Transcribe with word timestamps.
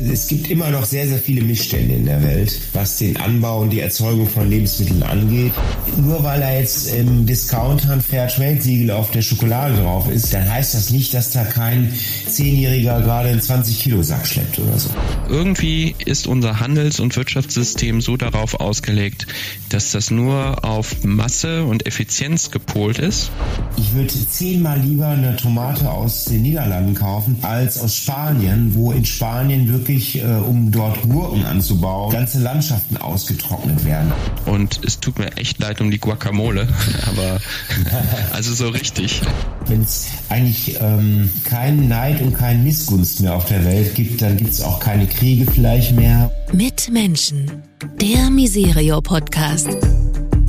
Es 0.00 0.28
gibt 0.28 0.48
immer 0.48 0.70
noch 0.70 0.84
sehr, 0.84 1.08
sehr 1.08 1.18
viele 1.18 1.42
Missstände 1.42 1.94
in 1.94 2.06
der 2.06 2.22
Welt, 2.22 2.60
was 2.72 2.98
den 2.98 3.16
Anbau 3.16 3.62
und 3.62 3.70
die 3.70 3.80
Erzeugung 3.80 4.28
von 4.28 4.48
Lebensmitteln 4.48 5.02
angeht. 5.02 5.52
Nur 5.96 6.22
weil 6.22 6.40
da 6.40 6.52
jetzt 6.52 6.92
im 6.94 7.26
Discounter 7.26 7.92
ein 7.92 8.00
Fairtrade-Siegel 8.00 8.92
auf 8.92 9.10
der 9.10 9.22
Schokolade 9.22 9.76
drauf 9.76 10.08
ist, 10.08 10.32
dann 10.32 10.48
heißt 10.48 10.74
das 10.74 10.90
nicht, 10.90 11.14
dass 11.14 11.32
da 11.32 11.44
kein 11.44 11.92
Zehnjähriger 12.28 13.00
gerade 13.00 13.30
einen 13.30 13.40
20-Kilo-Sack 13.40 14.26
schleppt 14.26 14.58
oder 14.60 14.78
so. 14.78 14.90
Irgendwie 15.28 15.96
ist 16.04 16.26
unser 16.26 16.60
Handels- 16.60 17.00
und 17.00 17.16
Wirtschaftssystem 17.16 18.00
so 18.00 18.16
darauf 18.16 18.60
ausgelegt, 18.60 19.26
dass 19.68 19.90
das 19.90 20.10
nur 20.10 20.64
auf 20.64 21.02
Masse 21.02 21.64
und 21.64 21.86
Effizienz 21.86 22.50
gepolt 22.50 22.98
ist. 22.98 23.30
Ich 23.76 23.94
würde 23.94 24.12
zehnmal 24.30 24.80
lieber 24.80 25.08
eine 25.08 25.36
Tomate 25.36 25.90
aus 25.90 26.26
den 26.26 26.42
Niederlanden 26.42 26.94
kaufen 26.94 27.36
als 27.42 27.80
aus 27.80 27.96
Spanien, 27.96 28.74
wo 28.74 28.92
in 28.92 29.04
Spanien 29.04 29.68
wirklich, 29.68 29.87
äh, 29.88 30.24
um 30.24 30.70
dort 30.70 31.02
Gurken 31.08 31.44
anzubauen, 31.44 32.12
ganze 32.12 32.40
Landschaften 32.40 32.96
ausgetrocknet 32.96 33.84
werden. 33.84 34.12
Und 34.46 34.80
es 34.84 35.00
tut 35.00 35.18
mir 35.18 35.36
echt 35.36 35.58
leid 35.58 35.80
um 35.80 35.90
die 35.90 35.98
Guacamole, 35.98 36.68
aber 37.06 37.40
also 38.32 38.52
so 38.54 38.68
richtig. 38.68 39.20
Wenn 39.66 39.82
es 39.82 40.08
eigentlich 40.28 40.78
ähm, 40.80 41.30
keinen 41.44 41.88
Neid 41.88 42.20
und 42.20 42.36
keinen 42.36 42.64
Missgunst 42.64 43.20
mehr 43.20 43.34
auf 43.34 43.46
der 43.46 43.64
Welt 43.64 43.94
gibt, 43.94 44.20
dann 44.22 44.36
gibt 44.36 44.50
es 44.50 44.60
auch 44.60 44.80
keine 44.80 45.06
Kriege 45.06 45.50
vielleicht 45.50 45.92
mehr. 45.92 46.30
Mit 46.52 46.90
Menschen. 46.90 47.62
Der 48.00 48.30
Miserio 48.30 49.00
Podcast. 49.00 49.68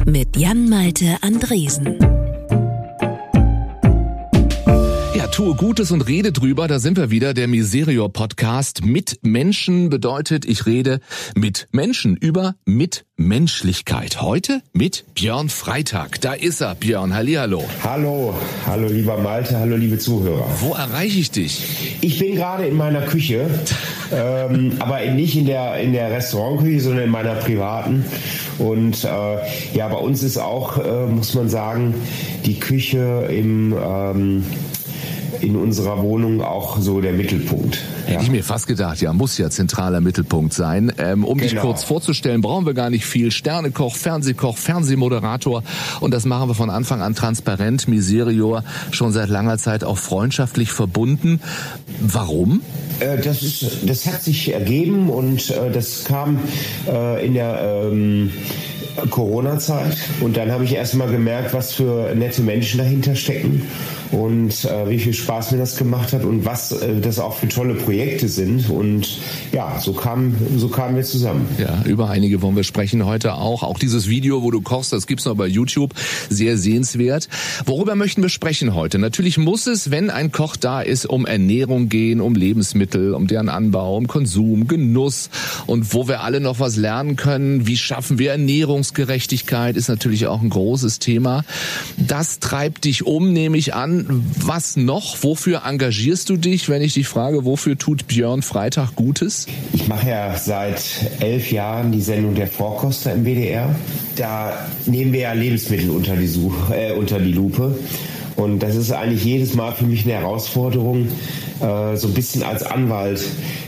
Mit 0.05 0.35
Jan-Malte 0.38 1.18
Andresen. 1.21 2.19
Tue 5.32 5.56
Gutes 5.56 5.92
und 5.92 6.02
rede 6.08 6.32
drüber. 6.32 6.68
Da 6.68 6.80
sind 6.80 6.98
wir 6.98 7.10
wieder, 7.12 7.34
der 7.34 7.48
Miserior 7.48 8.12
Podcast. 8.12 8.84
Mit 8.84 9.20
Menschen 9.22 9.90
bedeutet, 9.90 10.46
ich 10.46 10.66
rede 10.66 11.00
mit 11.36 11.68
Menschen 11.72 12.16
über 12.16 12.55
Mitmenschlichkeit. 12.66 14.21
Heute 14.21 14.62
mit 14.74 15.05
Björn 15.16 15.49
Freitag. 15.49 16.21
Da 16.21 16.34
ist 16.34 16.62
er, 16.62 16.76
Björn. 16.76 17.13
Hallihallo. 17.13 17.63
Hallo, 17.84 18.34
hallo 18.66 18.88
lieber 18.88 19.18
Malte, 19.18 19.58
hallo 19.58 19.76
liebe 19.76 19.98
Zuhörer. 19.98 20.46
Wo 20.62 20.74
erreiche 20.74 21.20
ich 21.20 21.32
dich? 21.32 21.98
Ich 22.02 22.20
bin 22.20 22.36
gerade 22.36 22.66
in 22.66 22.76
meiner 22.76 23.02
Küche, 23.02 23.49
ähm, 24.12 24.74
aber 24.80 25.05
nicht 25.05 25.36
in 25.36 25.46
der, 25.46 25.80
in 25.80 25.93
der 25.93 26.12
Restaurantküche, 26.12 26.82
sondern 26.82 27.05
in 27.05 27.12
meiner 27.12 27.36
privaten. 27.36 28.05
Und 28.58 29.04
äh, 29.04 29.08
ja, 29.74 29.88
bei 29.88 29.98
uns 29.98 30.24
ist 30.24 30.38
auch, 30.38 30.77
äh, 30.77 31.05
muss 31.08 31.34
man 31.34 31.49
sagen, 31.49 31.93
die 32.46 32.60
Küche 32.60 33.27
im 33.30 33.74
ähm, 33.74 34.43
in 35.41 35.55
unserer 35.55 36.01
Wohnung 36.01 36.41
auch 36.41 36.79
so 36.79 37.01
der 37.01 37.13
Mittelpunkt. 37.13 37.79
Ja. 38.05 38.13
Hätte 38.13 38.23
ich 38.23 38.32
mir 38.32 38.43
fast 38.43 38.68
gedacht, 38.68 39.01
ja, 39.01 39.13
muss 39.13 39.37
ja 39.37 39.49
zentraler 39.49 40.01
Mittelpunkt 40.01 40.54
sein. 40.54 40.91
Ähm, 40.98 41.23
um 41.23 41.37
genau. 41.37 41.49
dich 41.49 41.59
kurz 41.59 41.84
vorzustellen, 41.84 42.41
brauchen 42.41 42.65
wir 42.65 42.73
gar 42.73 42.90
nicht 42.90 43.05
viel. 43.05 43.31
Sternekoch, 43.31 43.96
Fernsehkoch, 43.96 44.57
Fernsehmoderator 44.57 45.63
und 45.99 46.13
das 46.13 46.26
machen 46.26 46.49
wir 46.49 46.55
von 46.55 46.70
Anfang 46.70 47.01
an 47.01 47.15
transparent. 47.15 47.87
Miserior 47.87 48.63
schon 48.91 49.12
seit 49.12 49.29
langer 49.29 49.57
Zeit 49.57 49.84
auch 49.84 49.98
freundschaftlich 49.98 50.71
verbunden. 50.71 51.40
Warum? 51.99 52.62
Äh, 52.99 53.21
das, 53.21 53.41
ist, 53.43 53.65
das 53.84 54.05
hat 54.05 54.21
sich 54.21 54.53
ergeben 54.53 55.09
und 55.09 55.51
äh, 55.51 55.71
das 55.71 56.03
kam 56.05 56.40
äh, 56.87 57.26
in 57.26 57.34
der 57.34 57.90
ähm, 57.91 58.31
Corona-Zeit 59.09 59.98
und 60.21 60.37
dann 60.37 60.51
habe 60.51 60.63
ich 60.63 60.73
erst 60.73 60.95
mal 60.95 61.09
gemerkt, 61.09 61.54
was 61.54 61.73
für 61.73 62.13
nette 62.15 62.41
Menschen 62.41 62.79
dahinter 62.79 63.15
stecken 63.15 63.63
und 64.12 64.66
äh, 64.66 64.90
wie 64.90 65.00
viel 65.00 65.13
Spaß 65.13 65.51
mir 65.51 65.57
das 65.57 65.75
gemacht 65.78 66.13
hat 66.13 66.23
und 66.23 66.46
was 66.46 66.72
äh, 66.72 67.00
das 67.00 67.19
auch 67.19 67.38
für 67.38 67.47
tolle 67.47 67.75
Projekte 67.75 68.28
sind. 68.28 68.69
Und 68.69 69.19
ja, 69.51 69.79
so 69.79 69.94
kamen 69.94 70.35
so 70.57 70.68
kamen 70.68 70.96
wir 70.96 71.03
zusammen. 71.03 71.47
Ja, 71.59 71.84
über 71.85 72.09
einige 72.09 72.41
wollen 72.41 72.56
wir 72.56 72.63
sprechen 72.63 73.06
heute 73.06 73.35
auch. 73.35 73.63
Auch 73.63 73.78
dieses 73.78 74.09
Video, 74.09 74.41
wo 74.41 74.51
du 74.51 74.62
kochst, 74.62 74.94
das 74.94 75.06
gibt's 75.06 75.25
noch 75.25 75.35
bei 75.35 75.47
YouTube, 75.47 75.94
sehr 76.30 76.58
sehenswert. 76.58 77.30
Worüber 77.66 77.96
möchten 77.96 78.22
wir 78.22 78.30
sprechen 78.30 78.74
heute? 78.74 78.97
Natürlich 78.97 79.38
muss 79.38 79.68
es, 79.68 79.91
wenn 79.91 80.09
ein 80.09 80.31
Koch 80.31 80.56
da 80.56 80.81
ist, 80.81 81.06
um 81.06 81.25
Ernährung 81.25 81.90
gehen, 81.90 82.22
um 82.22 82.35
Lebensmittel, 82.35 83.14
um 83.14 83.28
deren 83.28 83.50
Anbau, 83.50 83.97
um 83.97 84.08
Konsum, 84.08 84.68
Genuss 84.68 85.30
und 85.68 85.94
wo 85.94 86.08
wir 86.08 86.22
alle 86.22 86.40
noch 86.40 86.59
was 86.59 86.78
lernen 86.78 87.16
können. 87.16 87.68
Wie 87.68 87.78
schaffen 87.78 88.18
wir 88.18 88.31
Ernährungsgerechtigkeit? 88.90 89.78
Ist 89.78 89.90
natürlich 89.90 90.28
auch 90.28 90.42
ein 90.42 90.50
großes 90.50 91.00
Thema. 91.00 91.44
Das 91.98 92.40
treibt 92.40 92.86
dich 92.86 93.06
um, 93.06 93.32
nehme 93.34 93.58
ich 93.58 93.74
an 93.74 94.26
was 94.38 94.78
noch? 94.78 95.24
Wofür 95.24 95.64
engagierst 95.66 96.30
du 96.30 96.38
dich, 96.38 96.70
wenn 96.70 96.82
ich 96.82 96.94
dich 96.94 97.08
frage, 97.08 97.46
wofür 97.46 97.78
tut 97.78 98.08
Björn 98.08 98.42
Freitag 98.42 98.96
Gutes? 98.96 99.48
Ich 99.74 99.88
mache 99.88 100.10
ja 100.10 100.38
seit 100.38 100.82
elf 101.20 101.52
Jahren 101.52 101.92
die 101.92 102.02
Sendung 102.02 102.36
Der 102.36 102.48
Vorkoster 102.48 103.14
im 103.14 103.26
WDR. 103.26 103.74
Da 104.16 104.68
nehmen 104.86 105.14
wir 105.14 105.22
ja 105.22 105.34
Lebensmittel 105.34 105.90
unter 105.90 106.16
die, 106.16 106.28
Suche, 106.28 106.76
äh, 106.76 106.94
unter 106.94 107.20
die 107.20 107.32
Lupe. 107.32 107.78
Und 108.40 108.60
das 108.60 108.76
ist 108.76 108.92
eigentlich 108.92 109.26
jedes 109.26 109.54
Mal 109.54 109.74
für 109.74 109.86
mich 109.86 110.06
eine 110.06 110.14
Herausforderung, 110.14 111.08
äh, 111.60 111.98
so 111.98 112.08
ein 112.08 112.14
bisschen 112.14 112.42
als 112.44 112.64
Anwalt 112.64 113.22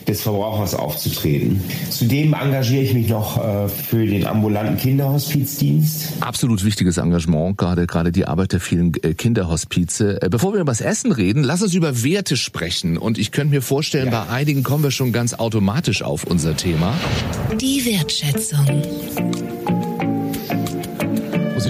des 0.08 0.22
Verbrauchers 0.22 0.76
aufzutreten. 0.76 1.62
Zudem 1.90 2.34
engagiere 2.34 2.82
ich 2.84 2.94
mich 2.94 3.10
noch 3.10 3.38
äh, 3.38 3.68
für 3.68 4.06
den 4.06 4.26
ambulanten 4.26 4.78
Kinderhospizdienst. 4.78 6.14
Absolut 6.22 6.64
wichtiges 6.64 6.98
Engagement, 6.98 7.58
gerade 7.58 7.86
gerade 7.86 8.14
die 8.14 8.26
Arbeit 8.26 8.54
der 8.54 8.62
vielen 8.62 8.94
äh, 9.04 9.14
Kinderhospize. 9.14 10.20
Bevor 10.30 10.54
wir 10.54 10.62
über 10.62 10.72
das 10.72 10.82
Essen 10.82 11.12
reden, 11.12 11.44
lass 11.44 11.62
uns 11.62 11.74
über 11.74 12.04
Werte 12.04 12.38
sprechen. 12.38 12.98
Und 12.98 13.18
ich 13.18 13.32
könnte 13.32 13.54
mir 13.54 13.62
vorstellen, 13.62 14.12
ja. 14.12 14.24
bei 14.24 14.34
einigen 14.34 14.64
kommen 14.64 14.84
wir 14.84 14.92
schon 14.92 15.12
ganz 15.12 15.34
automatisch 15.34 16.02
auf 16.02 16.24
unser 16.24 16.56
Thema. 16.56 16.94
Die 17.60 17.86
Wertschätzung 17.86 18.66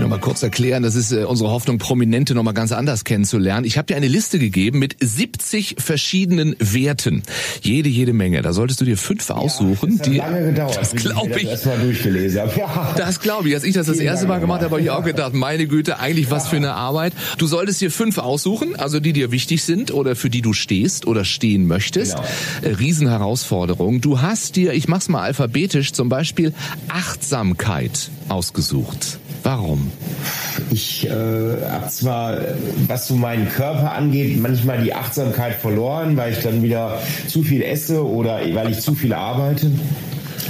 noch 0.02 0.10
mal 0.10 0.20
kurz 0.20 0.44
erklären. 0.44 0.84
Das 0.84 0.96
ist 0.96 1.12
äh, 1.12 1.24
unsere 1.24 1.50
Hoffnung, 1.50 1.78
Prominente 1.78 2.36
noch 2.36 2.44
mal 2.44 2.52
ganz 2.52 2.72
anders 2.72 3.04
kennenzulernen. 3.04 3.66
Ich 3.66 3.78
habe 3.78 3.86
dir 3.86 3.96
eine 3.96 4.08
Liste 4.08 4.40
gegeben 4.40 4.80
mit 4.80 4.96
70 5.00 5.78
verschiedenen 5.80 6.56
Werten. 6.60 7.24
Jede, 7.62 7.90
jede 7.90 8.14
Menge. 8.14 8.42
Da 8.42 8.54
solltest 8.54 8.82
du 8.82 8.86
dir 8.86 8.98
fünf 8.98 9.30
ja, 9.30 9.36
aussuchen. 9.36 9.98
Das 9.98 10.08
hat 10.08 10.14
die, 10.14 10.18
lange 10.18 10.46
gedauert, 10.48 10.78
das 10.78 10.96
glaube 10.96 11.40
ich. 11.40 11.50
Das. 11.50 11.66
Ja. 12.56 12.94
das 12.98 13.20
glaube 13.20 13.50
ich. 13.50 13.56
Als 13.56 13.64
ich 13.64 13.74
das 13.74 13.88
das 13.88 13.98
erste 13.98 14.28
Mal 14.28 14.40
gemacht 14.40 14.62
habe, 14.62 14.72
habe 14.72 14.82
ich 14.82 14.90
auch 14.90 15.04
gedacht, 15.04 15.34
meine 15.34 15.68
Güte, 15.68 16.00
eigentlich 16.00 16.32
was 16.32 16.48
für 16.48 16.58
eine 16.58 16.74
Arbeit. 16.74 17.14
Du 17.38 17.48
solltest 17.48 17.82
dir 17.82 17.92
fünf 17.92 18.18
aussuchen, 18.18 18.76
also 18.76 19.00
die 19.00 19.14
dir 19.14 19.32
wichtig 19.32 19.64
sind 19.64 19.92
oder 19.92 20.16
für 20.16 20.30
die 20.30 20.42
du 20.42 20.54
stehst 20.54 21.08
oder 21.08 21.26
stehen 21.26 21.68
möchtest. 21.68 22.16
Genau. 22.16 22.74
Äh, 22.74 22.76
Riesenherausforderung. 22.76 24.02
Du 24.02 24.22
hast 24.22 24.56
dir, 24.56 24.74
ich 24.74 24.88
mach's 24.88 25.10
mal 25.10 25.22
alphabetisch, 25.22 25.94
zum 25.94 26.10
Beispiel 26.10 26.54
Achtsamkeit 26.90 28.10
ausgesucht. 28.30 29.21
Warum? 29.44 29.92
Ich 30.70 31.08
äh, 31.08 31.10
habe 31.10 31.88
zwar, 31.90 32.38
was 32.88 33.08
so 33.08 33.16
meinen 33.16 33.50
Körper 33.50 33.94
angeht, 33.94 34.40
manchmal 34.40 34.84
die 34.84 34.94
Achtsamkeit 34.94 35.56
verloren, 35.56 36.16
weil 36.16 36.34
ich 36.34 36.40
dann 36.40 36.62
wieder 36.62 37.00
zu 37.28 37.42
viel 37.42 37.64
esse 37.64 38.06
oder 38.06 38.40
weil 38.54 38.72
ich 38.72 38.80
zu 38.82 38.94
viel 38.94 39.14
arbeite. 39.14 39.72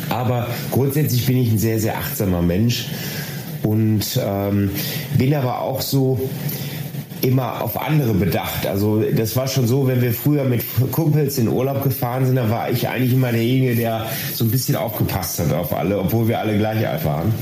Aber 0.09 0.47
grundsätzlich 0.71 1.25
bin 1.25 1.37
ich 1.37 1.51
ein 1.51 1.57
sehr, 1.57 1.79
sehr 1.79 1.97
achtsamer 1.97 2.41
Mensch 2.41 2.87
und 3.63 4.19
ähm, 4.21 4.71
bin 5.17 5.33
aber 5.33 5.61
auch 5.61 5.81
so 5.81 6.29
immer 7.21 7.61
auf 7.61 7.79
andere 7.79 8.13
bedacht. 8.13 8.65
Also 8.65 9.03
das 9.03 9.35
war 9.35 9.47
schon 9.47 9.67
so, 9.67 9.87
wenn 9.87 10.01
wir 10.01 10.11
früher 10.13 10.43
mit 10.43 10.63
Kumpels 10.91 11.37
in 11.37 11.47
Urlaub 11.47 11.83
gefahren 11.83 12.25
sind, 12.25 12.35
dann 12.35 12.49
war 12.49 12.69
ich 12.71 12.87
eigentlich 12.87 13.13
immer 13.13 13.31
derjenige, 13.31 13.75
der 13.75 14.07
so 14.33 14.43
ein 14.43 14.51
bisschen 14.51 14.75
aufgepasst 14.75 15.39
hat 15.39 15.53
auf 15.53 15.73
alle, 15.73 15.99
obwohl 15.99 16.27
wir 16.27 16.39
alle 16.39 16.57
gleich 16.57 16.85
alt 16.87 17.05
waren. 17.05 17.33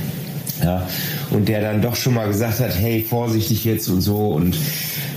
Ja, 0.63 0.87
und 1.31 1.47
der 1.47 1.61
dann 1.61 1.81
doch 1.81 1.95
schon 1.95 2.15
mal 2.15 2.27
gesagt 2.27 2.59
hat, 2.59 2.75
hey, 2.75 3.05
vorsichtig 3.07 3.63
jetzt 3.63 3.87
und 3.87 4.01
so 4.01 4.29
und 4.29 4.57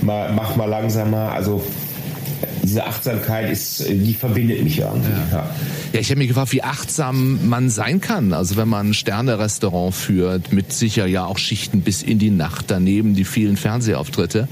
mach 0.01 0.55
mal 0.55 0.69
langsamer. 0.69 1.31
Also 1.31 1.63
diese 2.63 2.85
Achtsamkeit 2.85 3.51
ist, 3.51 3.87
die 3.89 4.13
verbindet 4.13 4.63
mich 4.63 4.79
irgendwie. 4.79 5.11
Ja. 5.11 5.37
ja. 5.37 5.55
ja 5.93 5.99
ich 5.99 6.09
habe 6.09 6.19
mich 6.19 6.29
gefragt, 6.29 6.53
wie 6.53 6.63
achtsam 6.63 7.49
man 7.49 7.69
sein 7.69 7.99
kann. 7.99 8.33
Also 8.33 8.55
wenn 8.55 8.69
man 8.69 8.89
ein 8.89 8.93
Sterne-Restaurant 8.93 9.93
führt, 9.93 10.53
mit 10.53 10.71
sicher 10.71 11.05
ja 11.05 11.25
auch 11.25 11.37
Schichten 11.37 11.81
bis 11.81 12.01
in 12.01 12.19
die 12.19 12.29
Nacht, 12.29 12.65
daneben 12.69 13.15
die 13.15 13.25
vielen 13.25 13.57
Fernsehauftritte. 13.57 14.47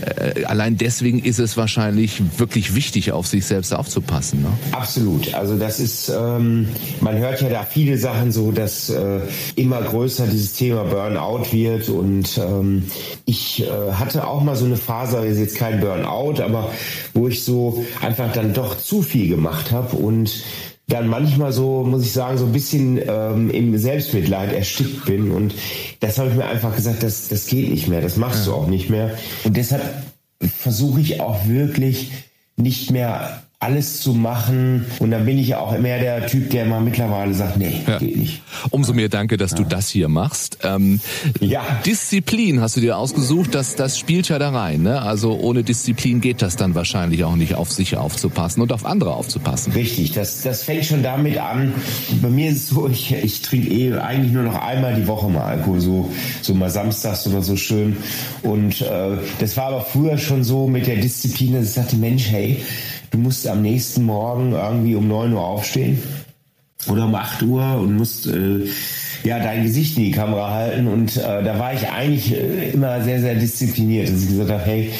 Äh, 0.00 0.44
allein 0.44 0.76
deswegen 0.76 1.20
ist 1.20 1.38
es 1.38 1.56
wahrscheinlich 1.56 2.20
wirklich 2.38 2.74
wichtig, 2.74 3.12
auf 3.12 3.28
sich 3.28 3.46
selbst 3.46 3.72
aufzupassen. 3.72 4.42
Ne? 4.42 4.48
Absolut. 4.72 5.32
Also 5.34 5.56
das 5.56 5.78
ist, 5.78 6.08
ähm, 6.08 6.68
man 7.00 7.16
hört 7.18 7.40
ja 7.42 7.48
da 7.48 7.64
viele 7.64 7.96
Sachen 7.96 8.32
so, 8.32 8.50
dass 8.50 8.90
äh, 8.90 9.20
immer 9.54 9.80
größer 9.82 10.26
dieses 10.26 10.54
Thema 10.54 10.82
Burnout 10.84 11.52
wird. 11.52 11.88
Und 11.88 12.38
ähm, 12.38 12.84
ich 13.24 13.62
äh, 13.62 13.92
hatte 13.92 14.26
auch 14.26 14.42
mal 14.42 14.56
so 14.56 14.64
eine 14.64 14.76
Phase, 14.76 15.24
ist 15.26 15.38
jetzt 15.38 15.56
kein 15.56 15.78
Burnout, 15.78 16.42
aber 16.42 16.72
wo 17.14 17.28
ich 17.28 17.44
so 17.44 17.51
so 17.52 17.84
einfach 18.00 18.32
dann 18.32 18.54
doch 18.54 18.78
zu 18.78 19.02
viel 19.02 19.28
gemacht 19.28 19.72
habe 19.72 19.96
und 19.96 20.42
dann 20.88 21.08
manchmal 21.08 21.52
so, 21.52 21.84
muss 21.84 22.02
ich 22.02 22.12
sagen, 22.12 22.38
so 22.38 22.46
ein 22.46 22.52
bisschen 22.52 23.00
ähm, 23.06 23.50
im 23.50 23.76
Selbstmitleid 23.78 24.52
erstickt 24.52 25.04
bin. 25.04 25.30
Und 25.30 25.54
das 26.00 26.18
habe 26.18 26.30
ich 26.30 26.36
mir 26.36 26.46
einfach 26.46 26.74
gesagt, 26.74 27.02
das, 27.02 27.28
das 27.28 27.46
geht 27.46 27.70
nicht 27.70 27.88
mehr, 27.88 28.00
das 28.00 28.16
machst 28.16 28.46
ja. 28.46 28.52
du 28.52 28.58
auch 28.58 28.66
nicht 28.66 28.90
mehr. 28.90 29.16
Und 29.44 29.56
deshalb 29.56 29.82
versuche 30.40 31.00
ich 31.00 31.20
auch 31.20 31.46
wirklich 31.46 32.10
nicht 32.56 32.90
mehr 32.90 33.41
alles 33.62 34.00
zu 34.00 34.12
machen. 34.12 34.86
Und 34.98 35.12
dann 35.12 35.24
bin 35.24 35.38
ich 35.38 35.48
ja 35.48 35.60
auch 35.60 35.78
mehr 35.78 36.00
der 36.00 36.26
Typ, 36.26 36.50
der 36.50 36.66
mal 36.66 36.80
mittlerweile 36.80 37.32
sagt, 37.32 37.56
nee, 37.56 37.80
ja. 37.86 37.98
geht 37.98 38.16
nicht. 38.16 38.42
Umso 38.70 38.92
mehr 38.92 39.08
danke, 39.08 39.36
dass 39.36 39.52
ja. 39.52 39.58
du 39.58 39.64
das 39.64 39.88
hier 39.88 40.08
machst. 40.08 40.58
Ähm, 40.64 41.00
ja. 41.40 41.62
Disziplin 41.86 42.60
hast 42.60 42.76
du 42.76 42.80
dir 42.80 42.98
ausgesucht, 42.98 43.54
das, 43.54 43.76
das 43.76 43.98
spielt 43.98 44.28
ja 44.28 44.40
da 44.40 44.50
rein. 44.50 44.82
Ne? 44.82 45.00
Also 45.00 45.38
ohne 45.38 45.62
Disziplin 45.62 46.20
geht 46.20 46.42
das 46.42 46.56
dann 46.56 46.74
wahrscheinlich 46.74 47.22
auch 47.22 47.36
nicht, 47.36 47.54
auf 47.54 47.70
sich 47.70 47.96
aufzupassen 47.96 48.62
und 48.62 48.72
auf 48.72 48.84
andere 48.84 49.14
aufzupassen. 49.14 49.72
Richtig, 49.72 50.10
das, 50.12 50.42
das 50.42 50.64
fängt 50.64 50.84
schon 50.84 51.04
damit 51.04 51.38
an. 51.38 51.72
Bei 52.20 52.28
mir 52.28 52.50
ist 52.50 52.56
es 52.56 52.68
so, 52.68 52.88
ich, 52.88 53.12
ich 53.12 53.42
trinke 53.42 53.68
eh 53.68 53.92
eigentlich 53.94 54.32
nur 54.32 54.42
noch 54.42 54.60
einmal 54.60 54.96
die 54.96 55.06
Woche 55.06 55.28
mal 55.28 55.44
Alkohol, 55.44 55.80
so, 55.80 56.10
so 56.40 56.52
mal 56.54 56.68
samstags 56.68 57.28
oder 57.28 57.42
so 57.42 57.56
schön. 57.56 57.96
Und 58.42 58.80
äh, 58.80 59.18
das 59.38 59.56
war 59.56 59.66
aber 59.66 59.82
früher 59.82 60.18
schon 60.18 60.42
so 60.42 60.66
mit 60.66 60.88
der 60.88 60.96
Disziplin, 60.96 61.54
dass 61.54 61.66
ich 61.66 61.72
sagte, 61.72 61.96
Mensch, 61.96 62.28
hey, 62.28 62.60
du 63.12 63.18
musst 63.18 63.46
am 63.46 63.62
nächsten 63.62 64.04
Morgen 64.04 64.52
irgendwie 64.52 64.96
um 64.96 65.06
9 65.06 65.32
Uhr 65.32 65.44
aufstehen 65.44 66.02
oder 66.88 67.04
um 67.04 67.14
8 67.14 67.42
Uhr 67.42 67.78
und 67.78 67.96
musst 67.96 68.26
äh, 68.26 68.66
ja 69.22 69.38
dein 69.38 69.62
Gesicht 69.62 69.96
in 69.96 70.04
die 70.04 70.10
Kamera 70.10 70.50
halten. 70.50 70.88
Und 70.88 71.16
äh, 71.16 71.44
da 71.44 71.58
war 71.58 71.72
ich 71.72 71.88
eigentlich 71.88 72.32
äh, 72.32 72.70
immer 72.70 73.02
sehr, 73.02 73.20
sehr 73.20 73.36
diszipliniert, 73.36 74.08
dass 74.08 74.22
ich 74.22 74.28
gesagt 74.30 74.50
habe, 74.50 74.64
hey, 74.64 74.90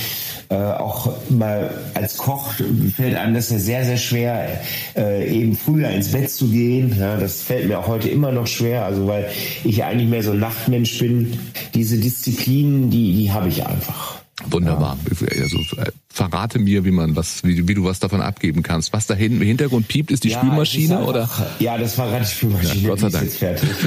äh, 0.49 0.55
auch 0.55 1.13
mal 1.31 1.71
als 1.95 2.19
Koch 2.19 2.53
fällt 2.95 3.17
einem 3.17 3.35
das 3.35 3.51
ja 3.51 3.59
sehr, 3.59 3.85
sehr 3.85 3.97
schwer, 3.97 4.61
äh, 4.95 5.27
eben 5.29 5.57
früher 5.57 5.89
ins 5.89 6.13
Bett 6.13 6.31
zu 6.31 6.49
gehen. 6.49 6.95
Ja, 6.99 7.17
das 7.17 7.41
fällt 7.41 7.69
mir 7.69 7.79
auch 7.79 7.89
heute 7.89 8.11
immer 8.11 8.33
noch 8.33 8.47
schwer, 8.47 8.85
also 8.85 9.07
weil 9.07 9.29
ich 9.65 9.83
eigentlich 9.83 10.09
mehr 10.09 10.23
so 10.23 10.33
ein 10.33 10.41
Nachtmensch 10.41 10.99
bin. 10.99 11.39
Diese 11.75 11.97
Disziplinen, 11.97 12.91
die, 12.91 13.15
die 13.15 13.33
habe 13.33 13.49
ich 13.49 13.67
einfach. 13.67 14.22
Wunderbar. 14.51 14.99
Also, 15.41 15.59
äh, 15.81 15.91
verrate 16.09 16.59
mir, 16.59 16.85
wie 16.85 16.91
man 16.91 17.17
was, 17.17 17.45
wie, 17.45 17.67
wie, 17.69 17.75
du 17.75 17.85
was 17.85 17.99
davon 17.99 18.21
abgeben 18.21 18.63
kannst. 18.63 18.93
Was 18.93 19.07
da 19.07 19.15
hinten 19.15 19.41
im 19.41 19.47
Hintergrund 19.47 19.89
piept, 19.89 20.11
ist 20.11 20.25
die 20.25 20.31
ja, 20.31 20.39
Spülmaschine 20.39 20.99
einfach, 20.99 21.09
oder? 21.09 21.31
Ja, 21.59 21.79
das 21.79 21.97
war 21.99 22.09
gerade 22.09 22.25
die 22.25 22.31
Spülmaschine. 22.31 22.83
Ja, 22.83 22.89
Gott 22.89 23.01
sei 23.01 23.09
Dank. 23.09 23.31
Fertig, 23.31 23.71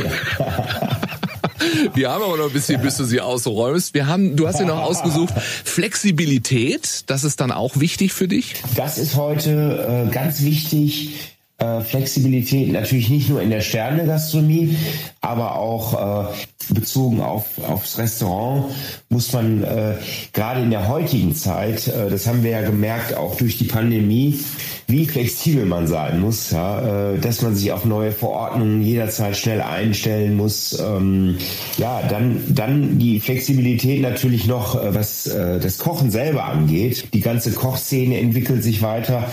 Wir 1.93 2.09
haben 2.09 2.23
aber 2.23 2.37
noch 2.37 2.47
ein 2.47 2.51
bisschen, 2.51 2.81
bis 2.81 2.97
du 2.97 3.05
sie 3.05 3.21
ausräumst. 3.21 3.93
Wir 3.93 4.07
haben, 4.07 4.35
du 4.35 4.47
hast 4.47 4.59
dir 4.59 4.65
noch 4.65 4.81
ausgesucht, 4.81 5.33
Flexibilität. 5.63 7.03
Das 7.07 7.23
ist 7.23 7.41
dann 7.41 7.51
auch 7.51 7.79
wichtig 7.79 8.13
für 8.13 8.27
dich? 8.27 8.55
Das 8.75 8.97
ist 8.97 9.15
heute 9.15 10.07
äh, 10.07 10.11
ganz 10.11 10.41
wichtig 10.41 11.34
äh, 11.57 11.81
Flexibilität 11.81 12.71
natürlich 12.71 13.09
nicht 13.09 13.29
nur 13.29 13.41
in 13.41 13.49
der 13.49 13.61
Sterne-Gastronomie, 13.61 14.75
aber 15.21 15.55
auch 15.55 16.29
äh, 16.29 16.73
bezogen 16.73 17.21
auf, 17.21 17.45
aufs 17.67 17.97
Restaurant 17.97 18.65
muss 19.09 19.31
man 19.31 19.63
äh, 19.63 19.95
gerade 20.33 20.61
in 20.61 20.71
der 20.71 20.87
heutigen 20.87 21.33
Zeit, 21.35 21.87
äh, 21.87 22.09
das 22.09 22.27
haben 22.27 22.43
wir 22.43 22.51
ja 22.51 22.61
gemerkt, 22.61 23.15
auch 23.15 23.35
durch 23.35 23.57
die 23.57 23.65
Pandemie, 23.65 24.39
wie 24.87 25.05
flexibel 25.05 25.65
man 25.65 25.87
sein 25.87 26.19
muss, 26.19 26.51
ja, 26.51 27.13
äh, 27.13 27.19
dass 27.19 27.41
man 27.41 27.55
sich 27.55 27.71
auf 27.71 27.85
neue 27.85 28.11
Verordnungen 28.11 28.81
jederzeit 28.81 29.35
schnell 29.35 29.61
einstellen 29.61 30.37
muss. 30.37 30.79
Ähm, 30.79 31.37
ja, 31.77 32.03
dann, 32.07 32.43
dann 32.47 32.99
die 32.99 33.19
Flexibilität 33.19 34.01
natürlich 34.01 34.45
noch, 34.45 34.75
äh, 34.81 34.93
was 34.93 35.27
äh, 35.27 35.59
das 35.59 35.79
Kochen 35.79 36.11
selber 36.11 36.45
angeht. 36.45 37.13
Die 37.13 37.21
ganze 37.21 37.51
Kochszene 37.51 38.19
entwickelt 38.19 38.63
sich 38.63 38.81
weiter 38.81 39.25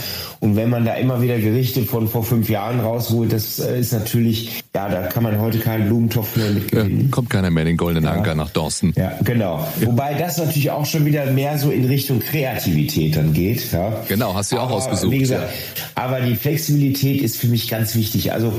und 0.43 0.57
wenn 0.57 0.71
man 0.71 0.85
da 0.85 0.95
immer 0.95 1.23
wieder 1.23 1.39
Gerichte 1.39 1.83
von 1.83 2.09
vor 2.09 2.25
fünf 2.25 2.51
Jahren 2.51 2.81
rausholt, 2.81 3.33
das 3.33 3.61
äh, 3.61 3.79
ist 3.79 3.93
natürlich, 3.93 4.65
ja, 4.75 4.89
da 4.89 5.03
kann 5.09 5.23
man 5.23 5.39
heute 5.39 5.59
keinen 5.59 5.87
Blumentopf 5.87 6.37
mehr 6.37 6.51
mitgewinnen. 6.51 7.01
Ja, 7.03 7.09
kommt 7.11 7.29
keiner 7.29 7.51
mehr 7.51 7.63
in 7.63 7.69
den 7.69 7.77
goldenen 7.77 8.05
ja. 8.05 8.13
Anker 8.13 8.35
nach 8.35 8.51
Dorsten. 8.51 8.95
Ja, 8.97 9.19
genau. 9.23 9.67
Ja. 9.81 9.87
Wobei 9.87 10.15
das 10.15 10.39
natürlich 10.39 10.71
auch 10.71 10.87
schon 10.87 11.05
wieder 11.05 11.27
mehr 11.27 11.59
so 11.59 11.71
in 11.71 11.85
Richtung 11.85 12.21
Kreativität 12.21 13.17
dann 13.17 13.35
geht. 13.35 13.71
Ja. 13.71 14.03
Genau, 14.09 14.35
hast 14.35 14.51
du 14.51 14.57
ja 14.57 14.63
auch 14.63 14.71
ausgesucht. 14.71 15.13
Wie 15.13 15.19
gesagt, 15.19 15.53
aber 15.95 16.21
die 16.21 16.37
Flexibilität 16.37 17.21
ist 17.21 17.37
für 17.37 17.49
mich 17.49 17.69
ganz 17.69 17.95
wichtig. 17.95 18.33
Also 18.33 18.53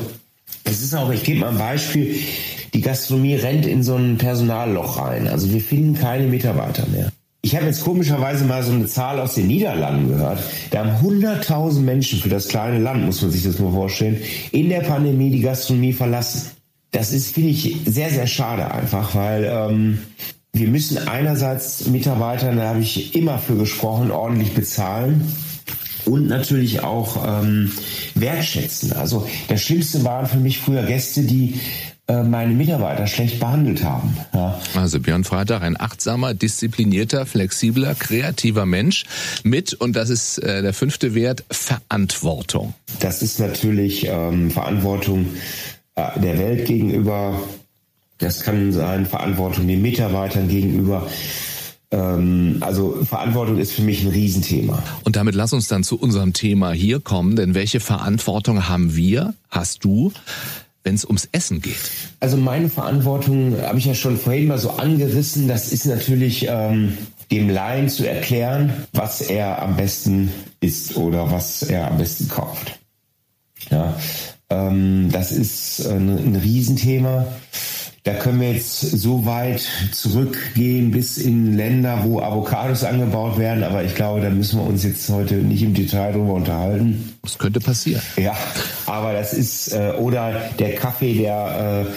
es 0.66 0.84
ist 0.84 0.94
auch, 0.94 1.12
ich 1.12 1.24
gebe 1.24 1.40
mal 1.40 1.50
ein 1.50 1.58
Beispiel, 1.58 2.16
die 2.74 2.82
Gastronomie 2.82 3.36
rennt 3.36 3.66
in 3.66 3.82
so 3.82 3.96
ein 3.96 4.18
Personalloch 4.18 5.00
rein. 5.00 5.28
Also 5.28 5.52
wir 5.52 5.62
finden 5.62 5.96
keine 5.96 6.28
Mitarbeiter 6.28 6.86
mehr. 6.88 7.12
Ich 7.46 7.58
habe 7.58 7.66
jetzt 7.66 7.84
komischerweise 7.84 8.46
mal 8.46 8.64
so 8.64 8.72
eine 8.72 8.86
Zahl 8.86 9.20
aus 9.20 9.36
den 9.36 9.48
Niederlanden 9.48 10.08
gehört. 10.08 10.40
Da 10.72 10.86
haben 10.86 11.06
100.000 11.06 11.82
Menschen 11.82 12.20
für 12.20 12.30
das 12.30 12.48
kleine 12.48 12.80
Land, 12.80 13.06
muss 13.06 13.22
man 13.22 13.32
sich 13.32 13.44
das 13.44 13.60
mal 13.60 13.74
vorstellen, 13.74 14.18
in 14.54 14.70
der 14.70 14.80
Pandemie 14.80 15.30
die 15.30 15.42
Gastronomie 15.42 15.92
verlassen. 15.92 16.52
Das 16.92 17.12
ist, 17.12 17.34
finde 17.34 17.50
ich, 17.50 17.76
sehr, 17.86 18.10
sehr 18.12 18.28
schade 18.28 18.72
einfach, 18.72 19.14
weil 19.14 19.44
ähm, 19.44 20.00
wir 20.54 20.70
müssen 20.70 21.06
einerseits 21.10 21.86
Mitarbeiter, 21.88 22.56
da 22.56 22.70
habe 22.70 22.80
ich 22.80 23.14
immer 23.14 23.38
für 23.40 23.58
gesprochen, 23.58 24.10
ordentlich 24.10 24.54
bezahlen 24.54 25.28
und 26.06 26.28
natürlich 26.28 26.82
auch 26.82 27.42
ähm, 27.44 27.74
wertschätzen. 28.16 28.94
Also 28.94 29.28
das 29.50 29.62
Schlimmste 29.62 30.06
waren 30.06 30.28
für 30.28 30.38
mich 30.38 30.60
früher 30.60 30.84
Gäste, 30.84 31.24
die 31.24 31.60
meine 32.08 32.54
Mitarbeiter 32.54 33.08
schlecht 33.08 33.40
behandelt 33.40 33.84
haben. 33.84 34.18
Ja. 34.34 34.60
Also 34.76 35.00
Björn 35.00 35.24
Freitag, 35.24 35.62
ein 35.62 35.80
achtsamer, 35.80 36.34
disziplinierter, 36.34 37.26
flexibler, 37.26 37.96
kreativer 37.96 38.66
Mensch 38.66 39.06
mit, 39.44 39.74
und 39.74 39.96
das 39.96 40.10
ist 40.10 40.38
äh, 40.40 40.62
der 40.62 40.74
fünfte 40.74 41.16
Wert, 41.16 41.46
Verantwortung. 41.50 42.74
Das 43.00 43.22
ist 43.22 43.40
natürlich 43.40 44.06
ähm, 44.08 44.52
Verantwortung 44.52 45.28
äh, 45.96 46.20
der 46.20 46.38
Welt 46.40 46.66
gegenüber. 46.66 47.42
Das 48.18 48.42
kann 48.42 48.72
sein 48.74 49.06
Verantwortung 49.06 49.68
den 49.68 49.82
Mitarbeitern 49.82 50.50
gegenüber. 50.50 51.08
Ähm, 51.92 52.58
also 52.62 52.98
Verantwortung 53.06 53.60
ist 53.60 53.74
für 53.74 53.84
mich 53.84 54.04
ein 54.04 54.10
Riesenthema. 54.10 54.82
Und 55.04 55.16
damit 55.16 55.36
lass 55.36 55.54
uns 55.54 55.68
dann 55.68 55.84
zu 55.84 56.00
unserem 56.00 56.34
Thema 56.34 56.72
hier 56.72 57.00
kommen, 57.00 57.36
denn 57.36 57.54
welche 57.54 57.80
Verantwortung 57.80 58.68
haben 58.68 58.96
wir, 58.96 59.36
hast 59.50 59.84
du, 59.84 60.12
wenn 60.84 60.96
es 60.96 61.06
ums 61.06 61.28
Essen 61.32 61.62
geht? 61.62 61.78
Also 62.20 62.38
meine 62.38 62.70
Verantwortung 62.70 63.56
habe 63.62 63.80
ich 63.80 63.86
ja 63.86 63.94
schon 63.94 64.18
vorhin 64.18 64.48
mal 64.48 64.58
so 64.58 64.72
angerissen. 64.72 65.48
Das 65.48 65.72
ist 65.72 65.86
natürlich 65.86 66.48
ähm, 66.50 66.98
dem 67.32 67.50
Laien 67.50 67.90
zu 67.90 68.08
erklären, 68.08 68.74
was 68.94 69.22
er 69.22 69.62
am 69.62 69.76
besten 69.76 70.32
isst 70.60 70.98
oder 70.98 71.32
was 71.32 71.64
er 71.64 71.90
am 71.90 71.98
besten 71.98 72.28
kauft. 72.28 72.80
Ja, 73.70 73.98
ähm, 74.50 75.10
das 75.12 75.32
ist 75.32 75.88
ein, 75.88 76.10
ein 76.10 76.36
Riesenthema. 76.36 77.28
Da 78.04 78.14
können 78.16 78.42
wir 78.42 78.52
jetzt 78.52 78.82
so 78.82 79.26
weit 79.26 79.66
zurückgehen 79.94 80.92
bis 80.92 81.18
in 81.18 81.56
Länder, 81.56 82.02
wo 82.04 82.20
Avocados 82.20 82.84
angebaut 82.84 83.38
werden, 83.38 83.64
aber 83.64 83.82
ich 83.86 83.96
glaube, 83.96 84.20
da 84.20 84.30
müssen 84.30 84.60
wir 84.60 84.68
uns 84.68 84.84
jetzt 84.84 85.08
heute 85.08 85.36
nicht 85.36 85.64
im 85.64 85.74
Detail 85.74 86.12
drüber 86.12 86.34
unterhalten. 86.34 87.14
Das 87.22 87.38
könnte 87.38 87.62
passieren. 87.62 88.02
Ja, 88.18 88.36
aber 88.88 89.14
das 89.14 89.34
ist 89.34 89.72
äh, 89.72 89.94
oder 89.98 90.50
der 90.60 90.76
Kaffee, 90.76 91.14
der 91.14 91.88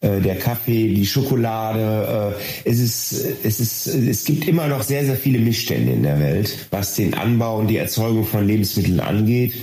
äh, 0.00 0.06
äh 0.06 0.20
der 0.20 0.36
Kaffee, 0.36 0.94
die 0.94 1.04
Schokolade. 1.04 2.36
Äh, 2.64 2.70
es 2.70 2.78
ist 2.78 3.26
es 3.42 3.58
ist 3.58 3.88
es 3.88 4.24
gibt 4.24 4.46
immer 4.46 4.68
noch 4.68 4.84
sehr 4.84 5.04
sehr 5.04 5.16
viele 5.16 5.40
Missstände 5.40 5.90
in 5.90 6.04
der 6.04 6.20
Welt, 6.20 6.68
was 6.70 6.94
den 6.94 7.14
Anbau 7.14 7.58
und 7.58 7.66
die 7.66 7.78
Erzeugung 7.78 8.24
von 8.24 8.46
Lebensmitteln 8.46 9.00
angeht. 9.00 9.54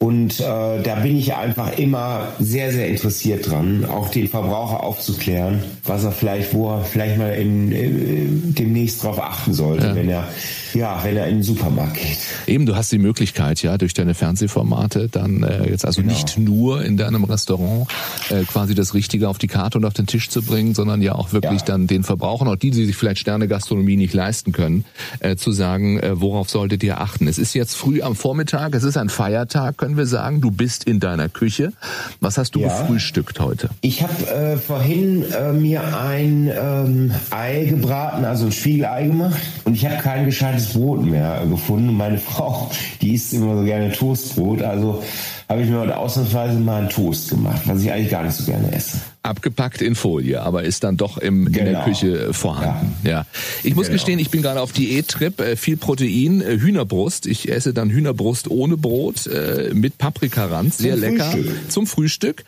Und 0.00 0.38
äh, 0.38 0.44
da 0.44 0.94
bin 1.02 1.16
ich 1.16 1.34
einfach 1.34 1.76
immer 1.76 2.28
sehr, 2.38 2.70
sehr 2.70 2.86
interessiert 2.86 3.50
dran, 3.50 3.84
auch 3.84 4.10
den 4.10 4.28
Verbraucher 4.28 4.84
aufzuklären, 4.84 5.60
was 5.84 6.04
er 6.04 6.12
vielleicht, 6.12 6.54
wo 6.54 6.70
er 6.70 6.84
vielleicht 6.84 7.18
mal 7.18 7.34
in, 7.34 7.72
äh, 7.72 8.26
demnächst 8.30 9.02
darauf 9.02 9.20
achten 9.20 9.52
sollte, 9.52 9.88
ja. 9.88 9.94
wenn 9.96 10.08
er 10.08 10.28
ja, 10.74 11.02
wenn 11.02 11.16
er 11.16 11.26
in 11.26 11.36
den 11.36 11.42
Supermarkt 11.42 11.94
geht. 11.94 12.18
Eben, 12.46 12.66
du 12.66 12.76
hast 12.76 12.92
die 12.92 12.98
Möglichkeit, 12.98 13.62
ja, 13.62 13.78
durch 13.78 13.94
deine 13.94 14.14
Fernsehformate 14.14 15.08
dann 15.08 15.42
äh, 15.42 15.68
jetzt 15.68 15.84
also 15.84 16.02
genau. 16.02 16.12
nicht 16.12 16.38
nur 16.38 16.84
in 16.84 16.96
deinem 16.96 17.24
Restaurant 17.24 17.88
äh, 18.30 18.44
quasi 18.44 18.74
das 18.74 18.94
Richtige 18.94 19.28
auf 19.28 19.38
die 19.38 19.46
Karte 19.46 19.78
und 19.78 19.84
auf 19.84 19.94
den 19.94 20.06
Tisch 20.06 20.28
zu 20.28 20.42
bringen, 20.42 20.74
sondern 20.74 21.02
ja 21.02 21.14
auch 21.14 21.32
wirklich 21.32 21.60
ja. 21.60 21.66
dann 21.66 21.86
den 21.86 22.04
Verbrauchern, 22.04 22.48
auch 22.48 22.56
die, 22.56 22.70
die 22.70 22.84
sich 22.84 22.96
vielleicht 22.96 23.20
Sterne 23.20 23.48
Gastronomie 23.48 23.96
nicht 23.96 24.14
leisten 24.14 24.52
können, 24.52 24.84
äh, 25.20 25.36
zu 25.36 25.52
sagen, 25.52 25.98
äh, 26.00 26.20
worauf 26.20 26.50
solltet 26.50 26.82
ihr 26.82 27.00
achten. 27.00 27.28
Es 27.28 27.38
ist 27.38 27.54
jetzt 27.54 27.74
früh 27.74 28.02
am 28.02 28.14
Vormittag, 28.14 28.74
es 28.74 28.84
ist 28.84 28.96
ein 28.96 29.08
Feiertag, 29.08 29.76
können 29.78 29.96
wir 29.96 30.06
sagen. 30.06 30.40
Du 30.40 30.50
bist 30.50 30.84
in 30.84 31.00
deiner 31.00 31.28
Küche. 31.28 31.72
Was 32.20 32.38
hast 32.38 32.54
du 32.54 32.60
ja. 32.60 32.68
gefrühstückt 32.68 33.40
heute? 33.40 33.70
Ich 33.80 34.02
habe 34.02 34.30
äh, 34.30 34.56
vorhin 34.56 35.24
äh, 35.32 35.52
mir 35.52 35.82
ein 35.96 36.50
ähm, 36.54 37.12
Ei 37.30 37.64
gebraten, 37.64 38.24
also 38.24 38.46
ein 38.46 38.52
Spiegelei 38.52 39.06
gemacht 39.06 39.40
und 39.64 39.74
ich 39.74 39.86
habe 39.86 39.96
kein 40.02 40.24
gescheites 40.24 40.57
gescheites 40.58 40.72
Brot 40.72 41.04
mehr 41.04 41.46
gefunden. 41.48 41.94
Meine 41.94 42.18
Frau, 42.28 42.70
die 43.00 43.14
isst 43.14 43.32
immer 43.32 43.56
so 43.56 43.64
gerne 43.64 43.92
Toastbrot, 43.92 44.62
also 44.62 45.02
habe 45.48 45.62
ich 45.62 45.70
mir 45.70 45.78
heute 45.78 45.96
ausnahmsweise 45.96 46.58
mal 46.58 46.80
einen 46.80 46.90
Toast 46.90 47.30
gemacht, 47.30 47.62
was 47.64 47.82
ich 47.82 47.90
eigentlich 47.90 48.10
gar 48.10 48.22
nicht 48.22 48.36
so 48.36 48.44
gerne 48.44 48.70
esse. 48.70 48.98
Abgepackt 49.22 49.80
in 49.80 49.94
Folie, 49.94 50.42
aber 50.42 50.64
ist 50.64 50.84
dann 50.84 50.98
doch 50.98 51.16
im, 51.16 51.46
genau. 51.46 51.46
in 51.46 51.52
der 51.52 51.64
genau. 51.64 51.84
Küche 51.84 52.34
vorhanden. 52.34 52.94
Ja. 53.02 53.10
ja. 53.10 53.26
Ich 53.62 53.74
muss 53.74 53.86
genau. 53.86 53.94
gestehen, 53.94 54.18
ich 54.18 54.28
bin 54.28 54.42
gerade 54.42 54.60
auf 54.60 54.72
Diät-Trip, 54.72 55.40
äh, 55.40 55.56
viel 55.56 55.78
Protein, 55.78 56.42
äh, 56.42 56.58
Hühnerbrust. 56.58 57.26
Ich 57.26 57.50
esse 57.50 57.72
dann 57.72 57.88
Hühnerbrust 57.88 58.50
ohne 58.50 58.76
Brot 58.76 59.26
äh, 59.26 59.70
mit 59.72 59.96
Paprikarand, 59.96 60.74
sehr 60.74 60.94
zum 60.94 61.00
lecker 61.00 61.30
Frühstück. 61.30 61.70
zum 61.70 61.86
Frühstück, 61.86 62.44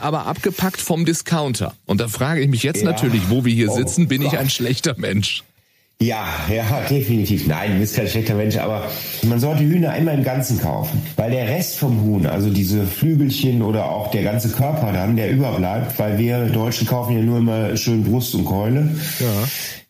aber 0.00 0.26
abgepackt 0.26 0.80
vom 0.80 1.04
Discounter. 1.04 1.74
Und 1.86 2.00
da 2.00 2.08
frage 2.08 2.40
ich 2.40 2.48
mich 2.48 2.64
jetzt 2.64 2.82
ja. 2.82 2.90
natürlich, 2.90 3.30
wo 3.30 3.44
wir 3.44 3.54
hier 3.54 3.70
oh 3.70 3.76
sitzen, 3.76 4.08
bin 4.08 4.22
Gott. 4.22 4.32
ich 4.32 4.38
ein 4.38 4.50
schlechter 4.50 4.96
Mensch? 4.98 5.44
Ja, 6.02 6.26
ja, 6.48 6.80
definitiv. 6.90 7.46
Nein, 7.46 7.74
du 7.74 7.80
bist 7.80 7.94
kein 7.94 8.08
schlechter 8.08 8.34
Mensch, 8.34 8.56
aber 8.56 8.84
man 9.22 9.38
sollte 9.38 9.64
Hühner 9.64 9.94
immer 9.96 10.14
im 10.14 10.24
Ganzen 10.24 10.58
kaufen. 10.58 11.02
Weil 11.16 11.30
der 11.30 11.46
Rest 11.46 11.76
vom 11.76 12.02
Huhn, 12.02 12.26
also 12.26 12.48
diese 12.48 12.86
Flügelchen 12.86 13.60
oder 13.60 13.90
auch 13.90 14.10
der 14.10 14.22
ganze 14.22 14.48
Körper 14.48 14.92
dann, 14.92 15.16
der 15.16 15.30
überbleibt, 15.30 15.98
weil 15.98 16.16
wir 16.16 16.46
Deutschen 16.46 16.86
kaufen 16.86 17.16
ja 17.16 17.22
nur 17.22 17.38
immer 17.38 17.76
schön 17.76 18.04
Brust 18.04 18.34
und 18.34 18.46
Keule. 18.46 18.88
Ja. 19.18 19.26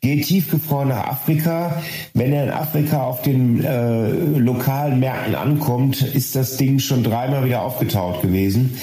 Geht 0.01 0.27
tiefgefroren 0.27 0.89
nach 0.89 1.07
Afrika. 1.07 1.81
Wenn 2.15 2.33
er 2.33 2.45
in 2.45 2.51
Afrika 2.51 3.05
auf 3.05 3.23
den 3.23 3.63
äh, 3.63 4.09
lokalen 4.39 4.99
Märkten 4.99 5.37
ankommt, 5.37 6.03
ist 6.03 6.35
das 6.35 6.57
Ding 6.57 6.81
schon 6.81 7.05
dreimal 7.05 7.45
wieder 7.45 7.63
aufgetaut 7.63 8.23
gewesen. 8.23 8.77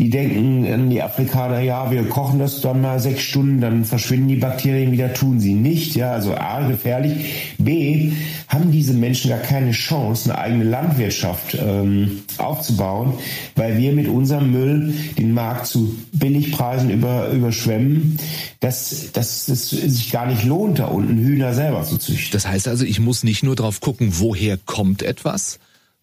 Die 0.00 0.08
denken 0.08 0.66
an 0.66 0.88
die 0.88 1.02
Afrikaner, 1.02 1.60
ja, 1.60 1.90
wir 1.90 2.08
kochen 2.08 2.38
das 2.38 2.62
dann 2.62 2.80
mal 2.80 2.98
sechs 3.00 3.20
Stunden, 3.20 3.60
dann 3.60 3.84
verschwinden 3.84 4.28
die 4.28 4.36
Bakterien 4.36 4.92
wieder, 4.92 5.12
tun 5.12 5.40
sie 5.40 5.52
nicht. 5.52 5.94
Ja, 5.94 6.12
also 6.12 6.34
A, 6.34 6.66
gefährlich. 6.66 7.54
B, 7.58 8.12
haben 8.48 8.72
diese 8.72 8.94
Menschen 8.94 9.28
gar 9.28 9.40
keine 9.40 9.72
Chance, 9.72 10.30
eine 10.30 10.38
eigene 10.40 10.64
Landwirtschaft 10.64 11.54
ähm, 11.60 12.22
aufzubauen, 12.38 13.12
weil 13.56 13.76
wir 13.76 13.92
mit 13.92 14.08
unserem 14.08 14.50
Müll 14.50 14.94
den 15.18 15.34
Markt 15.34 15.66
zu 15.66 15.94
Billigpreisen 16.12 16.88
über, 16.88 17.28
überschwemmen, 17.28 18.18
dass, 18.60 19.12
dass 19.12 19.48
es 19.48 19.68
sich 19.68 20.10
gar 20.10 20.24
nicht 20.24 20.44
lohnt, 20.44 20.78
da 20.78 20.86
unten 20.86 21.18
Hühner 21.18 21.52
selber 21.52 21.82
zu 21.82 21.98
züchten. 21.98 22.32
Das 22.32 22.46
heißt 22.48 22.68
also, 22.68 22.86
ich 22.86 23.00
muss 23.00 23.22
nicht 23.22 23.42
nur 23.42 23.54
drauf 23.54 23.80
gucken, 23.80 24.14
woher 24.18 24.56
kommt 24.56 25.02
etwas, 25.02 25.58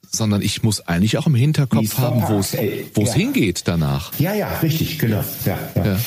sondern 0.09 0.41
ich 0.41 0.63
muss 0.63 0.87
eigentlich 0.87 1.17
auch 1.17 1.27
im 1.27 1.35
Hinterkopf 1.35 1.97
haben, 1.97 2.23
wo 2.27 2.39
es 2.39 2.53
wo 2.93 3.03
es 3.03 3.09
ja. 3.09 3.15
hingeht 3.15 3.67
danach. 3.67 4.11
Ja, 4.19 4.33
ja, 4.33 4.59
richtig, 4.59 4.99
genau. 4.99 5.23
Ja, 5.45 5.57
ja. 5.75 5.85
ja. 5.85 5.99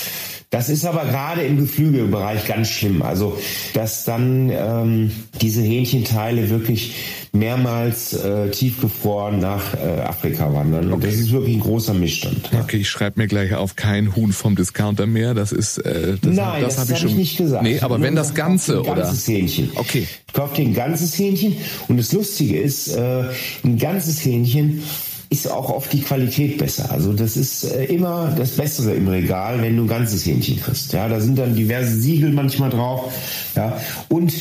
Das 0.50 0.69
ist 0.69 0.85
aber 0.85 1.04
gerade 1.04 1.42
im 1.42 1.59
Geflügelbereich 1.59 2.45
ganz 2.45 2.71
schlimm. 2.71 3.02
Also, 3.02 3.38
dass 3.73 4.04
dann 4.04 4.50
ähm, 4.50 5.12
diese 5.40 5.62
Hähnchenteile 5.62 6.50
wirklich 6.50 6.97
mehrmals 7.33 8.14
äh, 8.14 8.50
tiefgefroren 8.50 9.38
nach 9.38 9.75
äh, 9.75 10.00
Afrika 10.00 10.52
wandern. 10.52 10.92
Und 10.92 11.04
das 11.04 11.14
ist 11.14 11.30
wirklich 11.30 11.57
ein 11.57 11.61
großer 11.61 11.95
Missstand. 11.95 12.50
Okay, 12.52 12.78
ich 12.78 12.90
schreibe 12.90 13.21
mir 13.21 13.28
gleich 13.28 13.54
auf 13.54 13.76
kein 13.76 14.16
Huhn 14.16 14.33
vom 14.33 14.57
Discounter 14.57 15.07
mehr. 15.07 15.35
Das 15.35 15.52
ist 15.52 15.78
äh, 15.78 16.16
das, 16.21 16.35
Nein, 16.35 16.62
das, 16.62 16.75
das 16.75 16.78
habe 16.78 16.92
ich 16.95 16.99
schon 16.99 17.11
ich 17.11 17.16
nicht 17.16 17.37
gesagt. 17.38 17.62
Nee, 17.62 17.78
aber 17.78 18.00
wenn 18.00 18.16
das 18.16 18.35
Ganze 18.35 18.78
ein 18.78 18.83
ganzes 18.83 19.28
oder 19.28 19.37
Hähnchen. 19.38 19.71
Okay. 19.76 20.09
Ich 20.26 20.33
kaufe 20.33 20.57
dir 20.57 20.62
ein 20.62 20.75
ganzes 20.75 21.16
Hähnchen 21.16 21.57
und 21.87 21.97
das 21.97 22.12
Lustige 22.12 22.59
ist, 22.59 22.88
äh, 22.88 23.23
ein 23.62 23.78
ganzes 23.78 24.25
Hähnchen 24.25 24.83
ist 25.30 25.49
auch 25.49 25.70
oft 25.70 25.92
die 25.92 26.02
Qualität 26.02 26.58
besser. 26.58 26.90
Also 26.90 27.12
das 27.12 27.37
ist 27.37 27.64
äh, 27.64 27.84
immer 27.84 28.34
das 28.37 28.50
Bessere 28.50 28.94
im 28.94 29.06
Regal, 29.08 29.62
wenn 29.62 29.76
du 29.76 29.84
ein 29.84 29.88
ganzes 29.88 30.26
Hähnchen 30.26 30.60
kriegst. 30.60 30.92
Ja, 30.92 31.08
da 31.08 31.20
sind 31.20 31.38
dann 31.38 31.54
diverse 31.54 31.96
Siegel 31.96 32.32
manchmal 32.32 32.70
drauf. 32.70 33.12
Ja, 33.54 33.80
und 34.08 34.34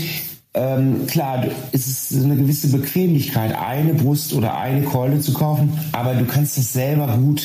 ähm, 0.55 1.05
klar, 1.05 1.45
es 1.71 2.11
ist 2.11 2.23
eine 2.23 2.35
gewisse 2.35 2.69
Bequemlichkeit, 2.69 3.55
eine 3.55 3.93
Brust 3.93 4.33
oder 4.33 4.57
eine 4.57 4.81
Keule 4.81 5.19
zu 5.19 5.31
kaufen, 5.33 5.77
aber 5.91 6.15
du 6.15 6.25
kannst 6.25 6.57
es 6.57 6.73
selber 6.73 7.07
gut 7.17 7.43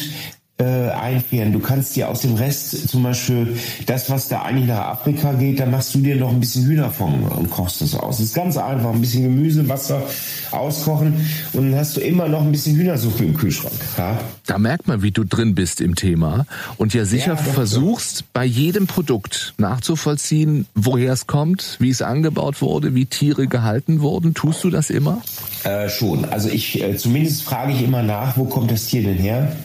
äh, 0.57 0.91
einfrieren. 0.91 1.53
Du 1.53 1.59
kannst 1.59 1.97
dir 1.97 2.09
aus 2.09 2.21
dem 2.21 2.35
Rest 2.35 2.89
zum 2.89 3.03
Beispiel 3.03 3.57
das, 3.87 4.09
was 4.09 4.29
da 4.29 4.43
eigentlich 4.43 4.69
nach 4.69 4.87
Afrika 4.87 5.33
geht, 5.33 5.59
da 5.59 5.67
machst 5.67 5.93
du 5.95 5.99
dir 5.99 6.15
noch 6.15 6.31
ein 6.31 6.39
bisschen 6.39 6.65
Hühnerfond 6.65 7.29
und 7.33 7.51
kochst 7.51 7.81
das 7.81 7.95
aus. 7.97 8.19
Das 8.19 8.27
ist 8.27 8.35
ganz 8.35 8.57
einfach. 8.57 8.93
Ein 8.93 9.01
bisschen 9.01 9.25
Gemüse, 9.25 9.69
Wasser 9.69 10.03
auskochen 10.53 11.15
und 11.55 11.71
dann 11.71 11.79
hast 11.79 11.97
du 11.97 12.01
immer 12.01 12.29
noch 12.29 12.43
ein 12.43 12.53
bisschen 12.53 12.77
Hühnersuppe 12.77 13.25
im 13.25 13.37
Kühlschrank. 13.37 13.75
Ja? 13.99 14.21
Da 14.47 14.59
merkt 14.59 14.87
man, 14.87 15.03
wie 15.03 15.11
du 15.11 15.25
drin 15.25 15.57
bist 15.57 15.81
im 15.81 15.97
Thema 15.97 16.47
und 16.77 16.95
ja 16.95 17.05
sicher 17.05 17.35
ja, 17.35 17.37
versuchst, 17.37 18.19
so. 18.19 18.25
bei 18.33 18.45
jedem 18.45 18.87
Produkt 18.87 19.55
nachzuvollziehen, 19.59 20.67
woher 20.77 21.13
es 21.13 21.27
kommt, 21.27 21.79
wie 21.81 21.91
es 21.91 22.01
angebaut 22.01 22.63
wurde, 22.63 22.95
wie 22.95 23.07
Tiere 23.07 23.49
gehalten 23.49 24.01
wurden. 24.01 24.35
Tust 24.35 24.63
du 24.63 24.71
das 24.71 24.91
immer? 24.91 25.21
Äh, 25.65 25.89
schon. 25.89 26.25
Also 26.27 26.49
ich, 26.49 26.81
äh, 26.81 26.97
zumindest 26.97 27.43
frage 27.43 27.73
ich 27.73 27.83
immer 27.83 28.05
nach, 28.05 28.37
wo 28.37 28.45
kommt 28.45 28.71
das 28.71 28.87
Tier 28.87 29.03
denn 29.03 29.19
her? 29.19 29.57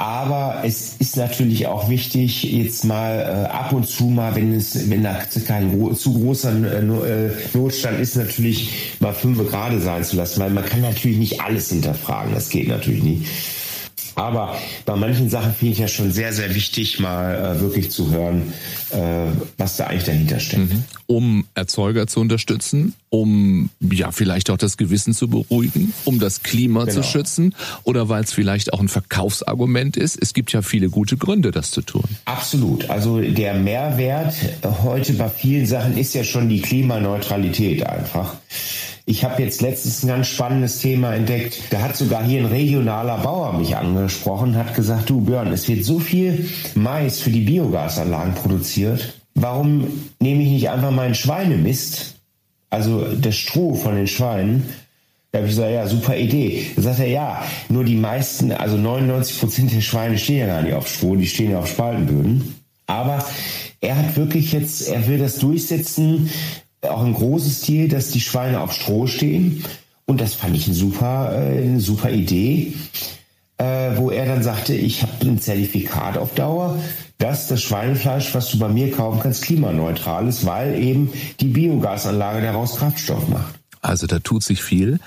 Aber 0.00 0.62
es 0.64 0.94
ist 0.98 1.18
natürlich 1.18 1.66
auch 1.66 1.90
wichtig, 1.90 2.44
jetzt 2.44 2.86
mal 2.86 3.18
äh, 3.18 3.52
ab 3.52 3.74
und 3.74 3.86
zu 3.86 4.04
mal, 4.04 4.34
wenn 4.34 4.54
es, 4.54 4.88
wenn 4.88 5.02
da 5.02 5.18
kein 5.46 5.94
zu 5.94 6.14
großer 6.14 6.52
äh, 6.54 7.26
äh, 7.26 7.30
Notstand 7.52 8.00
ist, 8.00 8.16
natürlich 8.16 8.94
mal 9.00 9.12
fünf 9.12 9.46
Grad 9.50 9.78
sein 9.82 10.02
zu 10.02 10.16
lassen, 10.16 10.40
weil 10.40 10.52
man 10.52 10.64
kann 10.64 10.80
natürlich 10.80 11.18
nicht 11.18 11.42
alles 11.42 11.68
hinterfragen. 11.68 12.32
Das 12.32 12.48
geht 12.48 12.68
natürlich 12.68 13.02
nicht. 13.02 13.26
Aber 14.20 14.54
bei 14.84 14.96
manchen 14.96 15.30
Sachen 15.30 15.54
finde 15.54 15.72
ich 15.72 15.78
ja 15.78 15.88
schon 15.88 16.12
sehr, 16.12 16.32
sehr 16.32 16.54
wichtig, 16.54 17.00
mal 17.00 17.56
äh, 17.56 17.60
wirklich 17.60 17.90
zu 17.90 18.10
hören, 18.10 18.52
äh, 18.90 19.26
was 19.56 19.76
da 19.76 19.86
eigentlich 19.86 20.04
dahinter 20.04 20.38
steckt. 20.38 20.70
Mhm. 20.70 20.84
Um 21.06 21.46
Erzeuger 21.54 22.06
zu 22.06 22.20
unterstützen, 22.20 22.94
um 23.08 23.70
ja 23.80 24.12
vielleicht 24.12 24.50
auch 24.50 24.58
das 24.58 24.76
Gewissen 24.76 25.14
zu 25.14 25.28
beruhigen, 25.28 25.94
um 26.04 26.20
das 26.20 26.42
Klima 26.42 26.84
genau. 26.84 27.00
zu 27.00 27.02
schützen 27.02 27.54
oder 27.84 28.08
weil 28.08 28.22
es 28.22 28.32
vielleicht 28.32 28.74
auch 28.74 28.80
ein 28.80 28.88
Verkaufsargument 28.88 29.96
ist. 29.96 30.18
Es 30.20 30.34
gibt 30.34 30.52
ja 30.52 30.60
viele 30.60 30.90
gute 30.90 31.16
Gründe, 31.16 31.50
das 31.50 31.70
zu 31.70 31.80
tun. 31.80 32.04
Absolut. 32.26 32.90
Also 32.90 33.20
der 33.20 33.54
Mehrwert 33.54 34.34
heute 34.84 35.14
bei 35.14 35.30
vielen 35.30 35.66
Sachen 35.66 35.96
ist 35.96 36.14
ja 36.14 36.24
schon 36.24 36.48
die 36.48 36.60
Klimaneutralität 36.60 37.86
einfach. 37.86 38.36
Ich 39.10 39.24
habe 39.24 39.42
jetzt 39.42 39.60
letztens 39.60 40.04
ein 40.04 40.06
ganz 40.06 40.28
spannendes 40.28 40.78
Thema 40.78 41.12
entdeckt. 41.12 41.62
Da 41.70 41.82
hat 41.82 41.96
sogar 41.96 42.22
hier 42.22 42.38
ein 42.38 42.46
regionaler 42.46 43.18
Bauer 43.18 43.54
mich 43.54 43.76
angesprochen, 43.76 44.54
hat 44.54 44.76
gesagt, 44.76 45.10
du 45.10 45.20
Björn, 45.20 45.52
es 45.52 45.66
wird 45.66 45.84
so 45.84 45.98
viel 45.98 46.48
Mais 46.76 47.18
für 47.18 47.30
die 47.30 47.40
Biogasanlagen 47.40 48.36
produziert. 48.36 49.14
Warum 49.34 49.88
nehme 50.20 50.44
ich 50.44 50.50
nicht 50.50 50.70
einfach 50.70 50.92
meinen 50.92 51.16
Schweinemist, 51.16 52.20
also 52.70 53.04
das 53.20 53.34
Stroh 53.34 53.74
von 53.74 53.96
den 53.96 54.06
Schweinen, 54.06 54.62
da 55.32 55.38
habe 55.38 55.48
ich 55.48 55.56
gesagt, 55.56 55.72
ja, 55.72 55.88
super 55.88 56.16
Idee. 56.16 56.66
Da 56.76 56.82
sagt 56.82 57.00
er, 57.00 57.08
ja, 57.08 57.42
nur 57.68 57.82
die 57.82 57.96
meisten, 57.96 58.52
also 58.52 58.76
99 58.76 59.40
Prozent 59.40 59.72
der 59.74 59.80
Schweine 59.80 60.18
stehen 60.18 60.38
ja 60.38 60.46
gar 60.46 60.62
nicht 60.62 60.74
auf 60.74 60.86
Stroh, 60.86 61.16
die 61.16 61.26
stehen 61.26 61.50
ja 61.50 61.58
auf 61.58 61.68
Spaltenböden. 61.68 62.54
Aber 62.86 63.24
er 63.80 63.96
hat 63.96 64.16
wirklich 64.16 64.52
jetzt, 64.52 64.88
er 64.88 65.08
will 65.08 65.18
das 65.18 65.40
durchsetzen, 65.40 66.30
auch 66.82 67.04
ein 67.04 67.14
großes 67.14 67.62
Ziel, 67.62 67.88
dass 67.88 68.10
die 68.10 68.20
Schweine 68.20 68.60
auf 68.60 68.72
Stroh 68.72 69.06
stehen. 69.06 69.64
Und 70.06 70.20
das 70.20 70.34
fand 70.34 70.56
ich 70.56 70.66
ein 70.66 70.74
super, 70.74 71.32
äh, 71.32 71.62
eine 71.62 71.80
super 71.80 72.10
Idee, 72.10 72.74
äh, 73.58 73.96
wo 73.96 74.10
er 74.10 74.26
dann 74.26 74.42
sagte, 74.42 74.74
ich 74.74 75.02
habe 75.02 75.12
ein 75.22 75.38
Zertifikat 75.38 76.16
auf 76.16 76.34
Dauer, 76.34 76.78
dass 77.18 77.46
das 77.46 77.62
Schweinefleisch, 77.62 78.34
was 78.34 78.50
du 78.50 78.58
bei 78.58 78.68
mir 78.68 78.90
kaufen 78.90 79.20
kannst, 79.22 79.42
klimaneutral 79.42 80.26
ist, 80.26 80.46
weil 80.46 80.82
eben 80.82 81.12
die 81.38 81.48
Biogasanlage 81.48 82.40
daraus 82.40 82.76
Kraftstoff 82.76 83.28
macht. 83.28 83.59
Also 83.82 84.06
da 84.06 84.18
tut 84.18 84.44
sich 84.44 84.62
viel. 84.62 84.98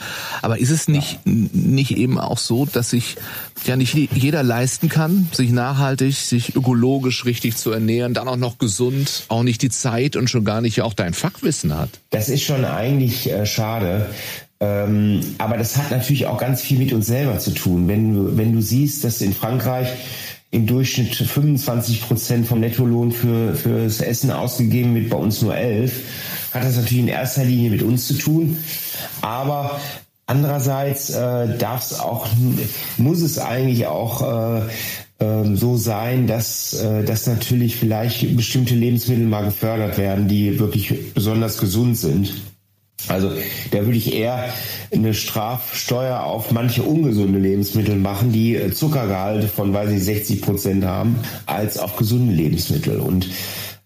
Aber 0.41 0.57
ist 0.57 0.71
es 0.71 0.87
nicht, 0.87 1.19
ja. 1.25 1.31
nicht 1.51 1.91
eben 1.91 2.19
auch 2.19 2.39
so, 2.39 2.65
dass 2.65 2.89
sich 2.89 3.17
ja 3.65 3.75
nicht 3.75 3.93
jeder 3.93 4.41
leisten 4.41 4.89
kann, 4.89 5.27
sich 5.31 5.51
nachhaltig, 5.51 6.15
sich 6.15 6.55
ökologisch 6.55 7.25
richtig 7.25 7.55
zu 7.55 7.71
ernähren, 7.71 8.13
dann 8.13 8.27
auch 8.27 8.35
noch 8.35 8.57
gesund, 8.57 9.25
auch 9.27 9.43
nicht 9.43 9.61
die 9.61 9.69
Zeit 9.69 10.15
und 10.15 10.29
schon 10.29 10.43
gar 10.43 10.61
nicht 10.61 10.81
auch 10.81 10.93
dein 10.93 11.13
Fachwissen 11.13 11.77
hat? 11.77 11.89
Das 12.09 12.29
ist 12.29 12.43
schon 12.43 12.65
eigentlich 12.65 13.29
äh, 13.29 13.45
schade. 13.45 14.09
Ähm, 14.59 15.21
aber 15.37 15.57
das 15.57 15.77
hat 15.77 15.91
natürlich 15.91 16.25
auch 16.25 16.39
ganz 16.39 16.61
viel 16.61 16.79
mit 16.79 16.93
uns 16.93 17.05
selber 17.05 17.37
zu 17.37 17.51
tun. 17.51 17.87
Wenn 17.87 18.37
wenn 18.37 18.53
du 18.53 18.61
siehst, 18.61 19.03
dass 19.03 19.21
in 19.21 19.33
Frankreich 19.33 19.89
im 20.53 20.67
Durchschnitt 20.67 21.15
25 21.15 22.01
Prozent 22.03 22.47
vom 22.47 22.59
Nettolohn 22.59 23.11
für, 23.11 23.55
fürs 23.55 24.01
Essen 24.01 24.29
ausgegeben 24.29 24.93
wird, 24.93 25.09
bei 25.09 25.17
uns 25.17 25.41
nur 25.41 25.57
11 25.57 25.91
hat 26.53 26.63
das 26.63 26.75
natürlich 26.75 26.99
in 26.99 27.07
erster 27.07 27.43
Linie 27.43 27.71
mit 27.71 27.81
uns 27.81 28.07
zu 28.07 28.13
tun. 28.13 28.59
Aber 29.21 29.79
andererseits 30.27 31.09
äh, 31.09 31.57
darf 31.57 31.83
es 31.83 31.99
auch, 31.99 32.27
muss 32.97 33.21
es 33.21 33.39
eigentlich 33.39 33.87
auch 33.87 34.61
äh, 34.61 34.61
ähm, 35.19 35.57
so 35.57 35.75
sein, 35.75 36.27
dass, 36.27 36.75
äh, 36.75 37.03
dass 37.03 37.25
natürlich 37.25 37.75
vielleicht 37.75 38.35
bestimmte 38.37 38.75
Lebensmittel 38.75 39.25
mal 39.25 39.45
gefördert 39.45 39.97
werden, 39.97 40.27
die 40.27 40.59
wirklich 40.59 41.13
besonders 41.15 41.57
gesund 41.57 41.97
sind. 41.97 42.31
Also 43.07 43.31
da 43.71 43.85
würde 43.85 43.97
ich 43.97 44.13
eher 44.13 44.49
eine 44.91 45.13
Strafsteuer 45.13 46.21
auf 46.21 46.51
manche 46.51 46.83
ungesunde 46.83 47.39
Lebensmittel 47.39 47.95
machen, 47.95 48.31
die 48.31 48.55
äh, 48.55 48.71
Zuckergehalte 48.71 49.47
von, 49.47 49.73
weiß 49.73 49.91
ich, 49.91 50.03
60 50.03 50.41
Prozent 50.41 50.85
haben, 50.85 51.17
als 51.45 51.77
auf 51.77 51.97
gesunde 51.97 52.33
Lebensmittel. 52.33 52.99
Und 52.99 53.29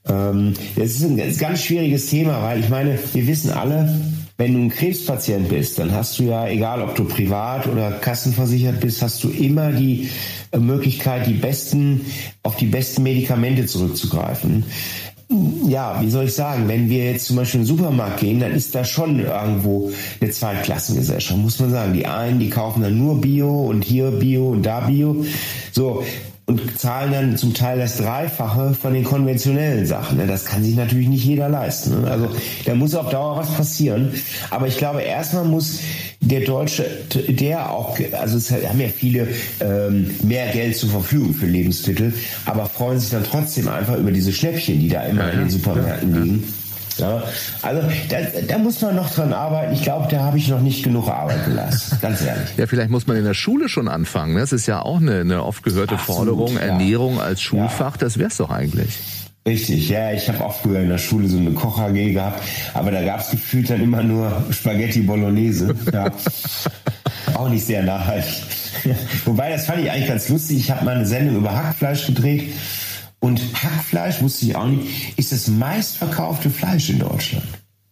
ähm, 0.07 0.53
das 0.75 0.91
ist 0.91 1.03
ein 1.03 1.38
ganz 1.38 1.63
schwieriges 1.63 2.09
Thema, 2.09 2.43
weil 2.43 2.59
ich 2.59 2.69
meine, 2.69 3.00
wir 3.13 3.27
wissen 3.27 3.51
alle, 3.51 3.89
wenn 4.38 4.53
du 4.53 4.59
ein 4.59 4.69
Krebspatient 4.69 5.50
bist, 5.50 5.79
dann 5.79 5.91
hast 5.91 6.19
du 6.19 6.24
ja, 6.24 6.47
egal 6.47 6.83
ob 6.83 6.93
du 6.95 7.05
privat 7.05 7.65
oder 7.65 7.91
kassenversichert 7.91 8.79
bist, 8.79 9.01
hast 9.01 9.24
du 9.24 9.29
immer 9.29 9.71
die 9.71 10.09
äh, 10.51 10.59
Möglichkeit, 10.59 11.25
die 11.25 11.33
besten, 11.33 12.01
auf 12.43 12.55
die 12.55 12.67
besten 12.67 13.01
Medikamente 13.01 13.65
zurückzugreifen. 13.65 14.63
Ja, 15.29 16.01
wie 16.01 16.10
soll 16.10 16.25
ich 16.25 16.34
sagen, 16.34 16.69
wenn 16.69 16.89
wir 16.89 17.03
jetzt 17.12 17.25
zum 17.25 17.36
Beispiel 17.36 17.60
in 17.60 17.65
den 17.65 17.75
Supermarkt 17.75 18.22
gehen, 18.22 18.39
dann 18.39 18.53
ist 18.53 18.74
da 18.74 18.86
schon 18.86 19.19
irgendwo 19.19 19.91
eine 20.22 20.31
Zweitklassengesellschaft, 20.31 21.38
muss 21.38 21.60
man 21.60 21.72
sagen. 21.72 21.93
Die 21.93 22.07
einen, 22.07 22.39
die 22.39 22.50
kaufen 22.50 22.81
dann 22.81 22.98
nur 22.98 23.19
Bio 23.19 23.65
und 23.67 23.84
hier 23.84 24.12
Bio 24.12 24.51
und 24.51 24.63
da 24.63 24.81
Bio. 24.81 25.25
So, 25.74 26.03
und 26.48 26.80
zahlen 26.80 27.12
dann 27.12 27.38
zum 27.38 27.54
Teil 27.54 27.77
das 27.77 27.98
Dreifache 27.98 28.74
von 28.74 28.94
den 28.94 29.04
konventionellen 29.04 29.86
Sachen. 29.86 30.18
Ne? 30.18 30.27
Das 30.27 30.46
kann 30.46 30.63
sich 30.63 30.75
natürlich 30.75 31.10
nicht 31.10 31.25
jeder 31.25 31.50
leisten. 31.50 32.01
Ne? 32.01 32.10
Also 32.10 32.30
da 32.66 32.74
muss 32.74 32.96
auf 32.96 33.10
Dauer 33.10 33.36
was 33.36 33.54
passieren. 33.54 34.13
Aber 34.50 34.66
ich 34.66 34.77
glaube, 34.77 35.01
erstmal 35.01 35.44
muss 35.44 35.82
der 36.22 36.42
Deutsche, 36.42 36.86
der 37.27 37.70
auch, 37.70 38.00
also 38.13 38.38
es 38.38 38.50
haben 38.50 38.80
ja 38.80 38.88
viele 38.88 39.27
ähm, 39.60 40.10
mehr 40.24 40.48
Geld 40.54 40.77
zur 40.77 40.89
Verfügung 40.89 41.34
für 41.34 41.48
Lebensmittel, 41.48 42.13
aber 42.46 42.68
freuen 42.68 43.00
sich 43.00 43.10
dann 43.10 43.25
trotzdem 43.25 43.68
einfach 43.68 43.98
über 43.98 44.12
diese 44.12 44.32
Schnäppchen, 44.32 44.80
die 44.80 44.88
da 44.88 45.04
immer 45.04 45.27
ja, 45.27 45.32
in 45.32 45.39
den 45.39 45.50
Supermärkten 45.50 46.16
ja, 46.16 46.22
liegen. 46.22 46.44
Ja, 46.98 47.24
also 47.62 47.82
da, 48.10 48.18
da 48.48 48.58
muss 48.58 48.82
man 48.82 48.96
noch 48.96 49.10
dran 49.10 49.34
arbeiten. 49.34 49.74
Ich 49.74 49.84
glaube, 49.84 50.08
da 50.10 50.22
habe 50.22 50.38
ich 50.38 50.48
noch 50.48 50.62
nicht 50.62 50.84
genug 50.84 51.08
Arbeit 51.08 51.46
gelassen, 51.46 51.98
ganz 52.01 52.22
ehrlich. 52.22 52.50
Ja, 52.58 52.68
vielleicht 52.68 52.89
muss 52.89 53.08
man 53.08 53.18
in 53.18 53.24
der 53.24 53.34
Schule 53.34 53.70
schon 53.70 53.88
anfangen. 53.88 54.36
Das 54.38 54.51
ist 54.51 54.66
ja 54.68 54.82
auch 54.82 55.00
eine, 55.00 55.22
eine 55.22 55.44
oft 55.44 55.63
gehörte 55.63 55.96
Absolut, 55.96 56.18
Forderung. 56.18 56.56
Ja. 56.56 56.62
Ernährung 56.62 57.20
als 57.20 57.42
Schulfach, 57.42 57.98
das 57.98 58.18
wär's 58.18 58.38
doch 58.38 58.50
eigentlich. 58.50 58.98
Richtig, 59.48 59.88
ja, 59.88 60.12
ich 60.12 60.27
habe 60.27 60.44
auch 60.44 60.60
früher 60.60 60.82
in 60.82 60.89
der 60.89 60.98
Schule 60.98 61.30
so 61.30 61.38
eine 61.38 61.51
Koch 61.51 61.80
AG 61.80 61.94
gehabt, 61.94 62.44
aber 62.74 62.92
da 62.92 63.01
gab 63.01 63.22
es 63.22 63.30
gefühlt 63.30 63.70
dann 63.70 63.82
immer 63.82 64.04
nur 64.04 64.44
Spaghetti 64.51 65.01
Bolognese. 65.01 65.74
Ja. 65.94 66.12
auch 67.34 67.48
nicht 67.48 67.66
sehr 67.66 67.84
nachhaltig. 67.84 68.44
Wobei, 69.25 69.51
das 69.51 69.66
fand 69.66 69.84
ich 69.84 69.89
eigentlich 69.89 70.10
ganz 70.10 70.27
lustig. 70.27 70.58
Ich 70.58 70.72
habe 70.72 70.84
mal 70.84 70.96
eine 70.96 71.06
Sendung 71.06 71.38
über 71.38 71.56
Hackfleisch 71.56 72.08
gedreht 72.08 72.54
und 73.19 73.41
Hackfleisch, 73.63 74.21
wusste 74.21 74.45
ich 74.45 74.55
auch 74.55 74.67
nicht, 74.67 75.17
ist 75.17 75.31
das 75.31 75.47
meistverkaufte 75.47 76.50
Fleisch 76.50 76.89
in 76.89 77.00
Deutschland. 77.00 77.45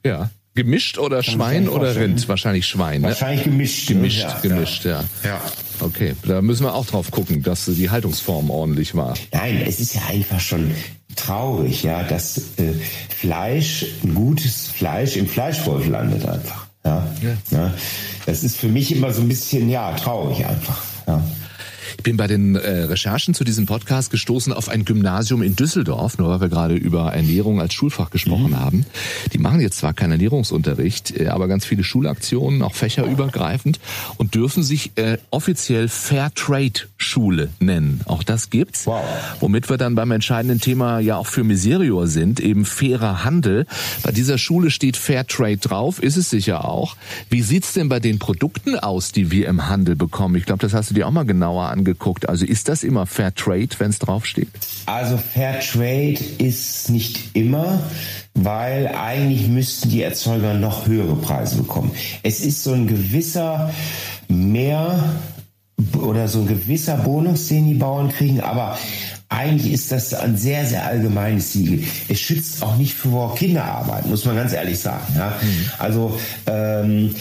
Ja. 0.06 0.30
Gemischt 0.54 0.98
oder 0.98 1.22
Kann 1.22 1.34
Schwein 1.34 1.68
oder 1.68 1.96
Rind? 1.98 2.30
Wahrscheinlich 2.30 2.66
Schwein. 2.66 3.02
Ne? 3.02 3.10
Wahrscheinlich 3.10 3.44
gemischt. 3.44 3.88
Gemischt, 3.88 4.22
ja, 4.22 4.40
gemischt, 4.42 4.86
ja. 4.86 5.04
ja. 5.24 5.42
Okay, 5.82 6.16
da 6.24 6.42
müssen 6.42 6.64
wir 6.64 6.74
auch 6.74 6.86
drauf 6.86 7.12
gucken, 7.12 7.44
dass 7.44 7.66
die 7.66 7.90
Haltungsform 7.90 8.50
ordentlich 8.50 8.96
war. 8.96 9.16
Nein, 9.34 9.62
es 9.68 9.82
ist 9.82 9.96
ja 9.96 10.02
einfach 10.08 10.40
schon 10.40 10.72
traurig, 11.18 11.84
ja, 11.84 12.04
dass 12.04 12.38
äh, 12.58 12.74
Fleisch, 13.10 13.86
ein 14.04 14.16
gutes 14.16 14.68
Fleisch 14.68 15.18
im 15.18 15.28
Fleischwolf 15.28 15.88
landet 15.88 16.26
einfach. 16.26 16.68
Ja? 16.86 17.08
ja. 17.22 17.58
Ja. 17.58 17.74
Das 18.26 18.44
ist 18.44 18.58
für 18.58 18.70
mich 18.70 18.96
immer 18.96 19.14
so 19.14 19.22
ein 19.22 19.28
bisschen, 19.28 19.70
ja, 19.70 19.94
traurig 19.94 20.46
einfach. 20.46 20.82
Ja. 21.08 21.22
Ich 22.06 22.08
bin 22.08 22.18
bei 22.18 22.28
den 22.28 22.56
äh, 22.56 22.84
Recherchen 22.84 23.34
zu 23.34 23.44
diesem 23.44 23.66
Podcast 23.66 24.12
gestoßen 24.12 24.54
auf 24.54 24.70
ein 24.70 24.86
Gymnasium 24.86 25.42
in 25.42 25.56
Düsseldorf, 25.56 26.20
nur 26.20 26.30
weil 26.30 26.40
wir 26.40 26.50
gerade 26.50 26.76
über 26.76 27.12
Ernährung 27.12 27.60
als 27.60 27.74
Schulfach 27.74 28.12
gesprochen 28.12 28.52
mhm. 28.52 28.60
haben. 28.60 28.86
Die 29.34 29.40
machen 29.40 29.60
jetzt 29.60 29.80
zwar 29.80 29.96
keinen 29.96 30.12
Ernährungsunterricht, 30.12 31.20
äh, 31.20 31.30
aber 31.30 31.48
ganz 31.48 31.66
viele 31.66 31.84
Schulaktionen, 31.84 32.62
auch 32.62 32.76
fächerübergreifend 32.76 33.80
und 34.18 34.36
dürfen 34.36 34.62
sich 34.62 34.92
äh, 34.98 35.18
offiziell 35.32 35.88
Fairtrade 35.88 36.82
Schule 36.96 37.50
nennen. 37.60 38.02
Auch 38.06 38.22
das 38.22 38.52
gibt's. 38.52 38.86
Wow. 38.86 39.04
Womit 39.40 39.72
wir 39.72 39.78
dann 39.78 39.96
beim 39.96 40.12
entscheidenden 40.12 40.62
Thema 40.62 41.00
ja 41.00 41.18
auch 41.18 41.26
für 41.26 41.44
Miserior 41.44 42.06
sind, 42.06 42.40
eben 42.40 42.66
fairer 42.66 43.24
Handel. 43.24 43.66
Bei 44.04 44.12
dieser 44.12 44.38
Schule 44.38 44.70
steht 44.70 44.96
Fairtrade 44.96 45.58
drauf, 45.58 46.04
ist 46.04 46.18
es 46.18 46.30
sicher 46.30 46.66
auch. 46.66 46.98
Wie 47.32 47.42
sieht's 47.42 47.74
denn 47.74 47.90
bei 47.90 48.00
den 48.00 48.20
Produkten 48.20 48.78
aus, 48.78 49.12
die 49.12 49.32
wir 49.32 49.48
im 49.48 49.70
Handel 49.70 49.96
bekommen? 49.96 50.36
Ich 50.36 50.46
glaube, 50.46 50.62
das 50.62 50.76
hast 50.76 50.92
du 50.92 50.94
dir 50.94 51.08
auch 51.08 51.12
mal 51.12 51.26
genauer 51.26 51.70
angeguckt 51.70 51.95
angeguckt. 51.96 52.30
Also 52.30 52.46
ist 52.46 52.68
das 52.68 52.84
immer 52.84 53.06
Fair 53.06 53.34
Trade, 53.34 53.70
wenn 53.78 53.90
es 53.90 54.00
draufsteht? 54.00 54.50
Also 54.86 55.18
Fair 55.18 55.60
Trade 55.60 56.18
ist 56.38 56.90
nicht 56.90 57.36
immer, 57.36 57.82
weil 58.34 58.88
eigentlich 58.88 59.48
müssten 59.48 59.90
die 59.90 60.02
Erzeuger 60.02 60.54
noch 60.54 60.88
höhere 60.88 61.16
Preise 61.16 61.58
bekommen. 61.58 61.92
Es 62.24 62.42
ist 62.42 62.64
so 62.64 62.74
ein 62.74 62.88
gewisser 62.88 63.72
mehr 64.28 65.16
oder 66.00 66.28
so 66.28 66.40
ein 66.40 66.48
gewisser 66.48 66.98
Bonus, 66.98 67.48
den 67.48 67.68
die 67.68 67.74
Bauern 67.74 68.10
kriegen, 68.10 68.40
aber 68.42 68.78
eigentlich 69.30 69.74
ist 69.74 69.92
das 69.92 70.14
ein 70.14 70.38
sehr, 70.38 70.66
sehr 70.66 70.86
allgemeines 70.86 71.54
Siegel. 71.54 71.84
Es 72.08 72.20
schützt 72.20 72.62
auch 72.62 72.78
nicht 72.78 72.94
vor 72.94 73.36
Kinderarbeit, 73.36 74.06
muss 74.06 74.26
man 74.26 74.36
ganz 74.36 74.54
ehrlich 74.54 74.80
sagen. 74.80 75.14
Ja? 75.18 75.30
Mhm. 75.42 75.70
Also 75.80 76.20
ähm, 76.46 77.16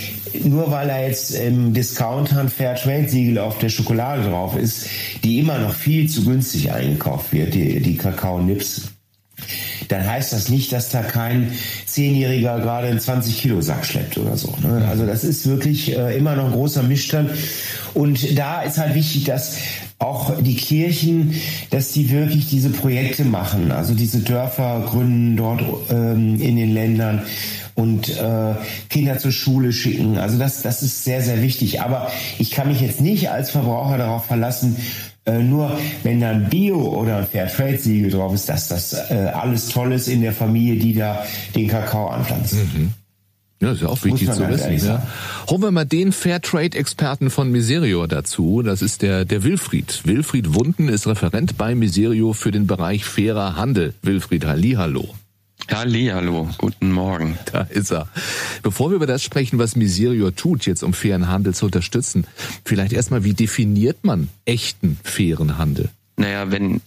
nur 0.44 0.70
weil 0.70 0.88
da 0.88 1.00
jetzt 1.00 1.30
im 1.30 1.72
Discounter 1.72 2.40
ein 2.40 2.50
Fairtrade-Siegel 2.50 3.38
auf 3.38 3.58
der 3.58 3.70
Schokolade 3.70 4.24
drauf 4.24 4.56
ist, 4.56 4.86
die 5.22 5.38
immer 5.38 5.58
noch 5.58 5.74
viel 5.74 6.08
zu 6.08 6.24
günstig 6.24 6.72
eingekauft 6.72 7.32
wird, 7.32 7.54
die, 7.54 7.80
die 7.80 7.96
Kakao-Nips, 7.96 8.82
dann 9.88 10.06
heißt 10.06 10.32
das 10.32 10.48
nicht, 10.48 10.72
dass 10.72 10.90
da 10.90 11.02
kein 11.02 11.52
Zehnjähriger 11.86 12.60
gerade 12.60 12.88
einen 12.88 13.00
20-Kilo-Sack 13.00 13.84
schleppt 13.84 14.18
oder 14.18 14.36
so. 14.36 14.54
Ne? 14.62 14.86
Also 14.88 15.06
das 15.06 15.24
ist 15.24 15.46
wirklich 15.46 15.96
äh, 15.96 16.16
immer 16.16 16.36
noch 16.36 16.46
ein 16.46 16.52
großer 16.52 16.82
Mischstand. 16.82 17.30
Und 17.92 18.38
da 18.38 18.62
ist 18.62 18.78
halt 18.78 18.94
wichtig, 18.94 19.24
dass 19.24 19.56
auch 19.98 20.40
die 20.40 20.56
Kirchen, 20.56 21.34
dass 21.70 21.92
die 21.92 22.10
wirklich 22.10 22.48
diese 22.48 22.70
Projekte 22.70 23.24
machen, 23.24 23.72
also 23.72 23.94
diese 23.94 24.20
Dörfer 24.20 24.84
gründen 24.88 25.36
dort 25.36 25.62
ähm, 25.90 26.40
in 26.40 26.56
den 26.56 26.74
Ländern 26.74 27.22
und 27.74 28.08
äh, 28.08 28.54
Kinder 28.88 29.18
zur 29.18 29.32
Schule 29.32 29.72
schicken. 29.72 30.18
Also 30.18 30.38
das, 30.38 30.62
das 30.62 30.82
ist 30.82 31.04
sehr, 31.04 31.22
sehr 31.22 31.42
wichtig. 31.42 31.80
Aber 31.80 32.10
ich 32.38 32.50
kann 32.50 32.68
mich 32.68 32.80
jetzt 32.80 33.00
nicht 33.00 33.30
als 33.30 33.50
Verbraucher 33.50 33.98
darauf 33.98 34.26
verlassen, 34.26 34.76
äh, 35.26 35.38
nur 35.38 35.78
wenn 36.02 36.20
da 36.20 36.30
ein 36.30 36.48
Bio 36.48 36.80
oder 36.80 37.18
ein 37.18 37.26
Fairtrade-Siegel 37.26 38.10
drauf 38.10 38.34
ist, 38.34 38.48
dass 38.48 38.68
das 38.68 38.92
äh, 38.92 39.30
alles 39.32 39.68
toll 39.68 39.92
ist 39.92 40.08
in 40.08 40.22
der 40.22 40.32
Familie, 40.32 40.76
die 40.76 40.94
da 40.94 41.24
den 41.54 41.66
Kakao 41.66 42.08
anpflanzt. 42.08 42.54
Mhm. 42.54 42.92
Ja, 43.60 43.72
ist 43.72 43.82
ja 43.82 43.88
auch 43.88 44.02
wichtig 44.04 44.30
zu 44.30 44.48
wissen. 44.48 44.86
Ja. 44.86 45.06
Holen 45.48 45.62
wir 45.62 45.70
mal 45.70 45.84
den 45.84 46.12
Fairtrade-Experten 46.12 47.30
von 47.30 47.50
Miserio 47.50 48.06
dazu. 48.06 48.62
Das 48.62 48.82
ist 48.82 49.02
der, 49.02 49.24
der 49.24 49.42
Wilfried. 49.42 50.02
Wilfried 50.04 50.54
Wunden 50.54 50.88
ist 50.88 51.06
Referent 51.06 51.56
bei 51.56 51.74
Miserio 51.74 52.32
für 52.32 52.50
den 52.50 52.66
Bereich 52.66 53.04
fairer 53.04 53.56
Handel. 53.56 53.94
Wilfried, 54.02 54.44
Hallihallo. 54.44 55.14
Hallihallo, 55.70 56.50
guten 56.58 56.92
Morgen. 56.92 57.38
Da 57.52 57.62
ist 57.62 57.90
er. 57.90 58.08
Bevor 58.62 58.90
wir 58.90 58.96
über 58.96 59.06
das 59.06 59.22
sprechen, 59.22 59.58
was 59.58 59.76
Miserio 59.76 60.30
tut, 60.30 60.66
jetzt 60.66 60.82
um 60.82 60.92
fairen 60.92 61.28
Handel 61.28 61.54
zu 61.54 61.66
unterstützen, 61.66 62.26
vielleicht 62.64 62.92
erstmal, 62.92 63.24
wie 63.24 63.34
definiert 63.34 64.04
man 64.04 64.28
echten 64.44 64.98
fairen 65.02 65.56
Handel? 65.56 65.88
Naja, 66.16 66.50
wenn 66.50 66.80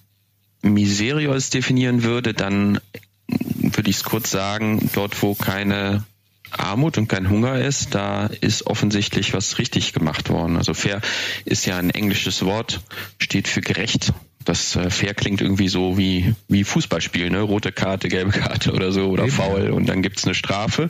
Miserio 0.62 1.34
es 1.34 1.50
definieren 1.50 2.04
würde, 2.04 2.34
dann 2.34 2.80
würde 3.28 3.90
ich 3.90 3.98
es 3.98 4.04
kurz 4.04 4.32
sagen, 4.32 4.90
dort 4.94 5.22
wo 5.22 5.34
keine 5.34 6.04
Armut 6.52 6.98
und 6.98 7.08
kein 7.08 7.30
Hunger 7.30 7.60
ist, 7.60 7.96
da 7.96 8.28
ist 8.28 8.68
offensichtlich 8.68 9.34
was 9.34 9.58
richtig 9.58 9.94
gemacht 9.94 10.30
worden. 10.30 10.58
Also 10.58 10.74
fair 10.74 11.02
ist 11.46 11.66
ja 11.66 11.78
ein 11.78 11.90
englisches 11.90 12.44
Wort, 12.46 12.82
steht 13.20 13.48
für 13.48 13.62
gerecht. 13.62 14.14
Das 14.48 14.78
äh, 14.78 14.90
fair 14.90 15.14
klingt 15.14 15.42
irgendwie 15.42 15.68
so 15.68 15.98
wie, 15.98 16.34
wie 16.48 16.64
Fußballspiel, 16.64 17.30
ne? 17.30 17.42
Rote 17.42 17.74
Karte, 17.74 18.08
gelbe 18.08 18.32
Karte 18.32 18.72
oder 18.72 18.94
so 18.94 19.10
oder 19.10 19.28
faul 19.28 19.72
und 19.72 19.88
dann 19.90 20.02
gibt's 20.02 20.24
eine 20.24 20.36
Strafe. 20.36 20.90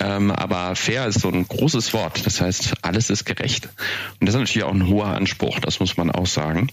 Ähm, 0.00 0.32
aber 0.32 0.74
fair 0.74 1.06
ist 1.06 1.20
so 1.20 1.28
ein 1.28 1.46
großes 1.46 1.92
Wort. 1.94 2.26
Das 2.26 2.40
heißt, 2.40 2.74
alles 2.82 3.08
ist 3.08 3.24
gerecht. 3.24 3.68
Und 4.18 4.26
das 4.26 4.34
ist 4.34 4.40
natürlich 4.40 4.64
auch 4.64 4.74
ein 4.74 4.88
hoher 4.88 5.06
Anspruch, 5.06 5.60
das 5.60 5.78
muss 5.78 5.96
man 5.96 6.10
auch 6.10 6.26
sagen. 6.26 6.68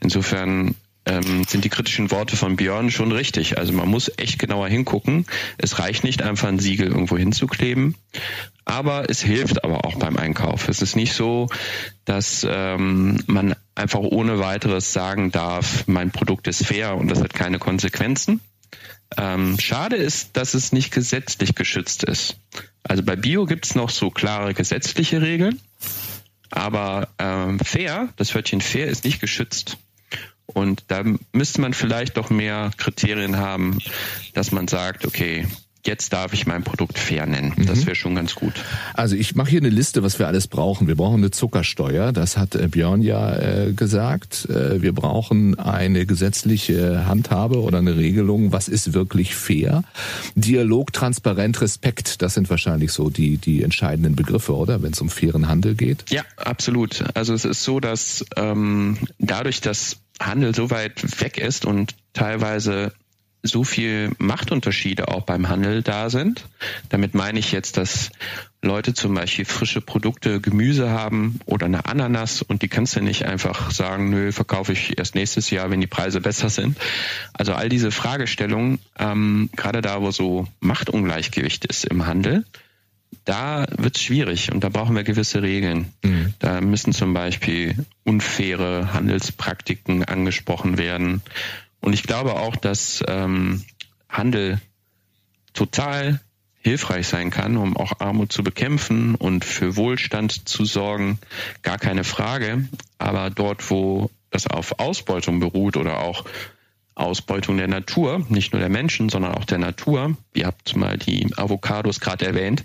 Insofern 0.00 0.74
ähm, 1.08 1.44
sind 1.44 1.64
die 1.64 1.68
kritischen 1.68 2.10
Worte 2.10 2.36
von 2.36 2.56
Björn 2.56 2.90
schon 2.90 3.12
richtig. 3.12 3.58
Also 3.58 3.72
man 3.72 3.88
muss 3.88 4.12
echt 4.16 4.38
genauer 4.38 4.68
hingucken. 4.68 5.26
Es 5.56 5.78
reicht 5.78 6.04
nicht 6.04 6.22
einfach 6.22 6.48
ein 6.48 6.58
Siegel 6.58 6.88
irgendwo 6.88 7.16
hinzukleben, 7.16 7.96
aber 8.64 9.08
es 9.08 9.22
hilft 9.22 9.64
aber 9.64 9.84
auch 9.84 9.96
beim 9.96 10.16
Einkauf. 10.16 10.68
Es 10.68 10.82
ist 10.82 10.96
nicht 10.96 11.14
so, 11.14 11.48
dass 12.04 12.46
ähm, 12.48 13.22
man 13.26 13.54
einfach 13.74 14.00
ohne 14.00 14.38
weiteres 14.38 14.92
sagen 14.92 15.32
darf, 15.32 15.86
mein 15.86 16.10
Produkt 16.10 16.46
ist 16.46 16.66
fair 16.66 16.96
und 16.96 17.08
das 17.08 17.20
hat 17.20 17.32
keine 17.32 17.58
Konsequenzen. 17.58 18.40
Ähm, 19.16 19.58
schade 19.58 19.96
ist, 19.96 20.36
dass 20.36 20.52
es 20.52 20.72
nicht 20.72 20.92
gesetzlich 20.92 21.54
geschützt 21.54 22.04
ist. 22.04 22.36
Also 22.82 23.02
bei 23.02 23.16
Bio 23.16 23.46
gibt 23.46 23.64
es 23.64 23.74
noch 23.74 23.88
so 23.88 24.10
klare 24.10 24.52
gesetzliche 24.52 25.22
Regeln, 25.22 25.60
aber 26.50 27.08
ähm, 27.18 27.58
fair, 27.58 28.08
das 28.16 28.34
Wörtchen 28.34 28.60
fair 28.60 28.86
ist 28.86 29.04
nicht 29.04 29.20
geschützt. 29.20 29.78
Und 30.54 30.84
da 30.88 31.04
müsste 31.32 31.60
man 31.60 31.74
vielleicht 31.74 32.16
doch 32.16 32.30
mehr 32.30 32.70
Kriterien 32.76 33.36
haben, 33.36 33.78
dass 34.34 34.50
man 34.50 34.66
sagt, 34.66 35.06
okay, 35.06 35.46
jetzt 35.88 36.12
darf 36.12 36.32
ich 36.32 36.46
mein 36.46 36.64
Produkt 36.64 36.98
fair 36.98 37.26
nennen. 37.26 37.54
Das 37.66 37.80
mhm. 37.80 37.86
wäre 37.86 37.96
schon 37.96 38.14
ganz 38.14 38.34
gut. 38.34 38.52
Also 38.94 39.16
ich 39.16 39.34
mache 39.34 39.50
hier 39.50 39.60
eine 39.60 39.70
Liste, 39.70 40.02
was 40.02 40.18
wir 40.18 40.26
alles 40.26 40.46
brauchen. 40.46 40.86
Wir 40.86 40.96
brauchen 40.96 41.16
eine 41.16 41.30
Zuckersteuer, 41.30 42.12
das 42.12 42.36
hat 42.36 42.54
äh, 42.54 42.68
Björn 42.68 43.00
ja 43.00 43.36
äh, 43.36 43.72
gesagt. 43.72 44.46
Äh, 44.50 44.82
wir 44.82 44.92
brauchen 44.92 45.58
eine 45.58 46.04
gesetzliche 46.04 47.06
Handhabe 47.06 47.60
oder 47.60 47.78
eine 47.78 47.96
Regelung, 47.96 48.52
was 48.52 48.68
ist 48.68 48.92
wirklich 48.92 49.34
fair. 49.34 49.82
Dialog, 50.34 50.92
Transparent, 50.92 51.60
Respekt, 51.60 52.22
das 52.22 52.34
sind 52.34 52.50
wahrscheinlich 52.50 52.92
so 52.92 53.08
die, 53.08 53.38
die 53.38 53.62
entscheidenden 53.62 54.14
Begriffe, 54.14 54.54
oder? 54.54 54.82
Wenn 54.82 54.92
es 54.92 55.00
um 55.00 55.08
fairen 55.08 55.48
Handel 55.48 55.74
geht. 55.74 56.04
Ja, 56.10 56.22
absolut. 56.36 57.04
Also 57.14 57.32
es 57.32 57.44
ist 57.44 57.64
so, 57.64 57.80
dass 57.80 58.24
ähm, 58.36 58.98
dadurch, 59.18 59.60
dass 59.60 59.96
Handel 60.20 60.54
so 60.54 60.70
weit 60.70 61.20
weg 61.20 61.38
ist 61.38 61.64
und 61.64 61.94
teilweise 62.12 62.92
so 63.42 63.62
viel 63.64 64.10
Machtunterschiede 64.18 65.08
auch 65.08 65.22
beim 65.22 65.48
Handel 65.48 65.82
da 65.82 66.10
sind. 66.10 66.44
Damit 66.88 67.14
meine 67.14 67.38
ich 67.38 67.52
jetzt, 67.52 67.76
dass 67.76 68.10
Leute 68.62 68.94
zum 68.94 69.14
Beispiel 69.14 69.44
frische 69.44 69.80
Produkte, 69.80 70.40
Gemüse 70.40 70.90
haben 70.90 71.38
oder 71.46 71.66
eine 71.66 71.86
Ananas 71.86 72.42
und 72.42 72.62
die 72.62 72.68
kannst 72.68 72.96
du 72.96 73.00
nicht 73.00 73.26
einfach 73.26 73.70
sagen, 73.70 74.10
nö, 74.10 74.32
verkaufe 74.32 74.72
ich 74.72 74.98
erst 74.98 75.14
nächstes 75.14 75.50
Jahr, 75.50 75.70
wenn 75.70 75.80
die 75.80 75.86
Preise 75.86 76.20
besser 76.20 76.50
sind. 76.50 76.76
Also 77.32 77.54
all 77.54 77.68
diese 77.68 77.92
Fragestellungen, 77.92 78.80
ähm, 78.98 79.50
gerade 79.54 79.80
da, 79.80 80.02
wo 80.02 80.10
so 80.10 80.48
Machtungleichgewicht 80.58 81.64
ist 81.66 81.84
im 81.84 82.06
Handel, 82.06 82.44
da 83.24 83.66
wird 83.76 83.96
es 83.96 84.02
schwierig 84.02 84.52
und 84.52 84.64
da 84.64 84.68
brauchen 84.68 84.96
wir 84.96 85.04
gewisse 85.04 85.42
Regeln. 85.42 85.92
Mhm. 86.02 86.34
Da 86.38 86.60
müssen 86.60 86.92
zum 86.92 87.14
Beispiel 87.14 87.84
unfaire 88.04 88.92
Handelspraktiken 88.92 90.04
angesprochen 90.04 90.78
werden. 90.78 91.22
Und 91.80 91.92
ich 91.92 92.02
glaube 92.02 92.34
auch, 92.34 92.56
dass 92.56 93.04
ähm, 93.06 93.64
Handel 94.08 94.60
total 95.52 96.20
hilfreich 96.60 97.06
sein 97.06 97.30
kann, 97.30 97.56
um 97.56 97.76
auch 97.76 98.00
Armut 98.00 98.32
zu 98.32 98.42
bekämpfen 98.42 99.14
und 99.14 99.44
für 99.44 99.76
Wohlstand 99.76 100.48
zu 100.48 100.64
sorgen, 100.64 101.18
gar 101.62 101.78
keine 101.78 102.04
Frage. 102.04 102.68
Aber 102.98 103.30
dort, 103.30 103.70
wo 103.70 104.10
das 104.30 104.46
auf 104.46 104.78
Ausbeutung 104.78 105.40
beruht 105.40 105.76
oder 105.76 106.00
auch 106.00 106.24
Ausbeutung 106.98 107.56
der 107.56 107.68
Natur, 107.68 108.24
nicht 108.28 108.52
nur 108.52 108.60
der 108.60 108.68
Menschen, 108.68 109.08
sondern 109.08 109.34
auch 109.34 109.44
der 109.44 109.58
Natur. 109.58 110.16
Ihr 110.34 110.46
habt 110.46 110.76
mal 110.76 110.98
die 110.98 111.28
Avocados 111.36 112.00
gerade 112.00 112.26
erwähnt. 112.26 112.64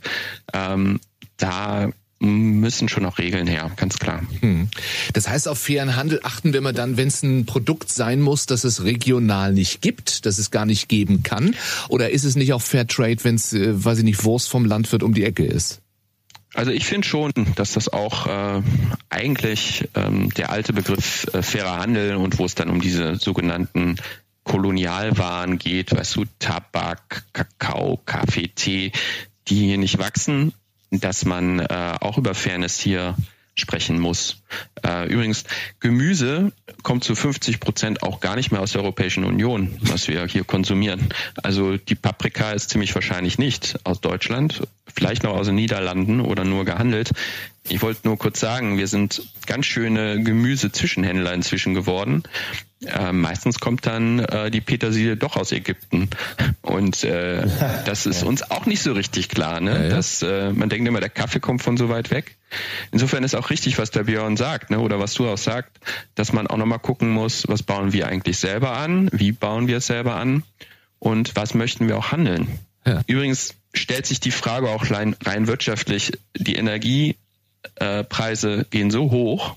Ähm, 0.54 1.00
da 1.38 1.90
müssen 2.20 2.88
schon 2.88 3.04
noch 3.04 3.18
Regeln 3.18 3.48
her, 3.48 3.70
ganz 3.76 4.00
klar. 4.00 4.22
Hm. 4.40 4.70
Das 5.12 5.28
heißt, 5.28 5.48
auf 5.48 5.60
fairen 5.60 5.96
Handel 5.96 6.22
achten 6.24 6.54
wir 6.54 6.60
immer 6.60 6.74
dann, 6.74 6.96
wenn 6.96 7.10
es 7.10 7.22
ein 7.22 7.46
Produkt 7.46 7.90
sein 7.90 8.22
muss, 8.22 8.46
das 8.46 8.64
es 8.64 8.84
regional 8.84 9.54
nicht 9.54 9.82
gibt, 9.82 10.26
das 10.26 10.38
es 10.38 10.50
gar 10.50 10.66
nicht 10.66 10.88
geben 10.88 11.24
kann? 11.24 11.56
Oder 11.90 12.12
ist 12.12 12.24
es 12.24 12.36
nicht 12.36 12.54
auch 12.54 12.62
Fair 12.62 12.88
Trade, 12.88 13.18
wenn 13.24 13.36
es, 13.36 13.52
äh, 13.54 13.84
weiß 13.84 14.00
ich 14.00 14.04
nicht, 14.06 14.24
Wurst 14.24 14.50
vom 14.50 14.66
Landwirt 14.66 15.04
um 15.04 15.14
die 15.14 15.26
Ecke 15.26 15.46
ist? 15.46 15.82
Also 16.54 16.72
ich 16.72 16.86
finde 16.86 17.08
schon, 17.08 17.32
dass 17.56 17.74
das 17.74 17.92
auch 17.92 18.28
äh, 18.28 18.62
eigentlich 19.10 19.90
ähm, 19.96 20.30
der 20.36 20.52
alte 20.52 20.72
Begriff 20.72 21.28
äh, 21.34 21.42
fairer 21.42 21.78
Handel 21.78 22.16
und 22.16 22.38
wo 22.38 22.46
es 22.46 22.54
dann 22.54 22.70
um 22.70 22.80
diese 22.80 23.16
sogenannten 23.16 23.96
Kolonialwaren 24.44 25.58
geht, 25.58 25.96
weißt 25.96 26.16
du, 26.16 26.26
Tabak, 26.40 27.24
Kakao, 27.34 28.00
Kaffee, 28.06 28.50
Tee, 28.50 28.92
die 29.48 29.56
hier 29.56 29.78
nicht 29.78 30.00
wachsen, 30.00 30.54
dass 30.92 31.26
man 31.26 31.60
äh, 31.60 31.96
auch 32.00 32.18
über 32.18 32.36
Fairness 32.36 32.80
hier 32.80 33.16
sprechen 33.56 34.00
muss. 34.00 34.38
Äh, 34.86 35.08
übrigens, 35.12 35.44
Gemüse 35.80 36.52
kommt 36.82 37.04
zu 37.04 37.16
50 37.16 37.60
Prozent 37.60 38.04
auch 38.04 38.20
gar 38.20 38.36
nicht 38.36 38.52
mehr 38.52 38.62
aus 38.62 38.72
der 38.72 38.82
Europäischen 38.82 39.26
Union, 39.26 39.78
was 39.82 40.08
wir 40.08 40.26
hier 40.26 40.44
konsumieren. 40.44 41.10
Also 41.44 41.78
die 41.78 41.96
Paprika 41.96 42.52
ist 42.52 42.72
ziemlich 42.72 42.96
wahrscheinlich 42.96 43.38
nicht 43.38 43.80
aus 43.84 44.02
Deutschland, 44.02 44.64
vielleicht 44.94 45.24
noch 45.24 45.36
aus 45.36 45.48
den 45.48 45.56
Niederlanden 45.56 46.22
oder 46.22 46.44
nur 46.44 46.66
gehandelt. 46.66 47.12
Ich 47.70 47.82
wollte 47.82 48.02
nur 48.08 48.18
kurz 48.18 48.40
sagen, 48.40 48.78
wir 48.78 48.88
sind 48.88 49.22
ganz 49.46 49.66
schöne 49.66 50.22
Gemüse-Zwischenhändler 50.22 51.34
inzwischen 51.34 51.74
geworden. 51.74 52.24
Äh, 52.86 53.14
meistens 53.14 53.60
kommt 53.60 53.86
dann 53.86 54.20
äh, 54.20 54.52
die 54.52 54.60
Petersilie 54.60 55.16
doch 55.16 55.38
aus 55.38 55.54
Ägypten. 55.54 56.10
Und 56.62 57.06
äh, 57.06 57.48
das 57.86 58.06
ist 58.06 58.24
uns 58.24 58.52
auch 58.52 58.66
nicht 58.66 58.82
so 58.82 58.92
richtig 58.92 59.30
klar. 59.30 59.62
Ne? 59.62 59.72
Ja, 59.72 59.84
ja. 59.84 59.90
Dass, 59.90 60.22
äh, 60.22 60.52
man 60.52 60.70
denkt 60.70 60.88
immer, 60.88 61.00
der 61.00 61.10
Kaffee 61.10 61.40
kommt 61.40 61.62
von 61.62 61.78
so 61.78 61.88
weit 61.88 62.12
weg. 62.12 62.36
Insofern 62.92 63.24
ist 63.24 63.36
auch 63.36 63.50
richtig, 63.50 63.78
was 63.78 63.92
der 63.92 64.04
Björn 64.04 64.36
sagt, 64.36 64.70
ne? 64.70 64.80
oder 64.80 65.00
was 65.00 65.14
du 65.14 65.30
auch 65.30 65.38
sagst, 65.38 65.72
dass 66.16 66.34
man 66.34 66.48
auch 66.48 66.58
nochmal 66.58 66.80
gucken 66.80 67.10
muss, 67.10 67.48
was 67.48 67.64
bauen 67.64 67.94
wir 67.94 68.08
eigentlich 68.08 68.38
selber 68.38 68.78
an, 68.78 69.10
wie 69.14 69.32
bauen 69.32 69.68
wir 69.68 69.78
es 69.78 69.88
selber 69.88 70.16
an 70.16 70.44
und 71.00 71.36
was 71.36 71.54
möchten 71.54 71.88
wir 71.88 71.98
auch 71.98 72.12
handeln. 72.12 72.48
Ja. 72.86 73.02
Übrigens 73.08 73.56
stellt 73.74 74.06
sich 74.06 74.20
die 74.20 74.32
Frage 74.32 74.70
auch 74.70 74.90
rein, 74.92 75.16
rein 75.24 75.48
wirtschaftlich, 75.48 76.14
die 76.38 76.56
Energie 76.56 77.16
äh, 77.76 78.04
gehen 78.70 78.92
so 78.92 79.12
hoch, 79.12 79.56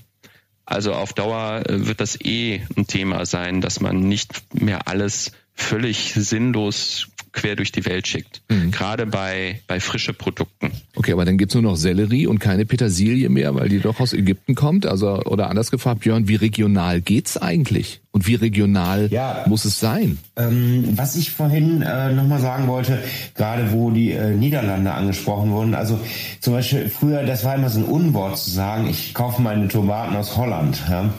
also 0.67 0.93
auf 0.93 1.13
Dauer 1.13 1.63
äh, 1.65 1.87
wird 1.87 2.01
das 2.01 2.19
eh 2.21 2.61
ein 2.75 2.87
Thema 2.87 3.25
sein, 3.25 3.61
dass 3.61 3.79
man 3.79 4.01
nicht 4.01 4.43
mehr 4.53 4.87
alles 4.87 5.31
völlig 5.53 6.13
sinnlos 6.13 7.07
quer 7.31 7.55
durch 7.55 7.71
die 7.71 7.85
Welt 7.85 8.05
schickt. 8.05 8.41
Mhm. 8.49 8.71
Gerade 8.71 9.05
bei, 9.05 9.61
bei 9.67 9.79
frische 9.79 10.13
Produkten. 10.13 10.71
Okay, 10.95 11.13
aber 11.13 11.23
dann 11.23 11.37
gibt's 11.37 11.53
nur 11.53 11.63
noch 11.63 11.77
Sellerie 11.77 12.27
und 12.27 12.39
keine 12.39 12.65
Petersilie 12.65 13.29
mehr, 13.29 13.55
weil 13.55 13.69
die 13.69 13.79
doch 13.79 13.99
aus 13.99 14.11
Ägypten 14.11 14.55
kommt. 14.55 14.85
Also, 14.85 15.21
oder 15.23 15.49
anders 15.49 15.71
gefragt, 15.71 16.01
Björn, 16.01 16.27
wie 16.27 16.35
regional 16.35 16.99
geht's 16.99 17.37
eigentlich? 17.37 18.01
Und 18.11 18.25
wie 18.25 18.35
regional 18.35 19.09
ja, 19.11 19.43
muss 19.47 19.65
es 19.65 19.79
sein? 19.79 20.17
Ähm, 20.37 20.85
was 20.95 21.15
ich 21.15 21.31
vorhin 21.31 21.81
äh, 21.83 22.11
nochmal 22.13 22.39
sagen 22.39 22.67
wollte, 22.67 22.97
gerade 23.35 23.71
wo 23.71 23.91
die 23.91 24.11
äh, 24.11 24.31
Niederlande 24.31 24.91
angesprochen 24.91 25.51
wurden, 25.51 25.75
also 25.75 25.99
zum 26.39 26.53
Beispiel 26.53 26.89
früher, 26.89 27.23
das 27.23 27.43
war 27.43 27.55
immer 27.55 27.69
so 27.69 27.79
ein 27.79 27.85
Unwort 27.85 28.39
zu 28.39 28.49
sagen, 28.49 28.87
ich 28.89 29.13
kaufe 29.13 29.41
meine 29.41 29.67
Tomaten 29.67 30.15
aus 30.15 30.35
Holland, 30.35 30.81
ja, 30.89 31.13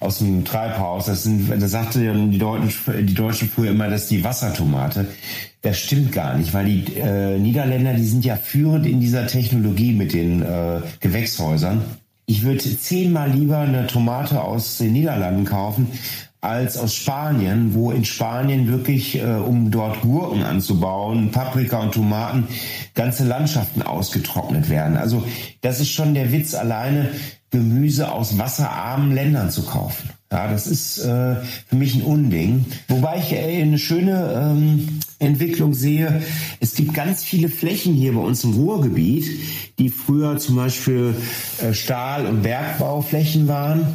aus 0.00 0.18
dem 0.18 0.44
Treibhaus. 0.44 1.06
Das, 1.06 1.22
sind, 1.22 1.50
das 1.50 1.70
sagte 1.70 2.00
die 2.00 2.38
Deutschen, 2.38 3.06
die 3.06 3.14
Deutschen 3.14 3.48
früher 3.48 3.70
immer, 3.70 3.88
das 3.88 4.02
ist 4.02 4.10
die 4.10 4.24
Wassertomate. 4.24 5.06
Das 5.62 5.78
stimmt 5.78 6.12
gar 6.12 6.36
nicht, 6.36 6.52
weil 6.52 6.66
die 6.66 6.92
äh, 6.96 7.38
Niederländer, 7.38 7.94
die 7.94 8.04
sind 8.04 8.24
ja 8.24 8.36
führend 8.36 8.84
in 8.84 9.00
dieser 9.00 9.26
Technologie 9.28 9.92
mit 9.92 10.12
den 10.12 10.42
äh, 10.42 10.80
Gewächshäusern. 11.00 11.82
Ich 12.26 12.42
würde 12.42 12.58
zehnmal 12.58 13.30
lieber 13.30 13.58
eine 13.58 13.86
Tomate 13.86 14.42
aus 14.42 14.78
den 14.78 14.92
Niederlanden 14.92 15.44
kaufen 15.44 15.86
als 16.42 16.76
aus 16.76 16.94
Spanien, 16.96 17.72
wo 17.72 17.92
in 17.92 18.04
Spanien 18.04 18.66
wirklich, 18.66 19.16
äh, 19.16 19.22
um 19.22 19.70
dort 19.70 20.00
Gurken 20.00 20.42
anzubauen, 20.42 21.30
Paprika 21.30 21.78
und 21.78 21.94
Tomaten, 21.94 22.48
ganze 22.94 23.24
Landschaften 23.24 23.80
ausgetrocknet 23.80 24.68
werden. 24.68 24.96
Also 24.96 25.22
das 25.60 25.78
ist 25.78 25.90
schon 25.90 26.14
der 26.14 26.32
Witz 26.32 26.54
alleine, 26.54 27.10
Gemüse 27.50 28.10
aus 28.10 28.38
wasserarmen 28.38 29.12
Ländern 29.12 29.50
zu 29.50 29.62
kaufen. 29.62 30.10
Ja, 30.32 30.50
das 30.50 30.66
ist 30.66 30.98
äh, 30.98 31.36
für 31.66 31.76
mich 31.76 31.94
ein 31.94 32.02
Unding. 32.02 32.64
Wobei 32.88 33.18
ich 33.18 33.32
äh, 33.32 33.62
eine 33.62 33.78
schöne 33.78 34.32
ähm, 34.34 35.00
Entwicklung 35.20 35.74
sehe. 35.74 36.22
Es 36.58 36.74
gibt 36.74 36.94
ganz 36.94 37.22
viele 37.22 37.50
Flächen 37.50 37.94
hier 37.94 38.14
bei 38.14 38.20
uns 38.20 38.42
im 38.42 38.54
Ruhrgebiet, 38.54 39.26
die 39.78 39.90
früher 39.90 40.38
zum 40.38 40.56
Beispiel 40.56 41.14
äh, 41.62 41.72
Stahl- 41.72 42.26
und 42.26 42.42
Bergbauflächen 42.42 43.46
waren 43.46 43.86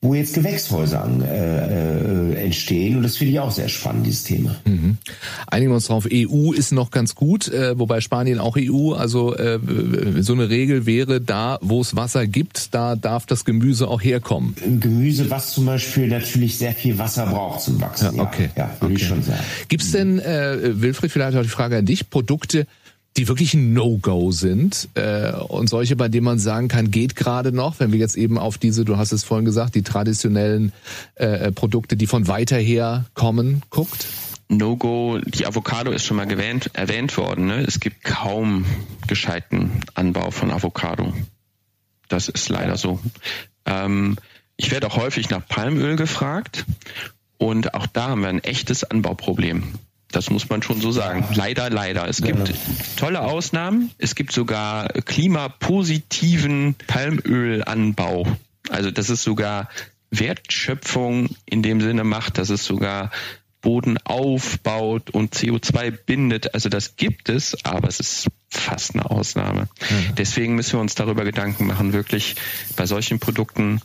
wo 0.00 0.14
jetzt 0.14 0.34
Gewächshäuser 0.34 1.10
äh, 1.22 2.34
äh, 2.34 2.44
entstehen. 2.44 2.96
Und 2.96 3.02
das 3.02 3.16
finde 3.16 3.32
ich 3.32 3.40
auch 3.40 3.50
sehr 3.50 3.68
spannend, 3.68 4.06
dieses 4.06 4.22
Thema. 4.22 4.54
Mhm. 4.64 4.96
Einigen 5.48 5.72
wir 5.72 5.74
uns 5.74 5.88
drauf, 5.88 6.06
EU 6.12 6.52
ist 6.52 6.70
noch 6.70 6.92
ganz 6.92 7.16
gut, 7.16 7.48
äh, 7.48 7.76
wobei 7.76 8.00
Spanien 8.00 8.38
auch 8.38 8.56
EU, 8.56 8.92
also 8.92 9.34
äh, 9.34 9.58
so 10.20 10.34
eine 10.34 10.50
Regel 10.50 10.86
wäre, 10.86 11.20
da 11.20 11.58
wo 11.62 11.80
es 11.80 11.96
Wasser 11.96 12.28
gibt, 12.28 12.74
da 12.74 12.94
darf 12.94 13.26
das 13.26 13.44
Gemüse 13.44 13.88
auch 13.88 14.00
herkommen. 14.00 14.54
Gemüse, 14.78 15.30
was 15.30 15.52
zum 15.52 15.66
Beispiel 15.66 16.06
natürlich 16.06 16.58
sehr 16.58 16.72
viel 16.72 16.96
Wasser 16.98 17.26
braucht 17.26 17.62
zum 17.62 17.80
Wachsen. 17.80 18.16
Ja, 18.16 18.22
okay. 18.22 18.50
Ja, 18.56 18.70
würde 18.78 18.94
okay. 18.94 19.02
ich 19.02 19.08
schon 19.08 19.22
sagen. 19.24 19.42
Gibt 19.66 19.82
es 19.82 19.90
denn, 19.90 20.20
äh, 20.20 20.80
Wilfried, 20.80 21.10
vielleicht 21.10 21.36
auch 21.36 21.42
die 21.42 21.48
Frage 21.48 21.76
an 21.76 21.86
dich, 21.86 22.08
Produkte, 22.08 22.68
die 23.18 23.26
wirklich 23.26 23.52
ein 23.54 23.72
No-Go 23.72 24.30
sind 24.30 24.88
äh, 24.94 25.32
und 25.32 25.68
solche, 25.68 25.96
bei 25.96 26.08
denen 26.08 26.24
man 26.24 26.38
sagen 26.38 26.68
kann, 26.68 26.92
geht 26.92 27.16
gerade 27.16 27.50
noch, 27.50 27.80
wenn 27.80 27.90
wir 27.90 27.98
jetzt 27.98 28.16
eben 28.16 28.38
auf 28.38 28.58
diese, 28.58 28.84
du 28.84 28.96
hast 28.96 29.10
es 29.10 29.24
vorhin 29.24 29.44
gesagt, 29.44 29.74
die 29.74 29.82
traditionellen 29.82 30.72
äh, 31.16 31.50
Produkte, 31.50 31.96
die 31.96 32.06
von 32.06 32.28
weiter 32.28 32.56
her 32.56 33.06
kommen, 33.14 33.62
guckt? 33.70 34.06
No-Go, 34.48 35.18
die 35.18 35.46
Avocado 35.46 35.90
ist 35.90 36.06
schon 36.06 36.16
mal 36.16 36.30
erwähnt, 36.30 36.70
erwähnt 36.74 37.16
worden. 37.16 37.46
Ne? 37.46 37.64
Es 37.66 37.80
gibt 37.80 38.04
kaum 38.04 38.64
gescheiten 39.08 39.80
Anbau 39.94 40.30
von 40.30 40.52
Avocado. 40.52 41.12
Das 42.08 42.28
ist 42.28 42.48
leider 42.48 42.76
so. 42.76 43.00
Ähm, 43.66 44.16
ich 44.56 44.70
werde 44.70 44.86
auch 44.86 44.96
häufig 44.96 45.28
nach 45.28 45.44
Palmöl 45.46 45.96
gefragt 45.96 46.64
und 47.36 47.74
auch 47.74 47.88
da 47.88 48.10
haben 48.10 48.22
wir 48.22 48.28
ein 48.28 48.44
echtes 48.44 48.84
Anbauproblem. 48.84 49.64
Das 50.10 50.30
muss 50.30 50.48
man 50.48 50.62
schon 50.62 50.80
so 50.80 50.90
sagen. 50.90 51.26
Leider, 51.34 51.68
leider. 51.68 52.08
Es 52.08 52.22
gibt 52.22 52.54
tolle 52.96 53.20
Ausnahmen. 53.20 53.90
Es 53.98 54.14
gibt 54.14 54.32
sogar 54.32 54.88
klimapositiven 54.88 56.74
Palmölanbau. 56.86 58.26
Also 58.70 58.90
das 58.90 59.10
ist 59.10 59.22
sogar 59.22 59.68
Wertschöpfung 60.10 61.28
in 61.44 61.62
dem 61.62 61.80
Sinne 61.82 62.04
macht, 62.04 62.38
dass 62.38 62.48
es 62.48 62.64
sogar 62.64 63.10
Boden 63.60 63.98
aufbaut 63.98 65.10
und 65.10 65.34
CO2 65.34 65.90
bindet. 65.90 66.54
Also 66.54 66.70
das 66.70 66.96
gibt 66.96 67.28
es, 67.28 67.64
aber 67.64 67.88
es 67.88 68.00
ist 68.00 68.28
fast 68.48 68.94
eine 68.94 69.10
Ausnahme. 69.10 69.68
Mhm. 69.80 70.14
Deswegen 70.16 70.54
müssen 70.54 70.74
wir 70.74 70.80
uns 70.80 70.94
darüber 70.94 71.24
Gedanken 71.24 71.66
machen, 71.66 71.92
wirklich 71.92 72.36
bei 72.76 72.86
solchen 72.86 73.18
Produkten 73.18 73.82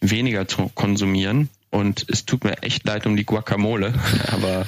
weniger 0.00 0.48
zu 0.48 0.70
konsumieren 0.74 1.50
Und 1.72 2.04
es 2.08 2.26
tut 2.26 2.42
mir 2.42 2.62
echt 2.64 2.84
leid 2.84 3.06
um 3.06 3.16
die 3.16 3.24
Guacamole, 3.24 3.94
aber 4.26 4.66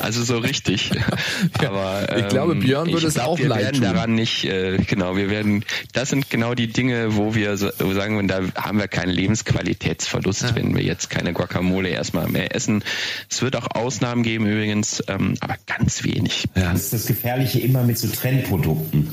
also 0.00 0.22
so 0.22 0.38
richtig. 0.38 0.92
Aber 1.58 2.08
ähm, 2.08 2.20
ich 2.20 2.28
glaube, 2.28 2.54
Björn 2.54 2.92
würde 2.92 3.08
es 3.08 3.18
auch 3.18 3.38
wir 3.38 3.48
leid 3.48 3.62
werden 3.62 3.74
tun. 3.74 3.82
daran 3.82 4.14
nicht, 4.14 4.44
äh, 4.44 4.78
genau, 4.78 5.16
wir 5.16 5.28
werden, 5.28 5.64
das 5.92 6.10
sind 6.10 6.30
genau 6.30 6.54
die 6.54 6.68
Dinge, 6.68 7.16
wo 7.16 7.34
wir 7.34 7.56
so, 7.56 7.70
sagen, 7.92 8.28
da 8.28 8.42
haben 8.54 8.78
wir 8.78 8.86
keinen 8.86 9.10
Lebensqualitätsverlust, 9.10 10.42
ja. 10.42 10.54
wenn 10.54 10.76
wir 10.76 10.84
jetzt 10.84 11.10
keine 11.10 11.32
Guacamole 11.32 11.88
erstmal 11.88 12.28
mehr 12.28 12.54
essen. 12.54 12.84
Es 13.28 13.42
wird 13.42 13.56
auch 13.56 13.66
Ausnahmen 13.74 14.22
geben 14.22 14.46
übrigens, 14.46 15.02
ähm, 15.08 15.34
aber 15.40 15.56
ganz 15.66 16.04
wenig. 16.04 16.44
Ja. 16.54 16.72
Das 16.72 16.82
ist 16.82 16.92
das 16.92 17.06
Gefährliche 17.06 17.58
immer 17.58 17.82
mit 17.82 17.98
so 17.98 18.06
Trendprodukten. 18.06 19.10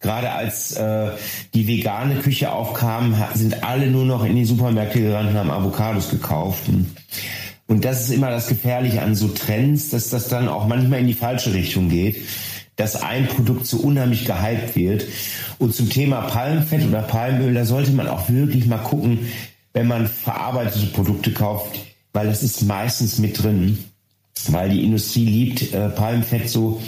Gerade 0.00 0.32
als 0.32 0.72
äh, 0.72 1.10
die 1.52 1.66
vegane 1.66 2.16
Küche 2.16 2.52
aufkam, 2.52 3.14
sind 3.34 3.62
alle 3.62 3.88
nur 3.88 4.06
noch 4.06 4.24
in 4.24 4.34
die 4.34 4.46
Supermärkte 4.46 5.00
gerannt 5.00 5.30
und 5.30 5.36
haben 5.36 5.50
Avocados 5.50 6.08
gekauft. 6.08 6.62
Und 7.66 7.84
das 7.84 8.04
ist 8.04 8.10
immer 8.10 8.30
das 8.30 8.48
Gefährliche 8.48 9.02
an 9.02 9.14
so 9.14 9.28
Trends, 9.28 9.90
dass 9.90 10.08
das 10.08 10.28
dann 10.28 10.48
auch 10.48 10.66
manchmal 10.66 11.00
in 11.00 11.06
die 11.06 11.14
falsche 11.14 11.52
Richtung 11.52 11.90
geht, 11.90 12.16
dass 12.76 13.00
ein 13.00 13.28
Produkt 13.28 13.66
so 13.66 13.76
unheimlich 13.76 14.24
gehypt 14.24 14.74
wird. 14.74 15.04
Und 15.58 15.74
zum 15.74 15.90
Thema 15.90 16.22
Palmfett 16.22 16.86
oder 16.88 17.02
Palmöl, 17.02 17.52
da 17.52 17.66
sollte 17.66 17.92
man 17.92 18.08
auch 18.08 18.30
wirklich 18.30 18.66
mal 18.66 18.78
gucken, 18.78 19.18
wenn 19.74 19.86
man 19.86 20.06
verarbeitete 20.06 20.86
Produkte 20.86 21.32
kauft, 21.32 21.78
weil 22.14 22.26
das 22.26 22.42
ist 22.42 22.62
meistens 22.62 23.18
mit 23.18 23.40
drin, 23.40 23.78
weil 24.48 24.70
die 24.70 24.82
Industrie 24.82 25.26
liebt 25.26 25.74
äh, 25.74 25.90
Palmfett 25.90 26.48
so 26.48 26.80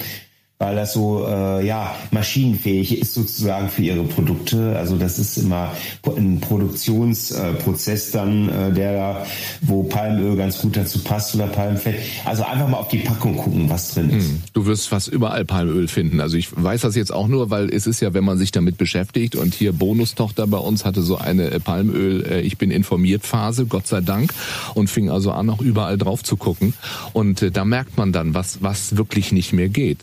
weil 0.58 0.76
das 0.76 0.92
so 0.92 1.26
äh, 1.26 1.66
ja 1.66 1.94
maschinenfähig 2.12 2.98
ist 2.98 3.14
sozusagen 3.14 3.68
für 3.68 3.82
ihre 3.82 4.04
Produkte. 4.04 4.76
Also 4.76 4.96
das 4.96 5.18
ist 5.18 5.36
immer 5.36 5.72
ein 6.16 6.40
Produktionsprozess 6.40 8.12
dann, 8.12 8.48
äh, 8.48 8.72
der 8.72 9.26
wo 9.60 9.82
Palmöl 9.82 10.36
ganz 10.36 10.60
gut 10.60 10.76
dazu 10.76 11.00
passt 11.00 11.34
oder 11.34 11.48
Palmfett. 11.48 11.96
Also 12.24 12.44
einfach 12.44 12.68
mal 12.68 12.78
auf 12.78 12.88
die 12.88 12.98
Packung 12.98 13.36
gucken, 13.36 13.68
was 13.70 13.94
drin 13.94 14.10
ist. 14.10 14.28
Hm. 14.28 14.42
Du 14.52 14.66
wirst 14.66 14.88
fast 14.88 15.08
überall 15.08 15.44
Palmöl 15.44 15.88
finden. 15.88 16.20
Also 16.20 16.36
ich 16.36 16.48
weiß 16.54 16.82
das 16.82 16.94
jetzt 16.94 17.12
auch 17.12 17.26
nur, 17.26 17.50
weil 17.50 17.68
es 17.68 17.88
ist 17.88 18.00
ja, 18.00 18.14
wenn 18.14 18.24
man 18.24 18.38
sich 18.38 18.52
damit 18.52 18.78
beschäftigt 18.78 19.34
und 19.34 19.54
hier 19.54 19.72
Bonustochter 19.72 20.46
bei 20.46 20.58
uns 20.58 20.84
hatte 20.84 21.02
so 21.02 21.16
eine 21.16 21.50
äh, 21.50 21.58
Palmöl, 21.58 22.24
äh, 22.24 22.40
ich 22.42 22.56
bin 22.56 22.70
informiert 22.70 23.26
Phase, 23.26 23.66
Gott 23.66 23.88
sei 23.88 24.00
Dank, 24.00 24.32
und 24.74 24.88
fing 24.88 25.10
also 25.10 25.32
an, 25.32 25.50
auch 25.50 25.60
überall 25.60 25.98
drauf 25.98 26.22
zu 26.22 26.36
gucken. 26.36 26.74
Und 27.12 27.42
äh, 27.42 27.50
da 27.50 27.64
merkt 27.64 27.98
man 27.98 28.12
dann, 28.12 28.34
was 28.34 28.62
was 28.62 28.96
wirklich 28.96 29.32
nicht 29.32 29.52
mehr 29.52 29.68
geht. 29.68 29.98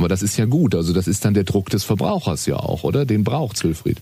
Aber 0.00 0.08
das 0.08 0.22
ist 0.22 0.38
ja 0.38 0.46
gut. 0.46 0.74
Also 0.74 0.94
das 0.94 1.06
ist 1.06 1.26
dann 1.26 1.34
der 1.34 1.44
Druck 1.44 1.68
des 1.68 1.84
Verbrauchers 1.84 2.46
ja 2.46 2.56
auch, 2.56 2.84
oder? 2.84 3.04
Den 3.04 3.22
braucht 3.22 3.62
Wilfried. 3.62 3.98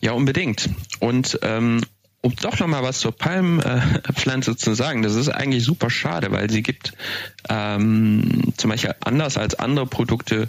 Ja, 0.00 0.12
unbedingt. 0.12 0.70
Und 1.00 1.38
ähm, 1.42 1.82
um 2.22 2.34
doch 2.36 2.58
noch 2.58 2.66
mal 2.66 2.82
was 2.82 3.00
zur 3.00 3.12
Palmpflanze 3.12 4.56
zu 4.56 4.72
sagen, 4.72 5.02
das 5.02 5.14
ist 5.14 5.28
eigentlich 5.28 5.64
super 5.64 5.90
schade, 5.90 6.32
weil 6.32 6.48
sie 6.48 6.62
gibt 6.62 6.94
ähm, 7.50 8.54
zum 8.56 8.70
Beispiel 8.70 8.94
anders 9.00 9.36
als 9.36 9.54
andere 9.56 9.86
Produkte 9.86 10.48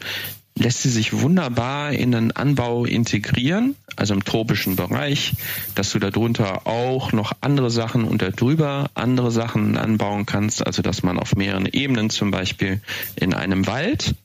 lässt 0.55 0.83
sie 0.83 0.89
sich 0.89 1.13
wunderbar 1.13 1.91
in 1.91 2.11
den 2.11 2.31
Anbau 2.31 2.85
integrieren, 2.85 3.75
also 3.95 4.13
im 4.13 4.23
tropischen 4.23 4.75
Bereich, 4.75 5.33
dass 5.75 5.91
du 5.91 5.99
darunter 5.99 6.67
auch 6.67 7.11
noch 7.11 7.33
andere 7.41 7.71
Sachen 7.71 8.03
und 8.03 8.21
darüber 8.21 8.89
andere 8.93 9.31
Sachen 9.31 9.77
anbauen 9.77 10.25
kannst, 10.25 10.65
also 10.65 10.81
dass 10.81 11.03
man 11.03 11.17
auf 11.17 11.35
mehreren 11.35 11.65
Ebenen 11.65 12.09
zum 12.09 12.31
Beispiel 12.31 12.81
in 13.15 13.33
einem 13.33 13.65
Wald 13.65 14.15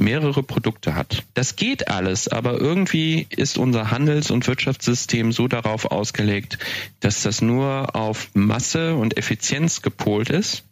mehrere 0.00 0.42
Produkte 0.42 0.94
hat. 0.94 1.24
Das 1.34 1.56
geht 1.56 1.88
alles, 1.88 2.28
aber 2.28 2.58
irgendwie 2.58 3.26
ist 3.30 3.58
unser 3.58 3.90
Handels- 3.90 4.30
und 4.30 4.46
Wirtschaftssystem 4.46 5.32
so 5.32 5.46
darauf 5.46 5.90
ausgelegt, 5.90 6.58
dass 7.00 7.22
das 7.22 7.42
nur 7.42 7.94
auf 7.94 8.30
Masse 8.34 8.96
und 8.96 9.16
Effizienz 9.16 9.82
gepolt 9.82 10.30
ist 10.30 10.64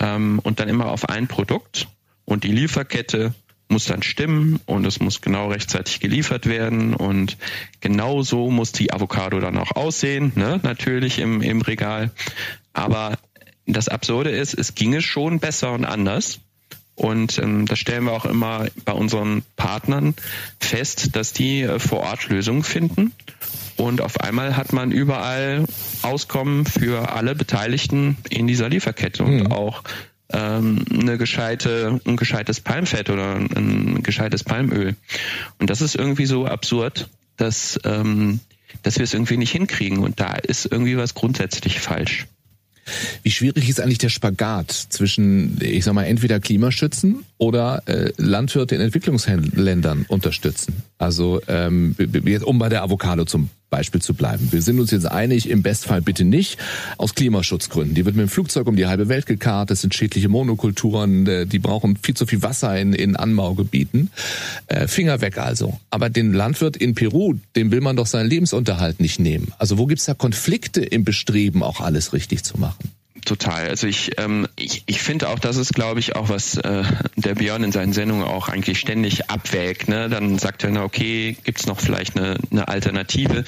ähm, 0.00 0.40
und 0.42 0.58
dann 0.58 0.68
immer 0.68 0.86
auf 0.90 1.08
ein 1.08 1.28
Produkt 1.28 1.88
und 2.24 2.44
die 2.44 2.52
Lieferkette 2.52 3.34
muss 3.68 3.86
dann 3.86 4.02
stimmen 4.02 4.60
und 4.66 4.86
es 4.86 5.00
muss 5.00 5.22
genau 5.22 5.48
rechtzeitig 5.48 6.00
geliefert 6.00 6.46
werden 6.46 6.94
und 6.94 7.38
genau 7.80 8.22
so 8.22 8.50
muss 8.50 8.72
die 8.72 8.92
Avocado 8.92 9.40
dann 9.40 9.56
auch 9.56 9.72
aussehen, 9.72 10.32
ne? 10.34 10.60
natürlich 10.62 11.18
im, 11.18 11.40
im 11.40 11.62
Regal. 11.62 12.10
Aber 12.74 13.18
das 13.66 13.88
Absurde 13.88 14.30
ist, 14.30 14.54
es 14.54 14.74
ginge 14.74 15.00
schon 15.00 15.40
besser 15.40 15.72
und 15.72 15.84
anders. 15.84 16.40
Und 16.94 17.38
ähm, 17.38 17.66
das 17.66 17.78
stellen 17.78 18.04
wir 18.04 18.12
auch 18.12 18.26
immer 18.26 18.66
bei 18.84 18.92
unseren 18.92 19.42
Partnern 19.56 20.14
fest, 20.60 21.16
dass 21.16 21.32
die 21.32 21.62
äh, 21.62 21.78
vor 21.78 22.00
Ort 22.00 22.28
Lösungen 22.28 22.62
finden. 22.62 23.12
Und 23.76 24.00
auf 24.00 24.20
einmal 24.20 24.56
hat 24.56 24.72
man 24.72 24.92
überall 24.92 25.64
Auskommen 26.02 26.66
für 26.66 27.10
alle 27.12 27.34
Beteiligten 27.34 28.18
in 28.28 28.46
dieser 28.46 28.68
Lieferkette 28.68 29.24
und 29.24 29.44
mhm. 29.44 29.52
auch 29.52 29.82
ähm, 30.32 30.84
eine 30.90 31.18
gescheite, 31.18 32.00
ein 32.06 32.16
gescheites 32.16 32.60
Palmfett 32.60 33.10
oder 33.10 33.36
ein, 33.36 33.48
ein 33.56 34.02
gescheites 34.02 34.44
Palmöl. 34.44 34.96
Und 35.58 35.70
das 35.70 35.80
ist 35.80 35.94
irgendwie 35.94 36.26
so 36.26 36.46
absurd, 36.46 37.08
dass, 37.36 37.78
ähm, 37.84 38.40
dass 38.82 38.96
wir 38.96 39.04
es 39.04 39.14
irgendwie 39.14 39.36
nicht 39.36 39.52
hinkriegen. 39.52 39.98
Und 39.98 40.20
da 40.20 40.34
ist 40.34 40.66
irgendwie 40.66 40.96
was 40.96 41.14
grundsätzlich 41.14 41.80
falsch. 41.80 42.26
Wie 43.22 43.30
schwierig 43.30 43.68
ist 43.68 43.80
eigentlich 43.80 43.98
der 43.98 44.08
Spagat 44.08 44.70
zwischen, 44.70 45.58
ich 45.60 45.84
sag 45.84 45.94
mal, 45.94 46.04
entweder 46.04 46.40
Klimaschützen 46.40 47.24
oder 47.38 47.82
äh, 47.86 48.12
Landwirte 48.16 48.74
in 48.74 48.80
Entwicklungsländern 48.80 50.04
unterstützen? 50.08 50.82
Also 50.98 51.40
ähm, 51.48 51.96
um 52.44 52.58
bei 52.58 52.68
der 52.68 52.82
Avocado 52.82 53.24
zum 53.24 53.50
Beispiel 53.72 54.02
zu 54.02 54.12
bleiben. 54.12 54.48
Wir 54.52 54.60
sind 54.60 54.78
uns 54.78 54.90
jetzt 54.90 55.06
einig, 55.06 55.48
im 55.48 55.62
Bestfall 55.62 56.02
bitte 56.02 56.24
nicht, 56.24 56.58
aus 56.98 57.14
Klimaschutzgründen. 57.14 57.94
Die 57.94 58.04
wird 58.04 58.14
mit 58.14 58.26
dem 58.26 58.28
Flugzeug 58.28 58.66
um 58.68 58.76
die 58.76 58.86
halbe 58.86 59.08
Welt 59.08 59.24
gekarrt, 59.24 59.70
das 59.70 59.80
sind 59.80 59.94
schädliche 59.94 60.28
Monokulturen, 60.28 61.26
äh, 61.26 61.46
die 61.46 61.58
brauchen 61.58 61.96
viel 61.96 62.14
zu 62.14 62.26
viel 62.26 62.42
Wasser 62.42 62.78
in, 62.78 62.92
in 62.92 63.16
Anbaugebieten. 63.16 64.10
Äh, 64.66 64.86
Finger 64.88 65.22
weg 65.22 65.38
also. 65.38 65.80
Aber 65.88 66.10
den 66.10 66.34
Landwirt 66.34 66.76
in 66.76 66.94
Peru, 66.94 67.34
dem 67.56 67.70
will 67.70 67.80
man 67.80 67.96
doch 67.96 68.06
seinen 68.06 68.28
Lebensunterhalt 68.28 69.00
nicht 69.00 69.18
nehmen. 69.18 69.52
Also 69.58 69.78
wo 69.78 69.86
gibt's 69.86 70.04
da 70.04 70.12
Konflikte 70.12 70.82
im 70.82 71.04
Bestreben, 71.04 71.62
auch 71.62 71.80
alles 71.80 72.12
richtig 72.12 72.44
zu 72.44 72.60
machen? 72.60 72.90
Total. 73.24 73.68
Also 73.68 73.86
ich, 73.86 74.18
ähm, 74.18 74.48
ich, 74.56 74.84
ich 74.86 75.02
finde 75.02 75.28
auch, 75.28 75.38
das 75.38 75.56
ist, 75.56 75.74
glaube 75.74 76.00
ich, 76.00 76.16
auch 76.16 76.28
was 76.28 76.56
äh, 76.56 76.84
der 77.16 77.34
Björn 77.34 77.64
in 77.64 77.72
seinen 77.72 77.92
Sendungen 77.92 78.24
auch 78.24 78.48
eigentlich 78.48 78.78
ständig 78.78 79.30
abwägt. 79.30 79.88
Ne? 79.88 80.08
Dann 80.08 80.38
sagt 80.38 80.64
er, 80.64 80.70
na 80.70 80.84
okay, 80.84 81.36
gibt's 81.44 81.66
noch 81.66 81.80
vielleicht 81.80 82.16
eine, 82.16 82.36
eine 82.50 82.68
Alternative? 82.68 83.44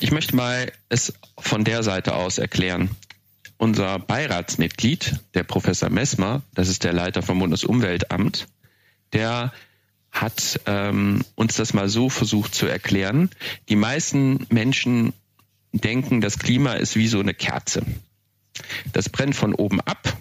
Ich 0.00 0.12
möchte 0.12 0.36
mal 0.36 0.70
es 0.88 1.14
von 1.38 1.64
der 1.64 1.82
Seite 1.82 2.14
aus 2.14 2.38
erklären. 2.38 2.90
Unser 3.58 3.98
Beiratsmitglied, 3.98 5.20
der 5.34 5.42
Professor 5.42 5.88
Messmer, 5.88 6.42
das 6.54 6.68
ist 6.68 6.84
der 6.84 6.92
Leiter 6.92 7.22
vom 7.22 7.38
Bundesumweltamt, 7.38 8.46
der 9.12 9.52
hat 10.10 10.60
ähm, 10.66 11.22
uns 11.34 11.56
das 11.56 11.74
mal 11.74 11.88
so 11.88 12.08
versucht 12.08 12.54
zu 12.54 12.66
erklären. 12.66 13.30
Die 13.68 13.76
meisten 13.76 14.46
Menschen 14.50 15.12
denken, 15.72 16.20
das 16.20 16.38
Klima 16.38 16.74
ist 16.74 16.96
wie 16.96 17.08
so 17.08 17.20
eine 17.20 17.34
Kerze. 17.34 17.82
Das 18.92 19.08
brennt 19.08 19.36
von 19.36 19.54
oben 19.54 19.80
ab 19.80 20.16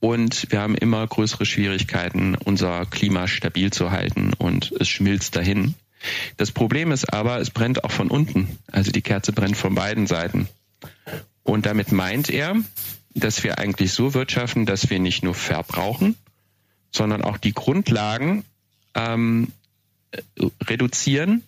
und 0.00 0.50
wir 0.50 0.60
haben 0.60 0.76
immer 0.76 1.06
größere 1.06 1.44
Schwierigkeiten, 1.44 2.34
unser 2.36 2.86
Klima 2.86 3.26
stabil 3.26 3.72
zu 3.72 3.90
halten 3.90 4.32
und 4.34 4.72
es 4.78 4.88
schmilzt 4.88 5.36
dahin. 5.36 5.74
Das 6.36 6.52
Problem 6.52 6.92
ist 6.92 7.12
aber, 7.12 7.40
es 7.40 7.50
brennt 7.50 7.82
auch 7.82 7.90
von 7.90 8.08
unten. 8.08 8.58
Also 8.70 8.92
die 8.92 9.02
Kerze 9.02 9.32
brennt 9.32 9.56
von 9.56 9.74
beiden 9.74 10.06
Seiten. 10.06 10.48
Und 11.42 11.66
damit 11.66 11.90
meint 11.90 12.30
er, 12.30 12.54
dass 13.14 13.42
wir 13.42 13.58
eigentlich 13.58 13.92
so 13.92 14.14
wirtschaften, 14.14 14.66
dass 14.66 14.90
wir 14.90 15.00
nicht 15.00 15.24
nur 15.24 15.34
verbrauchen, 15.34 16.16
sondern 16.92 17.22
auch 17.22 17.36
die 17.36 17.52
Grundlagen 17.52 18.44
ähm, 18.94 19.52
reduzieren, 20.62 21.42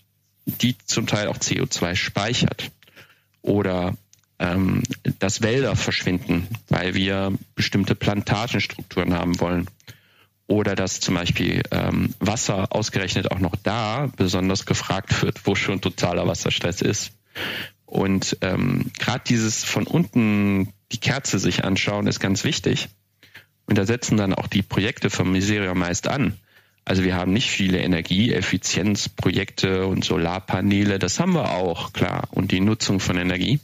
die 0.45 0.77
zum 0.85 1.07
Teil 1.07 1.29
auch 1.29 1.39
CO2 1.39 1.95
speichert. 1.95 2.71
Oder 3.43 3.97
ähm, 4.41 4.83
dass 5.19 5.43
Wälder 5.43 5.77
verschwinden, 5.77 6.49
weil 6.69 6.95
wir 6.95 7.33
bestimmte 7.55 7.95
Plantagenstrukturen 7.95 9.15
haben 9.15 9.39
wollen. 9.39 9.69
Oder 10.47 10.75
dass 10.75 10.99
zum 10.99 11.15
Beispiel 11.15 11.63
ähm, 11.71 12.15
Wasser 12.19 12.75
ausgerechnet 12.75 13.31
auch 13.31 13.39
noch 13.39 13.55
da 13.63 14.11
besonders 14.17 14.67
gefragt 14.67 15.23
wird, 15.23 15.47
wo 15.47 15.55
schon 15.55 15.81
totaler 15.81 16.27
Wasserstress 16.27 16.83
ist. 16.83 17.13
Und 17.87 18.37
ähm, 18.41 18.91
gerade 18.99 19.23
dieses 19.29 19.63
von 19.63 19.87
unten 19.87 20.73
die 20.91 20.99
Kerze 20.99 21.39
sich 21.39 21.63
anschauen 21.63 22.09
ist 22.09 22.19
ganz 22.19 22.43
wichtig. 22.43 22.89
Und 23.67 23.79
da 23.79 23.87
setzen 23.87 24.17
dann 24.17 24.35
auch 24.35 24.49
die 24.49 24.63
Projekte 24.63 25.11
vom 25.11 25.31
Miseria 25.31 25.75
meist 25.75 26.09
an. 26.09 26.37
Also 26.85 27.05
wir 27.05 27.15
haben 27.15 27.33
nicht 27.33 27.51
viele 27.51 27.79
Energieeffizienzprojekte 27.79 29.87
und 29.87 30.05
Solarpaneele, 30.05 30.99
das 30.99 31.21
haben 31.21 31.35
wir 31.35 31.51
auch, 31.51 31.93
klar, 31.93 32.27
und 32.33 32.51
die 32.51 32.59
Nutzung 32.59 32.99
von 32.99 33.17
Energie. 33.17 33.61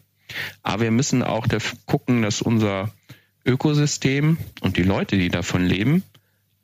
Aber 0.62 0.82
wir 0.82 0.90
müssen 0.90 1.22
auch 1.22 1.46
gucken, 1.86 2.22
dass 2.22 2.42
unser 2.42 2.92
Ökosystem 3.44 4.38
und 4.60 4.76
die 4.76 4.82
Leute, 4.82 5.16
die 5.16 5.28
davon 5.28 5.64
leben, 5.64 6.02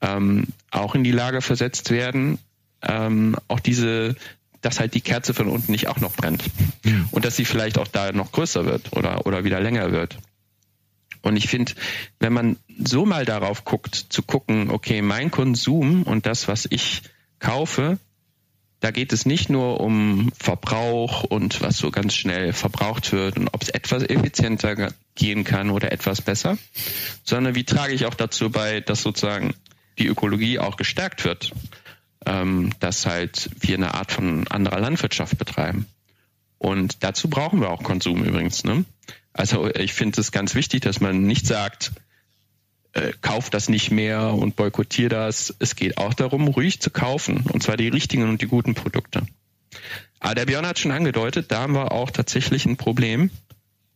ähm, 0.00 0.48
auch 0.70 0.94
in 0.94 1.04
die 1.04 1.12
Lage 1.12 1.40
versetzt 1.40 1.90
werden, 1.90 2.38
ähm, 2.82 3.36
auch 3.48 3.60
diese, 3.60 4.16
dass 4.60 4.80
halt 4.80 4.94
die 4.94 5.00
Kerze 5.00 5.32
von 5.32 5.48
unten 5.48 5.70
nicht 5.70 5.88
auch 5.88 6.00
noch 6.00 6.14
brennt. 6.14 6.42
Und 7.12 7.24
dass 7.24 7.36
sie 7.36 7.44
vielleicht 7.44 7.78
auch 7.78 7.88
da 7.88 8.12
noch 8.12 8.32
größer 8.32 8.66
wird 8.66 8.96
oder, 8.96 9.26
oder 9.26 9.44
wieder 9.44 9.60
länger 9.60 9.92
wird. 9.92 10.18
Und 11.22 11.36
ich 11.36 11.46
finde, 11.46 11.72
wenn 12.18 12.32
man 12.32 12.56
so 12.84 13.06
mal 13.06 13.24
darauf 13.24 13.64
guckt, 13.64 13.94
zu 13.94 14.22
gucken, 14.22 14.70
okay, 14.70 15.02
mein 15.02 15.30
Konsum 15.30 16.02
und 16.02 16.26
das, 16.26 16.48
was 16.48 16.66
ich 16.68 17.02
kaufe, 17.38 17.98
da 18.82 18.90
geht 18.90 19.12
es 19.12 19.26
nicht 19.26 19.48
nur 19.48 19.80
um 19.80 20.32
Verbrauch 20.36 21.22
und 21.22 21.60
was 21.60 21.78
so 21.78 21.92
ganz 21.92 22.14
schnell 22.14 22.52
verbraucht 22.52 23.12
wird 23.12 23.38
und 23.38 23.48
ob 23.52 23.62
es 23.62 23.68
etwas 23.68 24.02
effizienter 24.02 24.92
gehen 25.14 25.44
kann 25.44 25.70
oder 25.70 25.92
etwas 25.92 26.20
besser, 26.20 26.58
sondern 27.22 27.54
wie 27.54 27.62
trage 27.62 27.94
ich 27.94 28.06
auch 28.06 28.14
dazu 28.14 28.50
bei, 28.50 28.80
dass 28.80 29.02
sozusagen 29.02 29.54
die 29.98 30.08
Ökologie 30.08 30.58
auch 30.58 30.76
gestärkt 30.76 31.24
wird, 31.24 31.52
ähm, 32.26 32.72
dass 32.80 33.06
halt 33.06 33.50
wir 33.60 33.76
eine 33.76 33.94
Art 33.94 34.10
von 34.10 34.48
anderer 34.48 34.80
Landwirtschaft 34.80 35.38
betreiben. 35.38 35.86
Und 36.58 37.04
dazu 37.04 37.30
brauchen 37.30 37.60
wir 37.60 37.70
auch 37.70 37.84
Konsum 37.84 38.24
übrigens. 38.24 38.64
Ne? 38.64 38.84
Also 39.32 39.72
ich 39.72 39.92
finde 39.92 40.20
es 40.20 40.32
ganz 40.32 40.56
wichtig, 40.56 40.80
dass 40.82 41.00
man 41.00 41.22
nicht 41.22 41.46
sagt, 41.46 41.92
äh, 42.92 43.12
kauf 43.20 43.50
das 43.50 43.68
nicht 43.68 43.90
mehr 43.90 44.34
und 44.34 44.56
boykottier 44.56 45.08
das. 45.08 45.54
Es 45.58 45.76
geht 45.76 45.98
auch 45.98 46.14
darum, 46.14 46.48
ruhig 46.48 46.80
zu 46.80 46.90
kaufen. 46.90 47.44
Und 47.50 47.62
zwar 47.62 47.76
die 47.76 47.88
richtigen 47.88 48.28
und 48.28 48.42
die 48.42 48.46
guten 48.46 48.74
Produkte. 48.74 49.22
Aber 50.20 50.34
der 50.34 50.46
Björn 50.46 50.66
hat 50.66 50.78
schon 50.78 50.92
angedeutet, 50.92 51.50
da 51.50 51.62
haben 51.62 51.74
wir 51.74 51.92
auch 51.92 52.10
tatsächlich 52.10 52.66
ein 52.66 52.76
Problem 52.76 53.30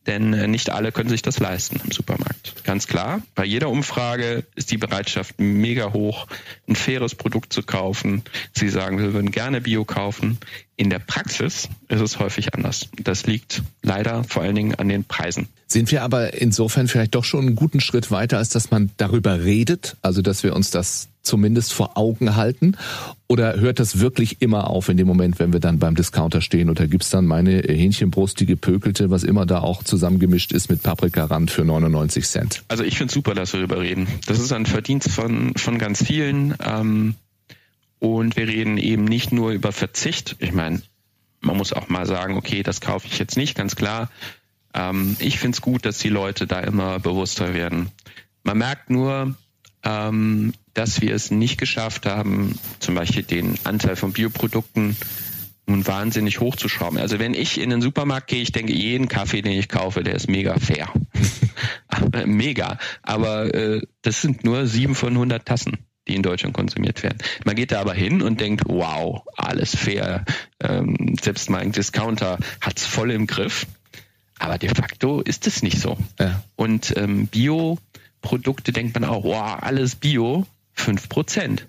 denn 0.07 0.33
äh, 0.33 0.47
nicht 0.47 0.71
alle 0.71 0.91
können 0.91 1.09
sich 1.09 1.21
das 1.21 1.39
leisten 1.39 1.79
im 1.83 1.91
Supermarkt. 1.91 2.63
Ganz 2.63 2.87
klar, 2.87 3.21
bei 3.35 3.45
jeder 3.45 3.69
Umfrage 3.69 4.43
ist 4.55 4.71
die 4.71 4.77
Bereitschaft 4.77 5.35
mega 5.39 5.93
hoch, 5.93 6.27
ein 6.67 6.75
faires 6.75 7.15
Produkt 7.15 7.53
zu 7.53 7.63
kaufen. 7.63 8.23
Sie 8.53 8.69
sagen, 8.69 8.97
wir 8.99 9.13
würden 9.13 9.31
gerne 9.31 9.61
Bio 9.61 9.85
kaufen. 9.85 10.37
In 10.75 10.89
der 10.89 10.99
Praxis 10.99 11.69
ist 11.89 12.01
es 12.01 12.19
häufig 12.19 12.53
anders. 12.53 12.89
Das 13.01 13.25
liegt 13.25 13.63
leider 13.81 14.23
vor 14.23 14.43
allen 14.43 14.55
Dingen 14.55 14.75
an 14.75 14.89
den 14.89 15.03
Preisen. 15.03 15.49
Sind 15.67 15.91
wir 15.91 16.03
aber 16.03 16.33
insofern 16.35 16.87
vielleicht 16.87 17.15
doch 17.15 17.23
schon 17.23 17.47
einen 17.47 17.55
guten 17.55 17.81
Schritt 17.81 18.11
weiter, 18.11 18.37
als 18.37 18.49
dass 18.49 18.71
man 18.71 18.91
darüber 18.97 19.43
redet, 19.43 19.97
also 20.01 20.21
dass 20.21 20.43
wir 20.43 20.55
uns 20.55 20.71
das 20.71 21.09
zumindest 21.27 21.73
vor 21.73 21.97
Augen 21.97 22.35
halten? 22.35 22.75
Oder 23.27 23.59
hört 23.59 23.79
das 23.79 23.99
wirklich 23.99 24.41
immer 24.41 24.69
auf 24.69 24.89
in 24.89 24.97
dem 24.97 25.05
Moment, 25.05 25.37
wenn 25.39 25.53
wir 25.53 25.59
dann 25.59 25.79
beim 25.79 25.95
Discounter 25.95 26.41
stehen? 26.41 26.69
Oder 26.69 26.87
gibt's 26.87 27.09
dann 27.09 27.25
meine 27.25 27.59
Hähnchenbrust, 27.59 28.39
die 28.39 28.45
gepökelte, 28.45 29.11
was 29.11 29.23
immer 29.23 29.45
da 29.45 29.59
auch 29.59 29.83
zusammengemischt 29.83 30.51
ist 30.53 30.69
mit 30.69 30.81
Paprikarand 30.81 31.51
für 31.51 31.65
99 31.65 32.25
Cent? 32.25 32.63
Also 32.69 32.83
ich 32.83 32.97
finde 32.97 33.13
super, 33.13 33.35
dass 33.35 33.53
wir 33.53 33.59
darüber 33.59 33.81
reden. 33.81 34.07
Das 34.25 34.39
ist 34.39 34.51
ein 34.53 34.65
Verdienst 34.65 35.11
von, 35.11 35.53
von 35.55 35.77
ganz 35.77 36.03
vielen. 36.03 36.55
Ähm, 36.65 37.15
und 37.99 38.35
wir 38.37 38.47
reden 38.47 38.77
eben 38.77 39.05
nicht 39.05 39.31
nur 39.31 39.51
über 39.51 39.71
Verzicht. 39.71 40.37
Ich 40.39 40.53
meine, 40.53 40.81
man 41.41 41.57
muss 41.57 41.73
auch 41.73 41.89
mal 41.89 42.05
sagen, 42.05 42.37
okay, 42.37 42.63
das 42.63 42.81
kaufe 42.81 43.07
ich 43.07 43.19
jetzt 43.19 43.37
nicht, 43.37 43.55
ganz 43.55 43.75
klar. 43.75 44.09
Ähm, 44.73 45.15
ich 45.19 45.39
finde 45.39 45.55
es 45.55 45.61
gut, 45.61 45.85
dass 45.85 45.97
die 45.97 46.09
Leute 46.09 46.47
da 46.47 46.59
immer 46.59 46.99
bewusster 46.99 47.53
werden. 47.53 47.89
Man 48.43 48.59
merkt 48.59 48.89
nur, 48.89 49.35
ähm, 49.83 50.53
dass 50.73 51.01
wir 51.01 51.13
es 51.13 51.31
nicht 51.31 51.57
geschafft 51.57 52.05
haben, 52.05 52.57
zum 52.79 52.95
Beispiel 52.95 53.23
den 53.23 53.55
Anteil 53.63 53.95
von 53.95 54.13
Bioprodukten 54.13 54.95
nun 55.65 55.85
wahnsinnig 55.85 56.39
hochzuschrauben. 56.39 56.97
Also 56.97 57.19
wenn 57.19 57.33
ich 57.33 57.59
in 57.59 57.69
den 57.69 57.81
Supermarkt 57.81 58.27
gehe, 58.27 58.41
ich 58.41 58.53
denke, 58.53 58.73
jeden 58.73 59.07
Kaffee, 59.07 59.41
den 59.41 59.59
ich 59.59 59.67
kaufe, 59.67 60.03
der 60.03 60.15
ist 60.15 60.29
mega 60.29 60.57
fair. 60.59 60.89
mega. 62.25 62.77
Aber 63.01 63.53
äh, 63.53 63.81
das 64.01 64.21
sind 64.21 64.45
nur 64.45 64.65
sieben 64.65 64.95
von 64.95 65.13
100 65.13 65.45
Tassen 65.45 65.77
die 66.07 66.15
in 66.15 66.23
Deutschland 66.23 66.55
konsumiert 66.55 67.03
werden. 67.03 67.17
Man 67.45 67.55
geht 67.55 67.71
da 67.71 67.81
aber 67.81 67.93
hin 67.93 68.21
und 68.21 68.39
denkt, 68.39 68.63
wow, 68.67 69.23
alles 69.35 69.75
fair. 69.75 70.23
Ähm, 70.61 71.15
selbst 71.21 71.49
mein 71.49 71.71
Discounter 71.71 72.37
hat's 72.61 72.85
voll 72.85 73.11
im 73.11 73.27
Griff. 73.27 73.67
Aber 74.39 74.57
de 74.57 74.69
facto 74.69 75.21
ist 75.21 75.47
es 75.47 75.63
nicht 75.63 75.79
so. 75.79 75.97
Ja. 76.19 76.43
Und 76.55 76.93
ähm, 76.95 77.27
Bio 77.27 77.77
Produkte 78.27 78.73
denkt 78.73 78.93
man 78.99 79.05
auch, 79.05 79.23
wow, 79.23 79.57
alles 79.61 79.95
Bio, 79.95 80.45
5%. 80.77 81.59